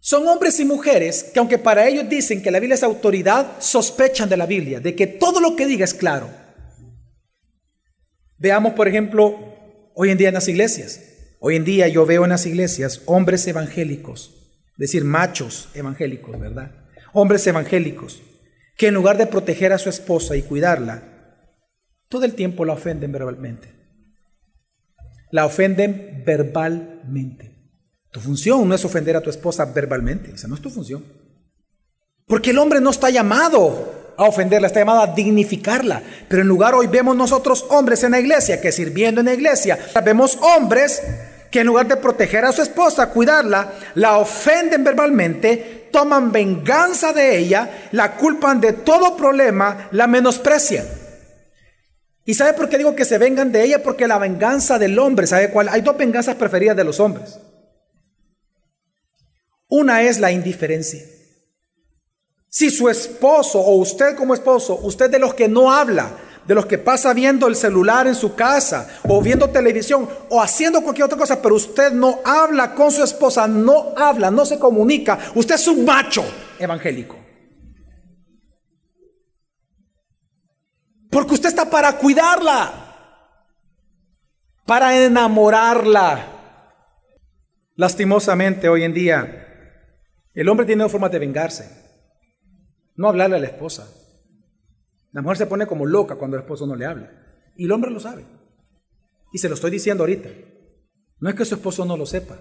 son 0.00 0.26
hombres 0.28 0.58
y 0.60 0.64
mujeres 0.64 1.30
que 1.32 1.38
aunque 1.38 1.58
para 1.58 1.88
ellos 1.88 2.08
dicen 2.08 2.42
que 2.42 2.50
la 2.50 2.60
Biblia 2.60 2.74
es 2.74 2.82
autoridad, 2.82 3.60
sospechan 3.60 4.28
de 4.28 4.36
la 4.36 4.46
Biblia, 4.46 4.80
de 4.80 4.94
que 4.94 5.06
todo 5.06 5.40
lo 5.40 5.56
que 5.56 5.66
diga 5.66 5.84
es 5.84 5.94
claro. 5.94 6.28
Veamos, 8.38 8.72
por 8.72 8.88
ejemplo, 8.88 9.38
hoy 9.94 10.10
en 10.10 10.18
día 10.18 10.28
en 10.28 10.34
las 10.34 10.48
iglesias. 10.48 11.00
Hoy 11.38 11.56
en 11.56 11.64
día 11.64 11.88
yo 11.88 12.06
veo 12.06 12.24
en 12.24 12.30
las 12.30 12.46
iglesias 12.46 13.02
hombres 13.06 13.46
evangélicos 13.46 14.42
decir 14.76 15.04
machos 15.04 15.68
evangélicos, 15.74 16.38
¿verdad? 16.38 16.72
Hombres 17.12 17.46
evangélicos, 17.46 18.22
que 18.76 18.88
en 18.88 18.94
lugar 18.94 19.16
de 19.16 19.26
proteger 19.26 19.72
a 19.72 19.78
su 19.78 19.88
esposa 19.88 20.36
y 20.36 20.42
cuidarla, 20.42 21.02
todo 22.08 22.24
el 22.24 22.34
tiempo 22.34 22.64
la 22.64 22.72
ofenden 22.72 23.12
verbalmente. 23.12 23.68
La 25.30 25.46
ofenden 25.46 26.24
verbalmente. 26.26 27.61
Tu 28.12 28.20
función 28.20 28.68
no 28.68 28.74
es 28.74 28.84
ofender 28.84 29.16
a 29.16 29.22
tu 29.22 29.30
esposa 29.30 29.64
verbalmente, 29.64 30.32
esa 30.34 30.46
no 30.46 30.54
es 30.54 30.60
tu 30.60 30.68
función. 30.68 31.02
Porque 32.26 32.50
el 32.50 32.58
hombre 32.58 32.78
no 32.78 32.90
está 32.90 33.08
llamado 33.08 34.12
a 34.18 34.24
ofenderla, 34.24 34.66
está 34.66 34.80
llamado 34.80 35.00
a 35.00 35.06
dignificarla. 35.06 36.02
Pero 36.28 36.42
en 36.42 36.48
lugar 36.48 36.74
hoy 36.74 36.88
vemos 36.88 37.16
nosotros 37.16 37.64
hombres 37.70 38.04
en 38.04 38.12
la 38.12 38.20
iglesia, 38.20 38.60
que 38.60 38.70
sirviendo 38.70 39.22
en 39.22 39.26
la 39.26 39.32
iglesia, 39.32 39.78
vemos 40.04 40.38
hombres 40.42 41.02
que 41.50 41.60
en 41.60 41.66
lugar 41.66 41.88
de 41.88 41.96
proteger 41.96 42.44
a 42.44 42.52
su 42.52 42.60
esposa, 42.60 43.08
cuidarla, 43.08 43.72
la 43.94 44.18
ofenden 44.18 44.84
verbalmente, 44.84 45.88
toman 45.90 46.30
venganza 46.30 47.14
de 47.14 47.38
ella, 47.38 47.88
la 47.92 48.16
culpan 48.16 48.60
de 48.60 48.74
todo 48.74 49.16
problema, 49.16 49.88
la 49.92 50.06
menosprecian. 50.06 50.84
¿Y 52.26 52.34
sabe 52.34 52.52
por 52.52 52.68
qué 52.68 52.76
digo 52.76 52.94
que 52.94 53.06
se 53.06 53.16
vengan 53.16 53.50
de 53.52 53.64
ella? 53.64 53.82
Porque 53.82 54.06
la 54.06 54.18
venganza 54.18 54.78
del 54.78 54.98
hombre, 54.98 55.26
¿sabe 55.26 55.48
cuál? 55.50 55.70
Hay 55.70 55.80
dos 55.80 55.96
venganzas 55.96 56.36
preferidas 56.36 56.76
de 56.76 56.84
los 56.84 57.00
hombres. 57.00 57.38
Una 59.74 60.02
es 60.02 60.20
la 60.20 60.30
indiferencia. 60.30 61.00
Si 62.46 62.70
su 62.70 62.90
esposo 62.90 63.58
o 63.58 63.76
usted 63.76 64.14
como 64.14 64.34
esposo, 64.34 64.78
usted 64.82 65.10
de 65.10 65.18
los 65.18 65.32
que 65.32 65.48
no 65.48 65.72
habla, 65.72 66.14
de 66.46 66.54
los 66.54 66.66
que 66.66 66.76
pasa 66.76 67.14
viendo 67.14 67.48
el 67.48 67.56
celular 67.56 68.06
en 68.06 68.14
su 68.14 68.34
casa 68.34 68.86
o 69.08 69.22
viendo 69.22 69.48
televisión 69.48 70.06
o 70.28 70.42
haciendo 70.42 70.82
cualquier 70.82 71.06
otra 71.06 71.16
cosa, 71.16 71.40
pero 71.40 71.54
usted 71.54 71.90
no 71.90 72.20
habla 72.22 72.74
con 72.74 72.92
su 72.92 73.02
esposa, 73.02 73.48
no 73.48 73.94
habla, 73.96 74.30
no 74.30 74.44
se 74.44 74.58
comunica. 74.58 75.18
Usted 75.34 75.54
es 75.54 75.66
un 75.66 75.86
macho 75.86 76.22
evangélico. 76.58 77.16
Porque 81.08 81.32
usted 81.32 81.48
está 81.48 81.70
para 81.70 81.96
cuidarla, 81.96 82.74
para 84.66 85.02
enamorarla. 85.02 86.26
Lastimosamente 87.74 88.68
hoy 88.68 88.84
en 88.84 88.92
día 88.92 89.48
el 90.34 90.48
hombre 90.48 90.66
tiene 90.66 90.82
dos 90.82 90.92
formas 90.92 91.12
de 91.12 91.18
vengarse. 91.18 91.68
No 92.96 93.08
hablarle 93.08 93.36
a 93.36 93.40
la 93.40 93.46
esposa. 93.46 93.92
La 95.12 95.20
mujer 95.20 95.36
se 95.36 95.46
pone 95.46 95.66
como 95.66 95.86
loca 95.86 96.16
cuando 96.16 96.36
el 96.36 96.42
esposo 96.42 96.66
no 96.66 96.74
le 96.74 96.86
habla. 96.86 97.10
Y 97.56 97.66
el 97.66 97.72
hombre 97.72 97.90
lo 97.90 98.00
sabe. 98.00 98.24
Y 99.32 99.38
se 99.38 99.48
lo 99.48 99.54
estoy 99.54 99.70
diciendo 99.70 100.04
ahorita. 100.04 100.30
No 101.20 101.28
es 101.28 101.34
que 101.34 101.44
su 101.44 101.54
esposo 101.54 101.84
no 101.84 101.96
lo 101.96 102.06
sepa. 102.06 102.38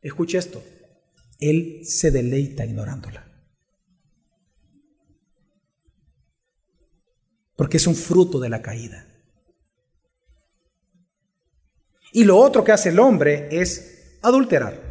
Escuche 0.00 0.38
esto. 0.38 0.62
Él 1.38 1.80
se 1.84 2.10
deleita 2.10 2.64
ignorándola. 2.64 3.24
Porque 7.56 7.76
es 7.76 7.86
un 7.86 7.94
fruto 7.94 8.38
de 8.38 8.48
la 8.48 8.62
caída. 8.62 9.06
Y 12.12 12.24
lo 12.24 12.38
otro 12.38 12.64
que 12.64 12.72
hace 12.72 12.88
el 12.88 12.98
hombre 12.98 13.48
es 13.50 14.18
adulterar. 14.22 14.85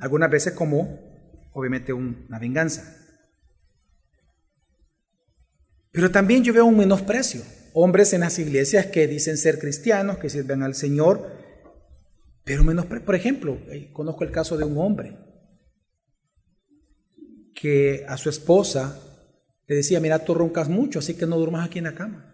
Algunas 0.00 0.30
veces 0.30 0.54
como, 0.54 0.98
obviamente, 1.52 1.92
una 1.92 2.38
venganza. 2.38 2.96
Pero 5.92 6.10
también 6.10 6.42
yo 6.42 6.54
veo 6.54 6.64
un 6.64 6.78
menosprecio. 6.78 7.42
Hombres 7.72 8.12
en 8.12 8.20
las 8.20 8.38
iglesias 8.38 8.86
que 8.86 9.06
dicen 9.06 9.36
ser 9.36 9.58
cristianos, 9.58 10.18
que 10.18 10.30
sirven 10.30 10.62
al 10.62 10.74
Señor, 10.74 11.30
pero 12.44 12.64
menosprecio. 12.64 13.04
Por 13.04 13.14
ejemplo, 13.14 13.58
eh, 13.70 13.90
conozco 13.92 14.24
el 14.24 14.32
caso 14.32 14.56
de 14.56 14.64
un 14.64 14.78
hombre 14.78 15.16
que 17.54 18.04
a 18.08 18.16
su 18.16 18.30
esposa 18.30 18.98
le 19.66 19.76
decía, 19.76 20.00
mira, 20.00 20.24
tú 20.24 20.34
roncas 20.34 20.68
mucho, 20.68 20.98
así 20.98 21.14
que 21.14 21.26
no 21.26 21.36
duermas 21.36 21.66
aquí 21.66 21.78
en 21.78 21.84
la 21.84 21.94
cama. 21.94 22.26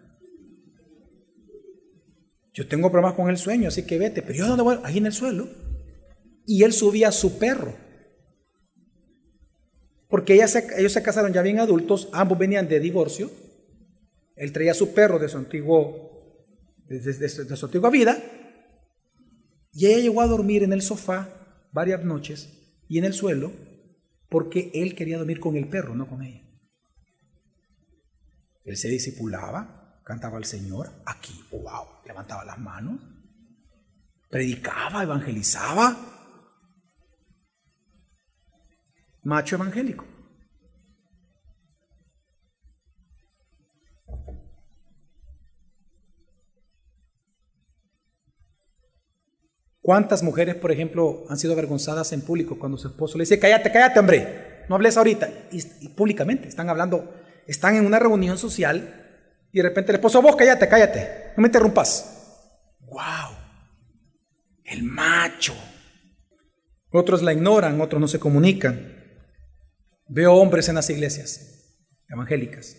Yo 2.53 2.67
tengo 2.67 2.89
problemas 2.89 3.15
con 3.15 3.29
el 3.29 3.37
sueño, 3.37 3.67
así 3.67 3.85
que 3.85 3.99
vete. 3.99 4.21
Pero 4.21 4.33
yo 4.33 4.47
dónde 4.47 4.63
voy? 4.63 4.79
Ahí 4.83 4.97
en 4.97 5.05
el 5.05 5.13
suelo 5.13 5.66
y 6.47 6.63
él 6.63 6.73
subía 6.73 7.09
a 7.09 7.11
su 7.11 7.37
perro. 7.37 7.75
Porque 10.07 10.33
ellos 10.33 10.93
se 10.93 11.03
casaron 11.03 11.33
ya 11.33 11.41
bien 11.41 11.59
adultos, 11.59 12.09
ambos 12.13 12.37
venían 12.37 12.69
de 12.69 12.79
divorcio. 12.79 13.29
Él 14.37 14.53
traía 14.53 14.71
a 14.71 14.75
su 14.75 14.93
perro 14.93 15.19
de 15.19 15.27
su, 15.27 15.37
antiguo, 15.37 16.47
de, 16.87 17.29
su 17.29 17.65
antigua 17.65 17.89
vida. 17.89 18.17
Y 19.73 19.87
ella 19.87 19.99
llegó 19.99 20.21
a 20.21 20.27
dormir 20.27 20.63
en 20.63 20.71
el 20.71 20.81
sofá 20.81 21.29
varias 21.73 22.03
noches 22.05 22.49
y 22.87 22.97
en 22.97 23.03
el 23.03 23.13
suelo 23.13 23.51
porque 24.29 24.71
él 24.73 24.95
quería 24.95 25.17
dormir 25.17 25.41
con 25.41 25.57
el 25.57 25.67
perro, 25.67 25.95
no 25.95 26.07
con 26.07 26.23
ella. 26.23 26.41
Él 28.63 28.77
se 28.77 28.87
disipulaba, 28.87 30.01
cantaba 30.05 30.37
al 30.37 30.45
Señor, 30.45 30.91
aquí, 31.05 31.33
wow, 31.51 31.85
levantaba 32.05 32.45
las 32.45 32.57
manos, 32.57 32.99
predicaba, 34.29 35.03
evangelizaba, 35.03 36.16
macho 39.27 39.57
evangélico. 39.57 40.05
¿Cuántas 49.81 50.23
mujeres, 50.23 50.55
por 50.55 50.71
ejemplo, 50.71 51.25
han 51.29 51.37
sido 51.37 51.53
avergonzadas 51.53 52.11
en 52.13 52.21
público 52.21 52.57
cuando 52.57 52.77
su 52.77 52.87
esposo 52.87 53.17
le 53.17 53.23
dice, 53.23 53.39
cállate, 53.39 53.71
cállate, 53.71 53.99
hombre, 53.99 54.65
no 54.69 54.75
hables 54.75 54.97
ahorita? 54.97 55.29
Y, 55.51 55.89
públicamente, 55.89 56.47
están 56.47 56.69
hablando, 56.69 57.13
están 57.47 57.75
en 57.75 57.85
una 57.85 57.99
reunión 57.99 58.37
social 58.37 59.47
y 59.51 59.57
de 59.57 59.63
repente 59.63 59.91
el 59.91 59.97
esposo, 59.97 60.21
vos 60.21 60.35
cállate, 60.35 60.67
cállate, 60.67 61.33
no 61.35 61.41
me 61.41 61.47
interrumpas. 61.47 62.45
¡Wow! 62.79 63.35
El 64.63 64.83
macho. 64.83 65.53
Otros 66.91 67.21
la 67.23 67.33
ignoran, 67.33 67.79
otros 67.81 67.99
no 67.99 68.07
se 68.07 68.19
comunican. 68.19 68.96
Veo 70.09 70.33
hombres 70.33 70.69
en 70.69 70.75
las 70.75 70.89
iglesias 70.89 71.41
evangélicas 72.09 72.75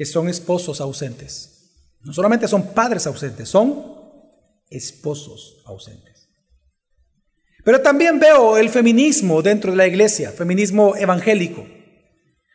que 0.00 0.06
son 0.06 0.28
esposos 0.28 0.80
ausentes. 0.80 1.96
No 2.00 2.14
solamente 2.14 2.48
son 2.48 2.72
padres 2.72 3.06
ausentes, 3.06 3.48
son 3.48 3.84
esposos 4.70 5.62
ausentes. 5.66 6.28
Pero 7.62 7.82
también 7.82 8.18
veo 8.18 8.56
el 8.56 8.70
feminismo 8.70 9.42
dentro 9.42 9.72
de 9.72 9.76
la 9.76 9.86
iglesia, 9.86 10.30
feminismo 10.30 10.96
evangélico. 10.96 11.66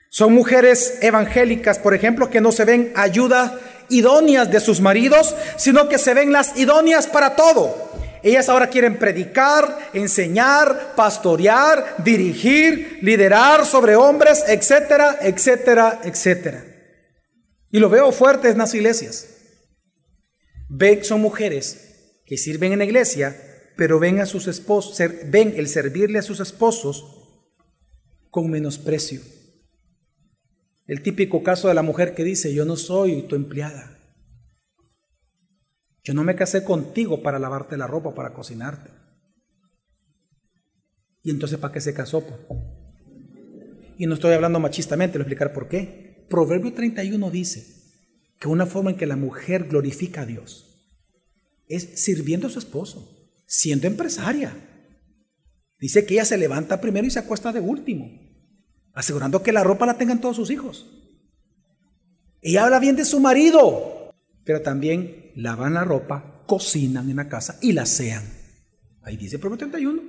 Son 0.09 0.34
mujeres 0.34 0.97
evangélicas, 1.01 1.78
por 1.78 1.93
ejemplo, 1.93 2.32
que 2.32 2.41
no 2.41 2.51
se 2.51 2.66
ven 2.66 2.91
ayuda 2.95 3.59
idóneas 3.89 4.49
de 4.49 4.59
sus 4.59 4.82
maridos, 4.82 5.36
sino 5.57 5.88
que 5.88 5.99
se 5.99 6.16
ven 6.16 6.32
las 6.32 6.57
idóneas 6.57 7.05
para 7.05 7.36
todo. 7.36 7.76
Ellas 8.26 8.49
ahora 8.49 8.71
quieren 8.71 8.97
predicar, 8.97 9.91
enseñar, 9.93 10.95
pastorear, 10.95 11.97
dirigir, 12.03 12.97
liderar 13.03 13.67
sobre 13.67 13.95
hombres, 13.95 14.43
etcétera, 14.47 15.19
etcétera, 15.21 16.01
etcétera. 16.03 16.65
Y 17.69 17.78
lo 17.78 17.88
veo 17.88 18.11
fuerte 18.11 18.49
en 18.49 18.57
las 18.57 18.73
iglesias. 18.73 19.28
Ven, 20.69 21.03
son 21.03 21.21
mujeres 21.21 22.23
que 22.26 22.36
sirven 22.36 22.71
en 22.71 22.80
la 22.80 22.86
iglesia, 22.86 23.39
pero 23.78 23.99
ven 23.99 24.19
a 24.19 24.26
sus 24.26 24.47
esposos, 24.47 24.97
ven 25.28 25.53
el 25.55 25.67
servirle 25.67 26.17
a 26.17 26.23
sus 26.23 26.39
esposos 26.39 27.05
con 28.32 28.49
menosprecio. 28.49 29.21
El 30.88 31.03
típico 31.03 31.43
caso 31.43 31.67
de 31.67 31.76
la 31.76 31.84
mujer 31.84 32.15
que 32.15 32.23
dice, 32.23 32.51
yo 32.55 32.65
no 32.65 32.76
soy 32.76 33.21
tu 33.28 33.36
empleada. 33.36 33.94
Yo 36.06 36.14
no 36.14 36.24
me 36.24 36.36
casé 36.36 36.64
contigo 36.64 37.24
para 37.24 37.39
lavarte 37.39 37.78
la 37.78 37.88
ropa, 37.88 38.14
para 38.14 38.32
cocinarte. 38.32 38.91
¿Y 41.24 41.32
entonces 41.32 41.58
para 41.58 41.74
qué 41.74 41.82
se 41.82 41.95
casó? 41.95 42.24
Y 43.97 44.06
no 44.06 44.14
estoy 44.14 44.34
hablando 44.34 44.60
machistamente, 44.60 45.18
lo 45.18 45.24
voy 45.24 45.32
a 45.32 45.34
explicar 45.34 45.53
por 45.53 45.68
qué. 45.68 46.28
Proverbio 46.30 46.74
31 46.74 47.32
dice 47.32 47.66
que 48.39 48.47
una 48.47 48.68
forma 48.68 48.91
en 48.91 48.97
que 48.97 49.08
la 49.08 49.16
mujer 49.16 49.68
glorifica 49.68 50.22
a 50.22 50.26
Dios 50.28 50.93
es 51.68 52.03
sirviendo 52.03 52.45
a 52.45 52.51
su 52.51 52.60
esposo, 52.60 53.34
siendo 53.47 53.88
empresaria. 53.88 54.56
Dice 55.80 56.06
que 56.06 56.14
ella 56.14 56.26
se 56.26 56.38
levanta 56.38 56.82
primero 56.82 57.08
y 57.08 57.12
se 57.12 57.20
acuesta 57.20 57.51
de 57.51 57.62
último, 57.62 58.12
asegurando 58.93 59.41
que 59.41 59.51
la 59.51 59.64
ropa 59.64 59.88
la 59.88 59.97
tengan 59.97 60.22
todos 60.22 60.36
sus 60.36 60.51
hijos. 60.51 60.86
Ella 62.41 62.66
habla 62.66 62.78
bien 62.80 62.95
de 62.95 63.06
su 63.06 63.20
marido, 63.20 64.14
pero 64.43 64.62
también 64.62 65.24
lavan 65.36 65.73
la 65.73 65.83
ropa, 65.83 66.43
cocinan 66.47 67.09
en 67.09 67.17
la 67.17 67.29
casa 67.29 67.59
y 67.61 67.73
la 67.73 67.86
sean. 67.86 68.23
Ahí 69.03 69.17
dice 69.17 69.36
el 69.36 69.41
Proverbio 69.41 69.69
31. 69.69 70.01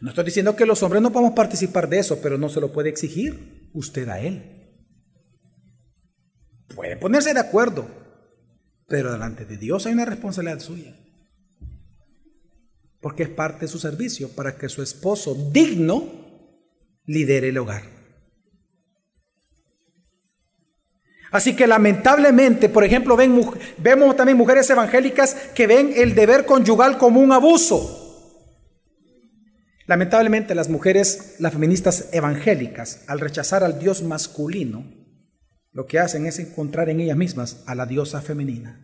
No 0.00 0.08
estoy 0.08 0.24
diciendo 0.24 0.56
que 0.56 0.66
los 0.66 0.82
hombres 0.82 1.02
no 1.02 1.12
podemos 1.12 1.34
participar 1.34 1.88
de 1.88 1.98
eso, 1.98 2.20
pero 2.22 2.38
no 2.38 2.48
se 2.48 2.60
lo 2.60 2.72
puede 2.72 2.88
exigir 2.88 3.70
usted 3.72 4.08
a 4.08 4.20
él. 4.20 4.54
Puede 6.74 6.96
ponerse 6.96 7.34
de 7.34 7.40
acuerdo, 7.40 7.88
pero 8.88 9.12
delante 9.12 9.44
de 9.44 9.56
Dios 9.56 9.86
hay 9.86 9.92
una 9.92 10.04
responsabilidad 10.04 10.60
suya. 10.60 10.96
Porque 13.00 13.24
es 13.24 13.28
parte 13.28 13.66
de 13.66 13.68
su 13.68 13.78
servicio 13.78 14.30
para 14.30 14.56
que 14.56 14.68
su 14.68 14.82
esposo 14.82 15.50
digno 15.52 16.08
lidere 17.04 17.48
el 17.48 17.58
hogar. 17.58 17.93
Así 21.34 21.56
que 21.56 21.66
lamentablemente, 21.66 22.68
por 22.68 22.84
ejemplo, 22.84 23.16
ven, 23.16 23.44
vemos 23.78 24.14
también 24.14 24.38
mujeres 24.38 24.70
evangélicas 24.70 25.34
que 25.52 25.66
ven 25.66 25.90
el 25.96 26.14
deber 26.14 26.46
conyugal 26.46 26.96
como 26.96 27.18
un 27.18 27.32
abuso. 27.32 28.38
Lamentablemente 29.86 30.54
las 30.54 30.68
mujeres, 30.68 31.34
las 31.40 31.52
feministas 31.52 32.10
evangélicas, 32.12 33.02
al 33.08 33.18
rechazar 33.18 33.64
al 33.64 33.80
Dios 33.80 34.04
masculino, 34.04 34.84
lo 35.72 35.88
que 35.88 35.98
hacen 35.98 36.26
es 36.26 36.38
encontrar 36.38 36.88
en 36.88 37.00
ellas 37.00 37.16
mismas 37.16 37.64
a 37.66 37.74
la 37.74 37.86
diosa 37.86 38.22
femenina. 38.22 38.80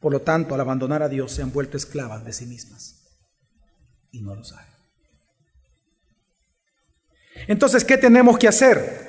Por 0.00 0.12
lo 0.12 0.20
tanto, 0.20 0.54
al 0.54 0.60
abandonar 0.60 1.02
a 1.02 1.08
Dios 1.08 1.32
se 1.32 1.40
han 1.40 1.50
vuelto 1.50 1.78
esclavas 1.78 2.26
de 2.26 2.34
sí 2.34 2.44
mismas. 2.44 3.06
Y 4.10 4.20
no 4.20 4.34
lo 4.34 4.44
saben. 4.44 4.66
Entonces, 7.46 7.86
¿qué 7.86 7.96
tenemos 7.96 8.36
que 8.38 8.48
hacer? 8.48 9.08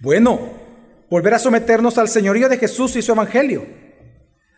Bueno, 0.00 0.64
volver 1.10 1.34
a 1.34 1.38
someternos 1.38 1.98
al 1.98 2.08
señorío 2.08 2.48
de 2.48 2.58
Jesús 2.58 2.96
y 2.96 3.02
su 3.02 3.12
evangelio. 3.12 3.66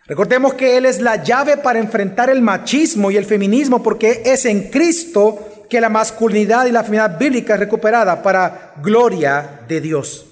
Recordemos 0.07 0.55
que 0.55 0.77
Él 0.77 0.87
es 0.87 1.01
la 1.01 1.23
llave 1.23 1.59
para 1.59 1.79
enfrentar 1.79 2.31
el 2.31 2.41
machismo 2.41 3.11
y 3.11 3.17
el 3.17 3.27
feminismo 3.27 3.83
porque 3.83 4.23
es 4.25 4.47
en 4.47 4.71
Cristo 4.71 5.67
que 5.69 5.81
la 5.81 5.91
masculinidad 5.91 6.67
y 6.67 6.73
la 6.73 6.83
feminidad 6.83 7.19
bíblica 7.19 7.55
es 7.55 7.61
recuperada 7.61 8.23
para 8.23 8.73
gloria 8.83 9.61
de 9.69 9.81
Dios. 9.81 10.25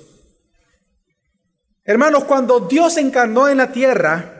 Hermanos, 1.84 2.24
cuando 2.24 2.60
Dios 2.60 2.96
encarnó 2.96 3.48
en 3.48 3.58
la 3.58 3.70
tierra, 3.70 4.32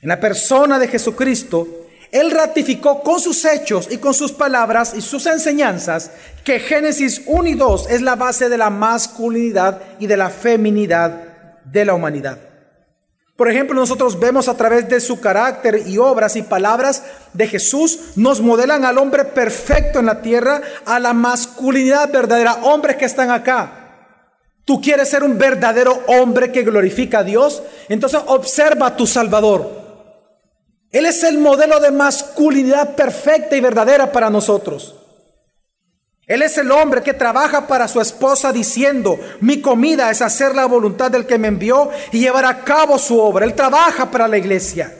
en 0.00 0.08
la 0.08 0.18
persona 0.18 0.78
de 0.78 0.88
Jesucristo, 0.88 1.87
Él 2.10 2.30
ratificó 2.30 3.02
con 3.02 3.20
sus 3.20 3.44
hechos 3.44 3.88
y 3.90 3.98
con 3.98 4.14
sus 4.14 4.32
palabras 4.32 4.94
y 4.96 5.02
sus 5.02 5.26
enseñanzas 5.26 6.10
que 6.44 6.60
Génesis 6.60 7.22
1 7.26 7.48
y 7.48 7.54
2 7.54 7.90
es 7.90 8.00
la 8.00 8.16
base 8.16 8.48
de 8.48 8.56
la 8.56 8.70
masculinidad 8.70 9.82
y 9.98 10.06
de 10.06 10.16
la 10.16 10.30
feminidad 10.30 11.10
de 11.64 11.84
la 11.84 11.94
humanidad. 11.94 12.38
Por 13.36 13.48
ejemplo, 13.48 13.76
nosotros 13.76 14.18
vemos 14.18 14.48
a 14.48 14.56
través 14.56 14.88
de 14.88 14.98
su 14.98 15.20
carácter 15.20 15.82
y 15.86 15.96
obras 15.98 16.34
y 16.34 16.42
palabras 16.42 17.04
de 17.34 17.46
Jesús, 17.46 18.16
nos 18.16 18.40
modelan 18.40 18.84
al 18.84 18.98
hombre 18.98 19.24
perfecto 19.24 20.00
en 20.00 20.06
la 20.06 20.22
tierra, 20.22 20.60
a 20.84 20.98
la 20.98 21.12
masculinidad 21.12 22.10
verdadera, 22.10 22.54
hombres 22.64 22.96
que 22.96 23.04
están 23.04 23.30
acá. 23.30 23.78
Tú 24.64 24.80
quieres 24.80 25.08
ser 25.08 25.22
un 25.22 25.38
verdadero 25.38 26.02
hombre 26.08 26.50
que 26.50 26.64
glorifica 26.64 27.20
a 27.20 27.24
Dios, 27.24 27.62
entonces 27.88 28.20
observa 28.26 28.88
a 28.88 28.96
tu 28.96 29.06
Salvador. 29.06 29.77
Él 30.90 31.06
es 31.06 31.22
el 31.22 31.38
modelo 31.38 31.80
de 31.80 31.90
masculinidad 31.90 32.94
perfecta 32.94 33.56
y 33.56 33.60
verdadera 33.60 34.10
para 34.10 34.30
nosotros. 34.30 34.94
Él 36.26 36.42
es 36.42 36.58
el 36.58 36.70
hombre 36.70 37.02
que 37.02 37.14
trabaja 37.14 37.66
para 37.66 37.88
su 37.88 38.00
esposa 38.00 38.52
diciendo, 38.52 39.18
mi 39.40 39.62
comida 39.62 40.10
es 40.10 40.20
hacer 40.20 40.54
la 40.54 40.66
voluntad 40.66 41.10
del 41.10 41.26
que 41.26 41.38
me 41.38 41.48
envió 41.48 41.90
y 42.12 42.20
llevar 42.20 42.44
a 42.44 42.64
cabo 42.64 42.98
su 42.98 43.18
obra. 43.18 43.46
Él 43.46 43.54
trabaja 43.54 44.10
para 44.10 44.28
la 44.28 44.36
iglesia. 44.36 44.94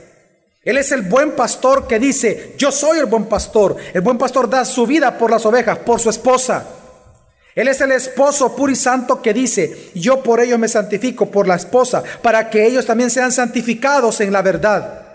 Él 0.62 0.78
es 0.78 0.90
el 0.92 1.02
buen 1.02 1.32
pastor 1.32 1.86
que 1.86 1.98
dice, 1.98 2.54
yo 2.56 2.72
soy 2.72 2.98
el 2.98 3.06
buen 3.06 3.26
pastor. 3.26 3.76
El 3.92 4.00
buen 4.00 4.16
pastor 4.16 4.48
da 4.48 4.64
su 4.64 4.86
vida 4.86 5.18
por 5.18 5.30
las 5.30 5.44
ovejas, 5.44 5.78
por 5.78 6.00
su 6.00 6.08
esposa. 6.08 6.66
Él 7.54 7.68
es 7.68 7.80
el 7.80 7.92
esposo 7.92 8.54
puro 8.54 8.72
y 8.72 8.76
santo 8.76 9.20
que 9.20 9.34
dice, 9.34 9.90
yo 9.94 10.22
por 10.22 10.40
ellos 10.40 10.58
me 10.58 10.68
santifico, 10.68 11.26
por 11.26 11.46
la 11.46 11.56
esposa, 11.56 12.02
para 12.22 12.48
que 12.48 12.66
ellos 12.66 12.86
también 12.86 13.10
sean 13.10 13.32
santificados 13.32 14.20
en 14.20 14.32
la 14.32 14.42
verdad. 14.42 15.07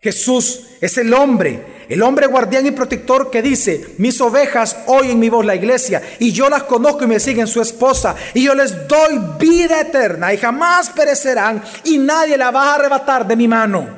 Jesús 0.00 0.76
es 0.80 0.96
el 0.98 1.12
hombre, 1.12 1.86
el 1.88 2.02
hombre 2.02 2.26
guardián 2.26 2.66
y 2.66 2.70
protector 2.70 3.30
que 3.30 3.42
dice, 3.42 3.94
mis 3.98 4.20
ovejas 4.20 4.76
oyen 4.86 5.18
mi 5.18 5.28
voz 5.28 5.44
la 5.44 5.56
iglesia 5.56 6.02
y 6.18 6.32
yo 6.32 6.48
las 6.48 6.64
conozco 6.64 7.04
y 7.04 7.08
me 7.08 7.18
siguen 7.18 7.48
su 7.48 7.60
esposa 7.60 8.14
y 8.34 8.44
yo 8.44 8.54
les 8.54 8.86
doy 8.86 9.18
vida 9.40 9.80
eterna 9.80 10.32
y 10.32 10.36
jamás 10.36 10.90
perecerán 10.90 11.62
y 11.84 11.98
nadie 11.98 12.36
la 12.36 12.50
va 12.50 12.70
a 12.70 12.74
arrebatar 12.76 13.26
de 13.26 13.36
mi 13.36 13.48
mano. 13.48 13.88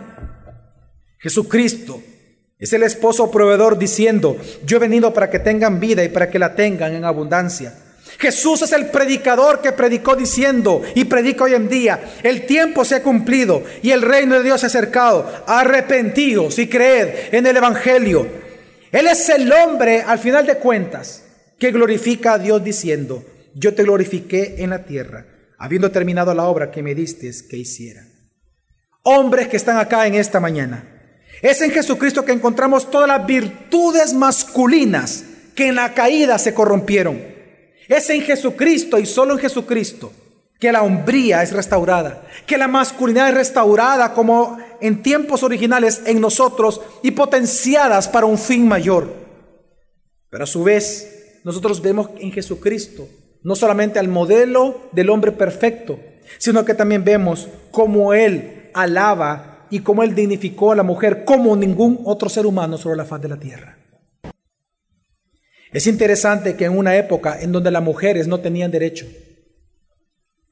Jesucristo 1.18 2.02
es 2.58 2.72
el 2.72 2.82
esposo 2.82 3.30
proveedor 3.30 3.78
diciendo, 3.78 4.36
yo 4.64 4.76
he 4.78 4.80
venido 4.80 5.12
para 5.12 5.28
que 5.28 5.38
tengan 5.38 5.80
vida 5.80 6.02
y 6.02 6.08
para 6.08 6.30
que 6.30 6.38
la 6.38 6.54
tengan 6.54 6.94
en 6.94 7.04
abundancia. 7.04 7.74
Jesús 8.20 8.60
es 8.60 8.72
el 8.72 8.90
predicador 8.90 9.62
que 9.62 9.72
predicó 9.72 10.14
diciendo 10.14 10.82
y 10.94 11.04
predica 11.04 11.44
hoy 11.44 11.54
en 11.54 11.70
día, 11.70 12.18
el 12.22 12.44
tiempo 12.44 12.84
se 12.84 12.96
ha 12.96 13.02
cumplido 13.02 13.64
y 13.82 13.92
el 13.92 14.02
reino 14.02 14.36
de 14.36 14.42
Dios 14.42 14.60
se 14.60 14.66
ha 14.66 14.68
acercado. 14.68 15.42
Arrepentidos 15.46 16.58
y 16.58 16.68
creed 16.68 17.32
en 17.32 17.46
el 17.46 17.56
Evangelio. 17.56 18.28
Él 18.92 19.06
es 19.06 19.26
el 19.30 19.50
hombre, 19.50 20.02
al 20.02 20.18
final 20.18 20.44
de 20.46 20.58
cuentas, 20.58 21.24
que 21.58 21.72
glorifica 21.72 22.34
a 22.34 22.38
Dios 22.38 22.62
diciendo, 22.62 23.24
yo 23.54 23.74
te 23.74 23.84
glorifiqué 23.84 24.56
en 24.58 24.70
la 24.70 24.84
tierra, 24.84 25.24
habiendo 25.56 25.90
terminado 25.90 26.34
la 26.34 26.44
obra 26.44 26.70
que 26.70 26.82
me 26.82 26.94
diste 26.94 27.30
que 27.48 27.56
hiciera. 27.56 28.04
Hombres 29.02 29.48
que 29.48 29.56
están 29.56 29.78
acá 29.78 30.06
en 30.06 30.14
esta 30.14 30.40
mañana. 30.40 30.84
Es 31.40 31.62
en 31.62 31.70
Jesucristo 31.70 32.26
que 32.26 32.32
encontramos 32.32 32.90
todas 32.90 33.08
las 33.08 33.26
virtudes 33.26 34.12
masculinas 34.12 35.24
que 35.54 35.68
en 35.68 35.76
la 35.76 35.94
caída 35.94 36.38
se 36.38 36.52
corrompieron. 36.52 37.39
Es 37.90 38.08
en 38.08 38.22
Jesucristo 38.22 39.00
y 39.00 39.04
solo 39.04 39.32
en 39.32 39.40
Jesucristo 39.40 40.12
que 40.60 40.70
la 40.70 40.82
hombría 40.82 41.42
es 41.42 41.52
restaurada, 41.52 42.22
que 42.46 42.56
la 42.56 42.68
masculinidad 42.68 43.30
es 43.30 43.34
restaurada 43.34 44.14
como 44.14 44.58
en 44.80 45.02
tiempos 45.02 45.42
originales 45.42 46.02
en 46.06 46.20
nosotros 46.20 46.80
y 47.02 47.10
potenciadas 47.10 48.06
para 48.06 48.26
un 48.26 48.38
fin 48.38 48.68
mayor. 48.68 49.12
Pero 50.28 50.44
a 50.44 50.46
su 50.46 50.62
vez, 50.62 51.40
nosotros 51.42 51.82
vemos 51.82 52.10
en 52.20 52.30
Jesucristo 52.30 53.08
no 53.42 53.56
solamente 53.56 53.98
al 53.98 54.06
modelo 54.06 54.82
del 54.92 55.10
hombre 55.10 55.32
perfecto, 55.32 55.98
sino 56.38 56.64
que 56.64 56.74
también 56.74 57.02
vemos 57.02 57.48
cómo 57.72 58.14
Él 58.14 58.70
alaba 58.72 59.66
y 59.68 59.80
cómo 59.80 60.04
Él 60.04 60.14
dignificó 60.14 60.70
a 60.70 60.76
la 60.76 60.84
mujer 60.84 61.24
como 61.24 61.56
ningún 61.56 62.02
otro 62.04 62.28
ser 62.28 62.46
humano 62.46 62.78
sobre 62.78 62.98
la 62.98 63.04
faz 63.04 63.20
de 63.20 63.28
la 63.28 63.40
tierra. 63.40 63.79
Es 65.72 65.86
interesante 65.86 66.56
que 66.56 66.64
en 66.64 66.76
una 66.76 66.96
época 66.96 67.40
en 67.40 67.52
donde 67.52 67.70
las 67.70 67.82
mujeres 67.82 68.26
no 68.26 68.40
tenían 68.40 68.70
derecho, 68.70 69.06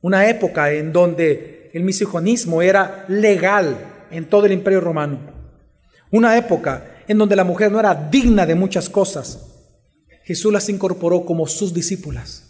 una 0.00 0.28
época 0.28 0.72
en 0.72 0.92
donde 0.92 1.70
el 1.74 1.82
misijonismo 1.82 2.62
era 2.62 3.04
legal 3.08 3.76
en 4.10 4.26
todo 4.26 4.46
el 4.46 4.52
imperio 4.52 4.80
romano, 4.80 5.18
una 6.10 6.36
época 6.36 7.02
en 7.08 7.18
donde 7.18 7.36
la 7.36 7.44
mujer 7.44 7.72
no 7.72 7.80
era 7.80 7.94
digna 7.94 8.46
de 8.46 8.54
muchas 8.54 8.88
cosas, 8.88 9.48
Jesús 10.24 10.52
las 10.52 10.68
incorporó 10.68 11.24
como 11.24 11.46
sus 11.46 11.72
discípulas. 11.72 12.44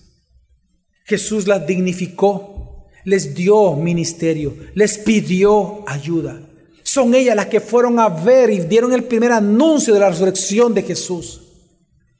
Jesús 1.04 1.46
las 1.46 1.64
dignificó, 1.66 2.88
les 3.04 3.34
dio 3.34 3.76
ministerio, 3.76 4.54
les 4.74 4.98
pidió 4.98 5.88
ayuda. 5.88 6.40
Son 6.82 7.14
ellas 7.14 7.36
las 7.36 7.46
que 7.46 7.60
fueron 7.60 8.00
a 8.00 8.08
ver 8.08 8.50
y 8.50 8.58
dieron 8.60 8.92
el 8.92 9.04
primer 9.04 9.30
anuncio 9.30 9.94
de 9.94 10.00
la 10.00 10.10
resurrección 10.10 10.74
de 10.74 10.82
Jesús. 10.82 11.47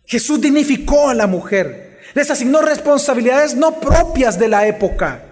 Jesús 0.09 0.41
dignificó 0.41 1.11
a 1.11 1.15
la 1.15 1.27
mujer, 1.27 1.99
les 2.15 2.31
asignó 2.31 2.63
responsabilidades 2.63 3.55
no 3.55 3.79
propias 3.79 4.39
de 4.39 4.49
la 4.49 4.67
época. 4.67 5.23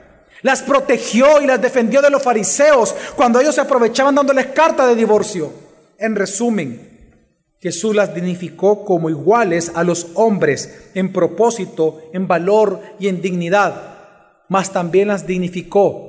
Las 0.43 0.63
protegió 0.63 1.41
y 1.41 1.47
las 1.47 1.63
defendió 1.63 2.03
de 2.03 2.11
los 2.11 2.23
fariseos 2.23 2.95
cuando 3.17 3.41
ellos 3.41 3.55
se 3.55 3.63
aprovechaban 3.63 4.15
dándoles 4.15 4.49
carta 4.49 4.87
de 4.87 4.95
divorcio. 4.95 5.51
En 5.99 6.15
resumen, 6.15 7.15
Jesús 7.59 7.97
las 7.97 8.15
dignificó 8.15 8.85
como 8.85 9.09
iguales 9.09 9.73
a 9.75 9.83
los 9.83 10.09
hombres 10.13 10.91
en 10.95 11.11
propósito, 11.11 12.11
en 12.13 12.29
valor 12.29 12.83
y 13.01 13.09
en 13.09 13.23
dignidad, 13.23 14.45
mas 14.51 14.75
también 14.75 15.09
las 15.09 15.27
dignificó 15.27 16.07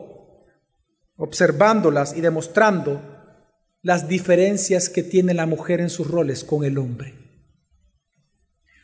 observándolas 1.16 2.16
y 2.16 2.22
demostrando 2.22 3.02
las 3.82 4.10
diferencias 4.10 4.90
que 4.90 5.04
tiene 5.04 5.34
la 5.34 5.46
mujer 5.46 5.80
en 5.80 5.90
sus 5.90 6.12
roles 6.12 6.44
con 6.44 6.66
el 6.66 6.78
hombre. 6.78 7.27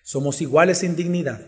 Somos 0.04 0.42
iguales 0.42 0.84
en 0.84 0.98
dignidad, 0.98 1.40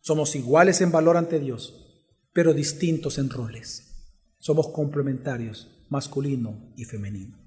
somos 0.00 0.36
iguales 0.36 0.82
en 0.82 0.92
valor 0.92 1.16
ante 1.16 1.40
Dios, 1.40 2.04
pero 2.34 2.52
distintos 2.52 3.16
en 3.16 3.30
roles. 3.30 4.12
Somos 4.38 4.68
complementarios, 4.68 5.86
masculino 5.88 6.74
y 6.76 6.84
femenino. 6.84 7.38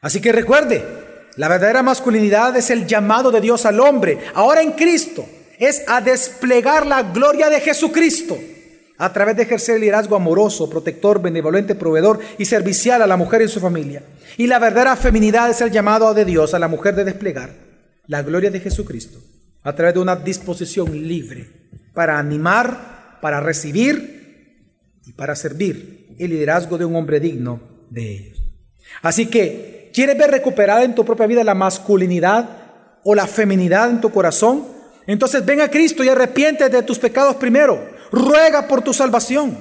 Así 0.00 0.20
que 0.20 0.30
recuerde, 0.30 0.84
la 1.36 1.48
verdadera 1.48 1.82
masculinidad 1.82 2.56
es 2.56 2.70
el 2.70 2.86
llamado 2.86 3.32
de 3.32 3.40
Dios 3.40 3.66
al 3.66 3.80
hombre, 3.80 4.20
ahora 4.34 4.62
en 4.62 4.70
Cristo, 4.72 5.26
es 5.58 5.82
a 5.88 6.00
desplegar 6.00 6.86
la 6.86 7.02
gloria 7.02 7.50
de 7.50 7.60
Jesucristo 7.60 8.38
a 8.98 9.12
través 9.12 9.36
de 9.36 9.42
ejercer 9.42 9.74
el 9.74 9.80
liderazgo 9.80 10.14
amoroso, 10.14 10.70
protector, 10.70 11.20
benevolente, 11.20 11.74
proveedor 11.74 12.20
y 12.38 12.44
servicial 12.44 13.02
a 13.02 13.08
la 13.08 13.16
mujer 13.16 13.42
y 13.42 13.48
su 13.48 13.58
familia. 13.58 14.04
Y 14.36 14.46
la 14.46 14.60
verdadera 14.60 14.94
feminidad 14.94 15.50
es 15.50 15.60
el 15.60 15.72
llamado 15.72 16.14
de 16.14 16.24
Dios 16.24 16.54
a 16.54 16.60
la 16.60 16.68
mujer 16.68 16.94
de 16.94 17.04
desplegar 17.04 17.71
la 18.12 18.22
gloria 18.22 18.50
de 18.50 18.60
Jesucristo 18.60 19.18
a 19.62 19.74
través 19.74 19.94
de 19.94 20.00
una 20.00 20.16
disposición 20.16 21.08
libre 21.08 21.48
para 21.94 22.18
animar, 22.18 23.18
para 23.22 23.40
recibir 23.40 24.68
y 25.06 25.12
para 25.12 25.34
servir 25.34 26.14
el 26.18 26.28
liderazgo 26.28 26.76
de 26.76 26.84
un 26.84 26.94
hombre 26.94 27.20
digno 27.20 27.86
de 27.88 28.10
ellos. 28.12 28.42
Así 29.00 29.26
que, 29.26 29.90
¿quieres 29.94 30.18
ver 30.18 30.30
recuperada 30.30 30.84
en 30.84 30.94
tu 30.94 31.06
propia 31.06 31.26
vida 31.26 31.42
la 31.42 31.54
masculinidad 31.54 32.50
o 33.02 33.14
la 33.14 33.26
feminidad 33.26 33.88
en 33.88 34.02
tu 34.02 34.10
corazón? 34.10 34.66
Entonces 35.06 35.42
ven 35.46 35.62
a 35.62 35.70
Cristo 35.70 36.04
y 36.04 36.10
arrepiente 36.10 36.68
de 36.68 36.82
tus 36.82 36.98
pecados 36.98 37.36
primero. 37.36 37.82
Ruega 38.10 38.68
por 38.68 38.82
tu 38.82 38.92
salvación. 38.92 39.56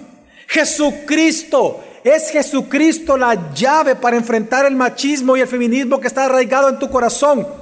Jesucristo 0.50 1.82
es 2.04 2.30
Jesucristo 2.32 3.16
la 3.16 3.54
llave 3.54 3.96
para 3.96 4.18
enfrentar 4.18 4.66
el 4.66 4.76
machismo 4.76 5.38
y 5.38 5.40
el 5.40 5.48
feminismo 5.48 6.02
que 6.02 6.08
está 6.08 6.26
arraigado 6.26 6.68
en 6.68 6.80
tu 6.80 6.90
corazón. 6.90 7.61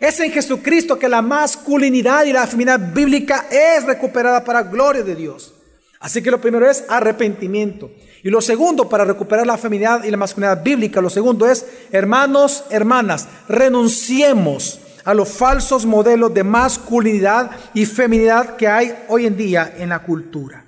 Es 0.00 0.20
en 0.20 0.30
Jesucristo 0.30 0.98
que 0.98 1.08
la 1.08 1.22
masculinidad 1.22 2.24
y 2.24 2.32
la 2.32 2.46
feminidad 2.46 2.92
bíblica 2.92 3.46
es 3.50 3.84
recuperada 3.84 4.44
para 4.44 4.62
gloria 4.62 5.02
de 5.02 5.14
Dios. 5.14 5.54
Así 6.00 6.22
que 6.22 6.30
lo 6.30 6.40
primero 6.40 6.70
es 6.70 6.84
arrepentimiento. 6.88 7.90
Y 8.22 8.30
lo 8.30 8.40
segundo, 8.40 8.88
para 8.88 9.04
recuperar 9.04 9.46
la 9.46 9.58
feminidad 9.58 10.04
y 10.04 10.10
la 10.10 10.16
masculinidad 10.16 10.62
bíblica, 10.62 11.00
lo 11.00 11.10
segundo 11.10 11.48
es, 11.48 11.66
hermanos, 11.90 12.64
hermanas, 12.70 13.28
renunciemos 13.48 14.80
a 15.04 15.14
los 15.14 15.28
falsos 15.28 15.86
modelos 15.86 16.34
de 16.34 16.44
masculinidad 16.44 17.50
y 17.74 17.86
feminidad 17.86 18.56
que 18.56 18.68
hay 18.68 18.94
hoy 19.08 19.26
en 19.26 19.36
día 19.36 19.74
en 19.78 19.88
la 19.88 20.02
cultura. 20.02 20.64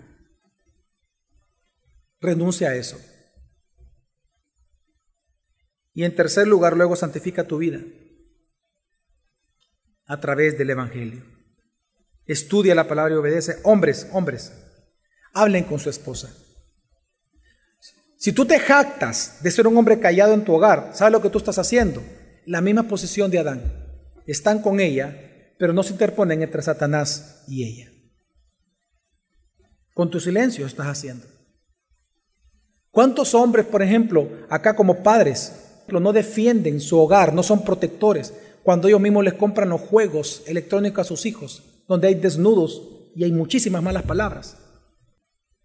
Renuncia 2.21 2.71
a 2.71 2.75
eso. 2.75 2.99
Y 5.93 6.05
en 6.05 6.15
tercer 6.15 6.47
lugar, 6.47 6.77
luego 6.77 6.97
santifica 6.97 7.45
tu 7.45 7.59
vida. 7.59 7.81
A 10.11 10.19
través 10.19 10.59
del 10.59 10.71
Evangelio. 10.71 11.23
Estudia 12.27 12.75
la 12.75 12.89
palabra 12.89 13.15
y 13.15 13.17
obedece. 13.17 13.59
Hombres, 13.63 14.09
hombres, 14.11 14.53
hablen 15.33 15.63
con 15.63 15.79
su 15.79 15.89
esposa. 15.89 16.35
Si 18.17 18.33
tú 18.33 18.45
te 18.45 18.59
jactas 18.59 19.39
de 19.41 19.53
ser 19.53 19.69
un 19.69 19.77
hombre 19.77 20.01
callado 20.01 20.35
en 20.35 20.45
tu 20.45 20.53
hogar, 20.53 20.91
¿sabes 20.95 21.13
lo 21.13 21.23
que 21.23 21.31
tú 21.31 21.39
estás 21.39 21.59
haciendo? 21.59 22.03
La 22.45 22.61
misma 22.61 22.89
posición 22.89 23.31
de 23.31 23.39
Adán. 23.39 23.63
Están 24.27 24.61
con 24.61 24.81
ella, 24.81 25.55
pero 25.61 25.73
no 25.73 25.85
se 25.85 25.93
interponen 25.93 26.43
entre 26.43 26.61
Satanás 26.61 27.45
y 27.47 27.63
ella. 27.63 27.93
Con 29.95 30.11
tu 30.11 30.19
silencio 30.19 30.67
estás 30.67 30.89
haciendo. 30.89 31.25
¿Cuántos 32.91 33.33
hombres, 33.33 33.65
por 33.65 33.81
ejemplo, 33.81 34.29
acá 34.49 34.75
como 34.75 35.05
padres, 35.05 35.53
no 35.99 36.13
defienden 36.13 36.81
su 36.81 36.99
hogar, 36.99 37.33
no 37.33 37.43
son 37.43 37.65
protectores, 37.65 38.33
cuando 38.63 38.89
ellos 38.89 39.01
mismos 39.01 39.25
les 39.25 39.35
compran 39.35 39.69
los 39.69 39.81
juegos 39.81 40.43
electrónicos 40.47 41.07
a 41.07 41.09
sus 41.09 41.27
hijos, 41.27 41.83
donde 41.89 42.09
hay 42.09 42.15
desnudos 42.15 42.83
y 43.15 43.25
hay 43.25 43.33
muchísimas 43.33 43.83
malas 43.83 44.05
palabras? 44.05 44.57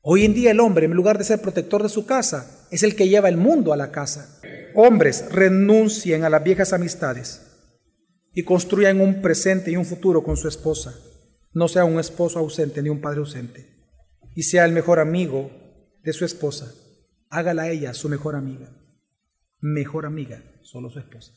Hoy 0.01 0.25
en 0.25 0.33
día 0.33 0.51
el 0.51 0.59
hombre, 0.59 0.85
en 0.85 0.91
lugar 0.91 1.17
de 1.17 1.23
ser 1.23 1.41
protector 1.41 1.81
de 1.83 1.89
su 1.89 2.05
casa, 2.05 2.67
es 2.71 2.83
el 2.83 2.95
que 2.95 3.09
lleva 3.09 3.29
el 3.29 3.37
mundo 3.37 3.73
a 3.73 3.77
la 3.77 3.91
casa. 3.91 4.39
Hombres, 4.75 5.25
renuncien 5.31 6.23
a 6.23 6.29
las 6.29 6.43
viejas 6.43 6.73
amistades 6.73 7.41
y 8.33 8.43
construyan 8.43 9.01
un 9.01 9.21
presente 9.21 9.71
y 9.71 9.77
un 9.77 9.85
futuro 9.85 10.23
con 10.23 10.37
su 10.37 10.47
esposa. 10.47 10.93
No 11.53 11.67
sea 11.67 11.85
un 11.85 11.99
esposo 11.99 12.39
ausente 12.39 12.81
ni 12.81 12.89
un 12.89 13.01
padre 13.01 13.19
ausente. 13.19 13.65
Y 14.35 14.43
sea 14.43 14.65
el 14.65 14.73
mejor 14.73 14.99
amigo 14.99 15.49
de 16.03 16.13
su 16.13 16.25
esposa 16.25 16.73
hágala 17.35 17.69
ella 17.69 17.93
su 17.93 18.09
mejor 18.09 18.35
amiga. 18.35 18.69
Mejor 19.59 20.05
amiga, 20.05 20.41
solo 20.61 20.89
su 20.89 20.99
esposa. 20.99 21.33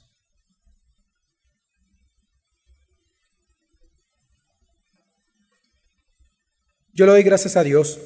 Yo 6.99 7.07
le 7.07 7.12
doy 7.12 7.22
gracias 7.22 7.57
a 7.57 7.62
Dios 7.62 8.01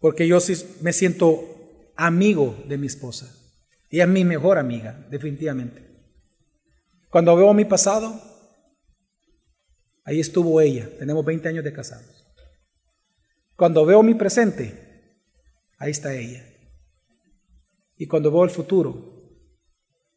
porque 0.00 0.28
yo 0.28 0.36
me 0.82 0.92
siento 0.92 1.94
amigo 1.96 2.62
de 2.68 2.76
mi 2.76 2.86
esposa. 2.86 3.34
Ella 3.88 4.04
es 4.04 4.10
mi 4.10 4.22
mejor 4.22 4.58
amiga, 4.58 5.06
definitivamente. 5.10 5.82
Cuando 7.08 7.34
veo 7.34 7.54
mi 7.54 7.64
pasado, 7.64 8.20
ahí 10.04 10.20
estuvo 10.20 10.60
ella. 10.60 10.90
Tenemos 10.98 11.24
20 11.24 11.48
años 11.48 11.64
de 11.64 11.72
casados. 11.72 12.26
Cuando 13.56 13.86
veo 13.86 14.02
mi 14.02 14.12
presente, 14.12 15.24
ahí 15.78 15.92
está 15.92 16.14
ella. 16.14 16.44
Y 17.96 18.06
cuando 18.08 18.30
veo 18.30 18.44
el 18.44 18.50
futuro, 18.50 19.22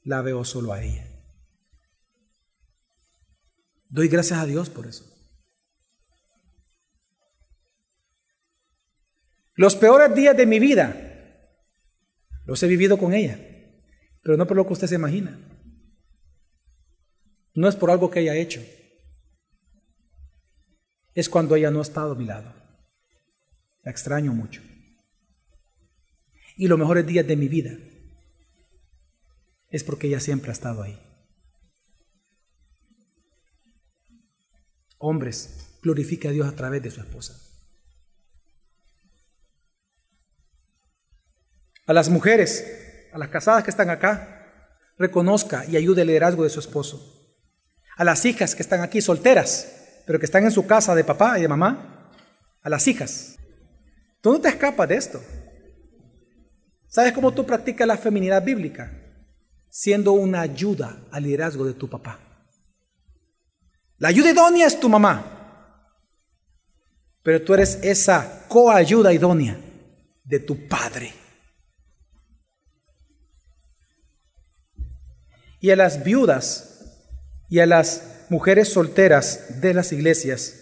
la 0.04 0.22
veo 0.22 0.44
solo 0.44 0.74
a 0.74 0.84
ella. 0.84 1.08
Doy 3.88 4.10
gracias 4.10 4.38
a 4.38 4.46
Dios 4.46 4.70
por 4.70 4.86
eso. 4.86 5.11
Los 9.62 9.76
peores 9.76 10.16
días 10.16 10.36
de 10.36 10.48
mi 10.48 10.58
vida 10.58 10.90
los 12.48 12.64
he 12.64 12.68
vivido 12.68 12.98
con 12.98 13.14
ella, 13.14 13.38
pero 14.24 14.36
no 14.36 14.48
por 14.48 14.58
lo 14.58 14.66
que 14.66 14.74
usted 14.74 14.88
se 14.88 14.96
imagina. 14.96 15.40
No 17.54 17.68
es 17.68 17.76
por 17.76 17.92
algo 17.92 18.10
que 18.10 18.22
haya 18.22 18.36
hecho. 18.36 18.60
Es 21.14 21.30
cuando 21.30 21.56
ella 21.56 21.70
no 21.70 21.78
ha 21.78 21.84
estado 21.84 22.14
a 22.14 22.16
mi 22.16 22.26
lado. 22.26 22.52
La 23.84 23.92
extraño 23.92 24.34
mucho 24.34 24.64
y 26.58 26.68
los 26.68 26.80
mejores 26.80 27.06
días 27.06 27.28
de 27.28 27.36
mi 27.36 27.48
vida, 27.48 27.78
es 29.70 29.84
porque 29.84 30.08
ella 30.08 30.20
siempre 30.20 30.50
ha 30.50 30.54
estado 30.54 30.82
ahí. 30.82 31.00
Hombres, 34.98 35.78
glorifique 35.84 36.30
a 36.30 36.32
Dios 36.32 36.48
a 36.48 36.56
través 36.56 36.82
de 36.82 36.90
su 36.90 37.02
esposa. 37.02 37.51
A 41.86 41.94
las 41.94 42.10
mujeres, 42.10 43.10
a 43.14 43.18
las 43.18 43.30
casadas 43.30 43.64
que 43.64 43.72
están 43.72 43.90
acá, 43.90 44.42
reconozca 44.98 45.66
y 45.66 45.76
ayude 45.76 46.02
el 46.02 46.08
liderazgo 46.08 46.44
de 46.44 46.50
su 46.50 46.60
esposo. 46.60 47.38
A 47.98 48.04
las 48.04 48.26
hijas 48.26 48.56
que 48.56 48.62
están 48.62 48.82
aquí 48.82 49.02
solteras, 49.02 50.04
pero 50.06 50.20
que 50.20 50.26
están 50.26 50.44
en 50.44 50.52
su 50.52 50.66
casa 50.66 50.96
de 50.96 51.04
papá 51.04 51.38
y 51.38 51.42
de 51.42 51.48
mamá, 51.48 52.12
a 52.62 52.70
las 52.70 52.88
hijas. 52.88 53.36
Tú 54.22 54.32
no 54.32 54.40
te 54.40 54.50
escapas 54.50 54.88
de 54.88 54.96
esto. 54.96 55.22
¿Sabes 56.88 57.14
cómo 57.14 57.34
tú 57.34 57.46
practicas 57.46 57.88
la 57.88 57.98
feminidad 57.98 58.44
bíblica? 58.44 58.92
Siendo 59.70 60.12
una 60.12 60.42
ayuda 60.42 61.08
al 61.12 61.24
liderazgo 61.24 61.66
de 61.66 61.74
tu 61.74 61.90
papá. 61.90 62.20
La 63.98 64.10
ayuda 64.10 64.32
idónea 64.32 64.68
es 64.68 64.80
tu 64.80 64.90
mamá, 64.90 65.88
pero 67.24 67.42
tú 67.42 67.54
eres 67.54 67.80
esa 67.84 68.46
coayuda 68.48 69.14
idónea 69.14 69.58
de 70.24 70.40
tu 70.40 70.68
padre. 70.68 71.14
Y 75.62 75.70
a 75.70 75.78
las 75.78 76.04
viudas 76.04 77.06
y 77.48 77.60
a 77.60 77.66
las 77.66 78.26
mujeres 78.30 78.68
solteras 78.68 79.62
de 79.62 79.74
las 79.74 79.94
iglesias 79.94 80.56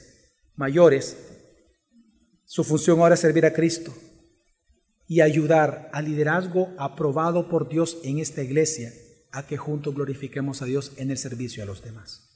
mayores, 0.55 1.17
su 2.45 2.63
función 2.63 2.99
ahora 2.99 3.15
es 3.15 3.21
servir 3.21 3.45
a 3.45 3.53
Cristo 3.53 3.93
y 5.07 5.21
ayudar 5.21 5.89
al 5.93 6.05
liderazgo 6.05 6.73
aprobado 6.77 7.47
por 7.47 7.69
Dios 7.69 7.97
en 8.03 8.19
esta 8.19 8.43
iglesia 8.43 8.91
a 9.31 9.47
que 9.47 9.57
juntos 9.57 9.95
glorifiquemos 9.95 10.61
a 10.61 10.65
Dios 10.65 10.91
en 10.97 11.11
el 11.11 11.17
servicio 11.17 11.63
a 11.63 11.65
los 11.65 11.81
demás. 11.83 12.29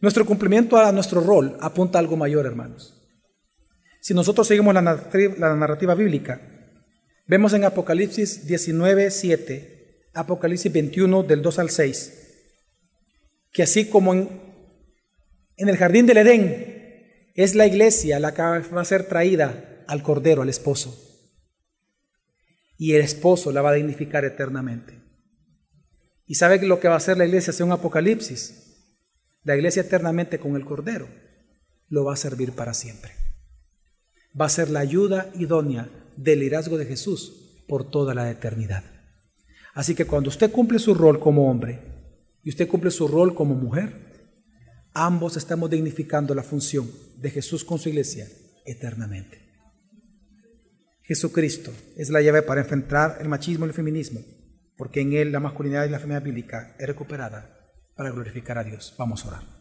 Nuestro 0.00 0.24
cumplimiento 0.26 0.76
a 0.76 0.92
nuestro 0.92 1.20
rol 1.20 1.56
apunta 1.60 1.98
a 1.98 2.00
algo 2.00 2.16
mayor, 2.16 2.46
hermanos. 2.46 3.02
Si 4.00 4.14
nosotros 4.14 4.46
seguimos 4.46 4.72
la 4.72 4.82
narrativa, 4.82 5.94
bíblica, 5.94 6.40
vemos 7.26 7.52
en 7.52 7.64
Apocalipsis 7.64 8.46
19, 8.46 9.10
7, 9.10 9.75
Apocalipsis 10.16 10.72
21 10.72 11.22
del 11.22 11.42
2 11.42 11.58
al 11.58 11.70
6, 11.70 12.12
que 13.52 13.62
así 13.62 13.88
como 13.88 14.14
en, 14.14 14.28
el 15.56 15.76
jardín 15.76 16.06
del 16.06 16.18
Edén 16.18 17.32
es 17.34 17.54
la 17.54 17.66
iglesia 17.66 18.18
la 18.18 18.34
que 18.34 18.42
va 18.42 18.80
a 18.80 18.84
ser 18.84 19.06
traída 19.06 19.84
al 19.86 20.02
Cordero, 20.02 20.42
al 20.42 20.48
esposo 20.48 21.06
y 22.78 22.94
el 22.94 23.02
esposo 23.02 23.52
la 23.52 23.62
va 23.62 23.70
a 23.70 23.74
dignificar 23.74 24.24
eternamente. 24.24 24.94
¿Y 26.26 26.34
sabe 26.34 26.60
lo 26.62 26.80
que 26.80 26.88
va 26.88 26.94
a 26.94 26.98
hacer 26.98 27.16
la 27.16 27.26
iglesia 27.26 27.52
según 27.52 27.72
Apocalipsis? 27.72 28.64
La 29.44 29.56
iglesia 29.56 29.82
eternamente 29.82 30.38
con 30.38 30.56
el 30.56 30.64
Cordero 30.64 31.08
lo 31.88 32.04
va 32.04 32.14
a 32.14 32.16
servir 32.16 32.52
para 32.52 32.74
siempre. 32.74 33.12
Va 34.38 34.46
a 34.46 34.50
ser 34.50 34.70
la 34.70 34.80
ayuda 34.80 35.30
idónea 35.34 35.88
del 36.16 36.40
liderazgo 36.40 36.78
de 36.78 36.86
Jesús 36.86 37.64
por 37.68 37.90
toda 37.90 38.14
la 38.14 38.30
eternidad. 38.30 38.95
Así 39.76 39.94
que 39.94 40.06
cuando 40.06 40.30
usted 40.30 40.50
cumple 40.50 40.78
su 40.78 40.94
rol 40.94 41.20
como 41.20 41.50
hombre 41.50 41.78
y 42.42 42.48
usted 42.48 42.66
cumple 42.66 42.90
su 42.90 43.06
rol 43.06 43.34
como 43.34 43.54
mujer, 43.54 43.92
ambos 44.94 45.36
estamos 45.36 45.68
dignificando 45.68 46.34
la 46.34 46.42
función 46.42 46.90
de 47.18 47.30
Jesús 47.30 47.62
con 47.62 47.78
su 47.78 47.90
iglesia 47.90 48.26
eternamente. 48.64 49.38
Jesucristo 51.02 51.72
es 51.94 52.08
la 52.08 52.22
llave 52.22 52.40
para 52.40 52.62
enfrentar 52.62 53.18
el 53.20 53.28
machismo 53.28 53.66
y 53.66 53.68
el 53.68 53.74
feminismo, 53.74 54.20
porque 54.78 55.02
en 55.02 55.12
él 55.12 55.30
la 55.30 55.40
masculinidad 55.40 55.84
y 55.84 55.90
la 55.90 55.98
feminidad 55.98 56.22
bíblica 56.22 56.74
es 56.78 56.86
recuperada 56.86 57.70
para 57.94 58.10
glorificar 58.10 58.56
a 58.56 58.64
Dios. 58.64 58.94
Vamos 58.96 59.26
a 59.26 59.28
orar. 59.28 59.55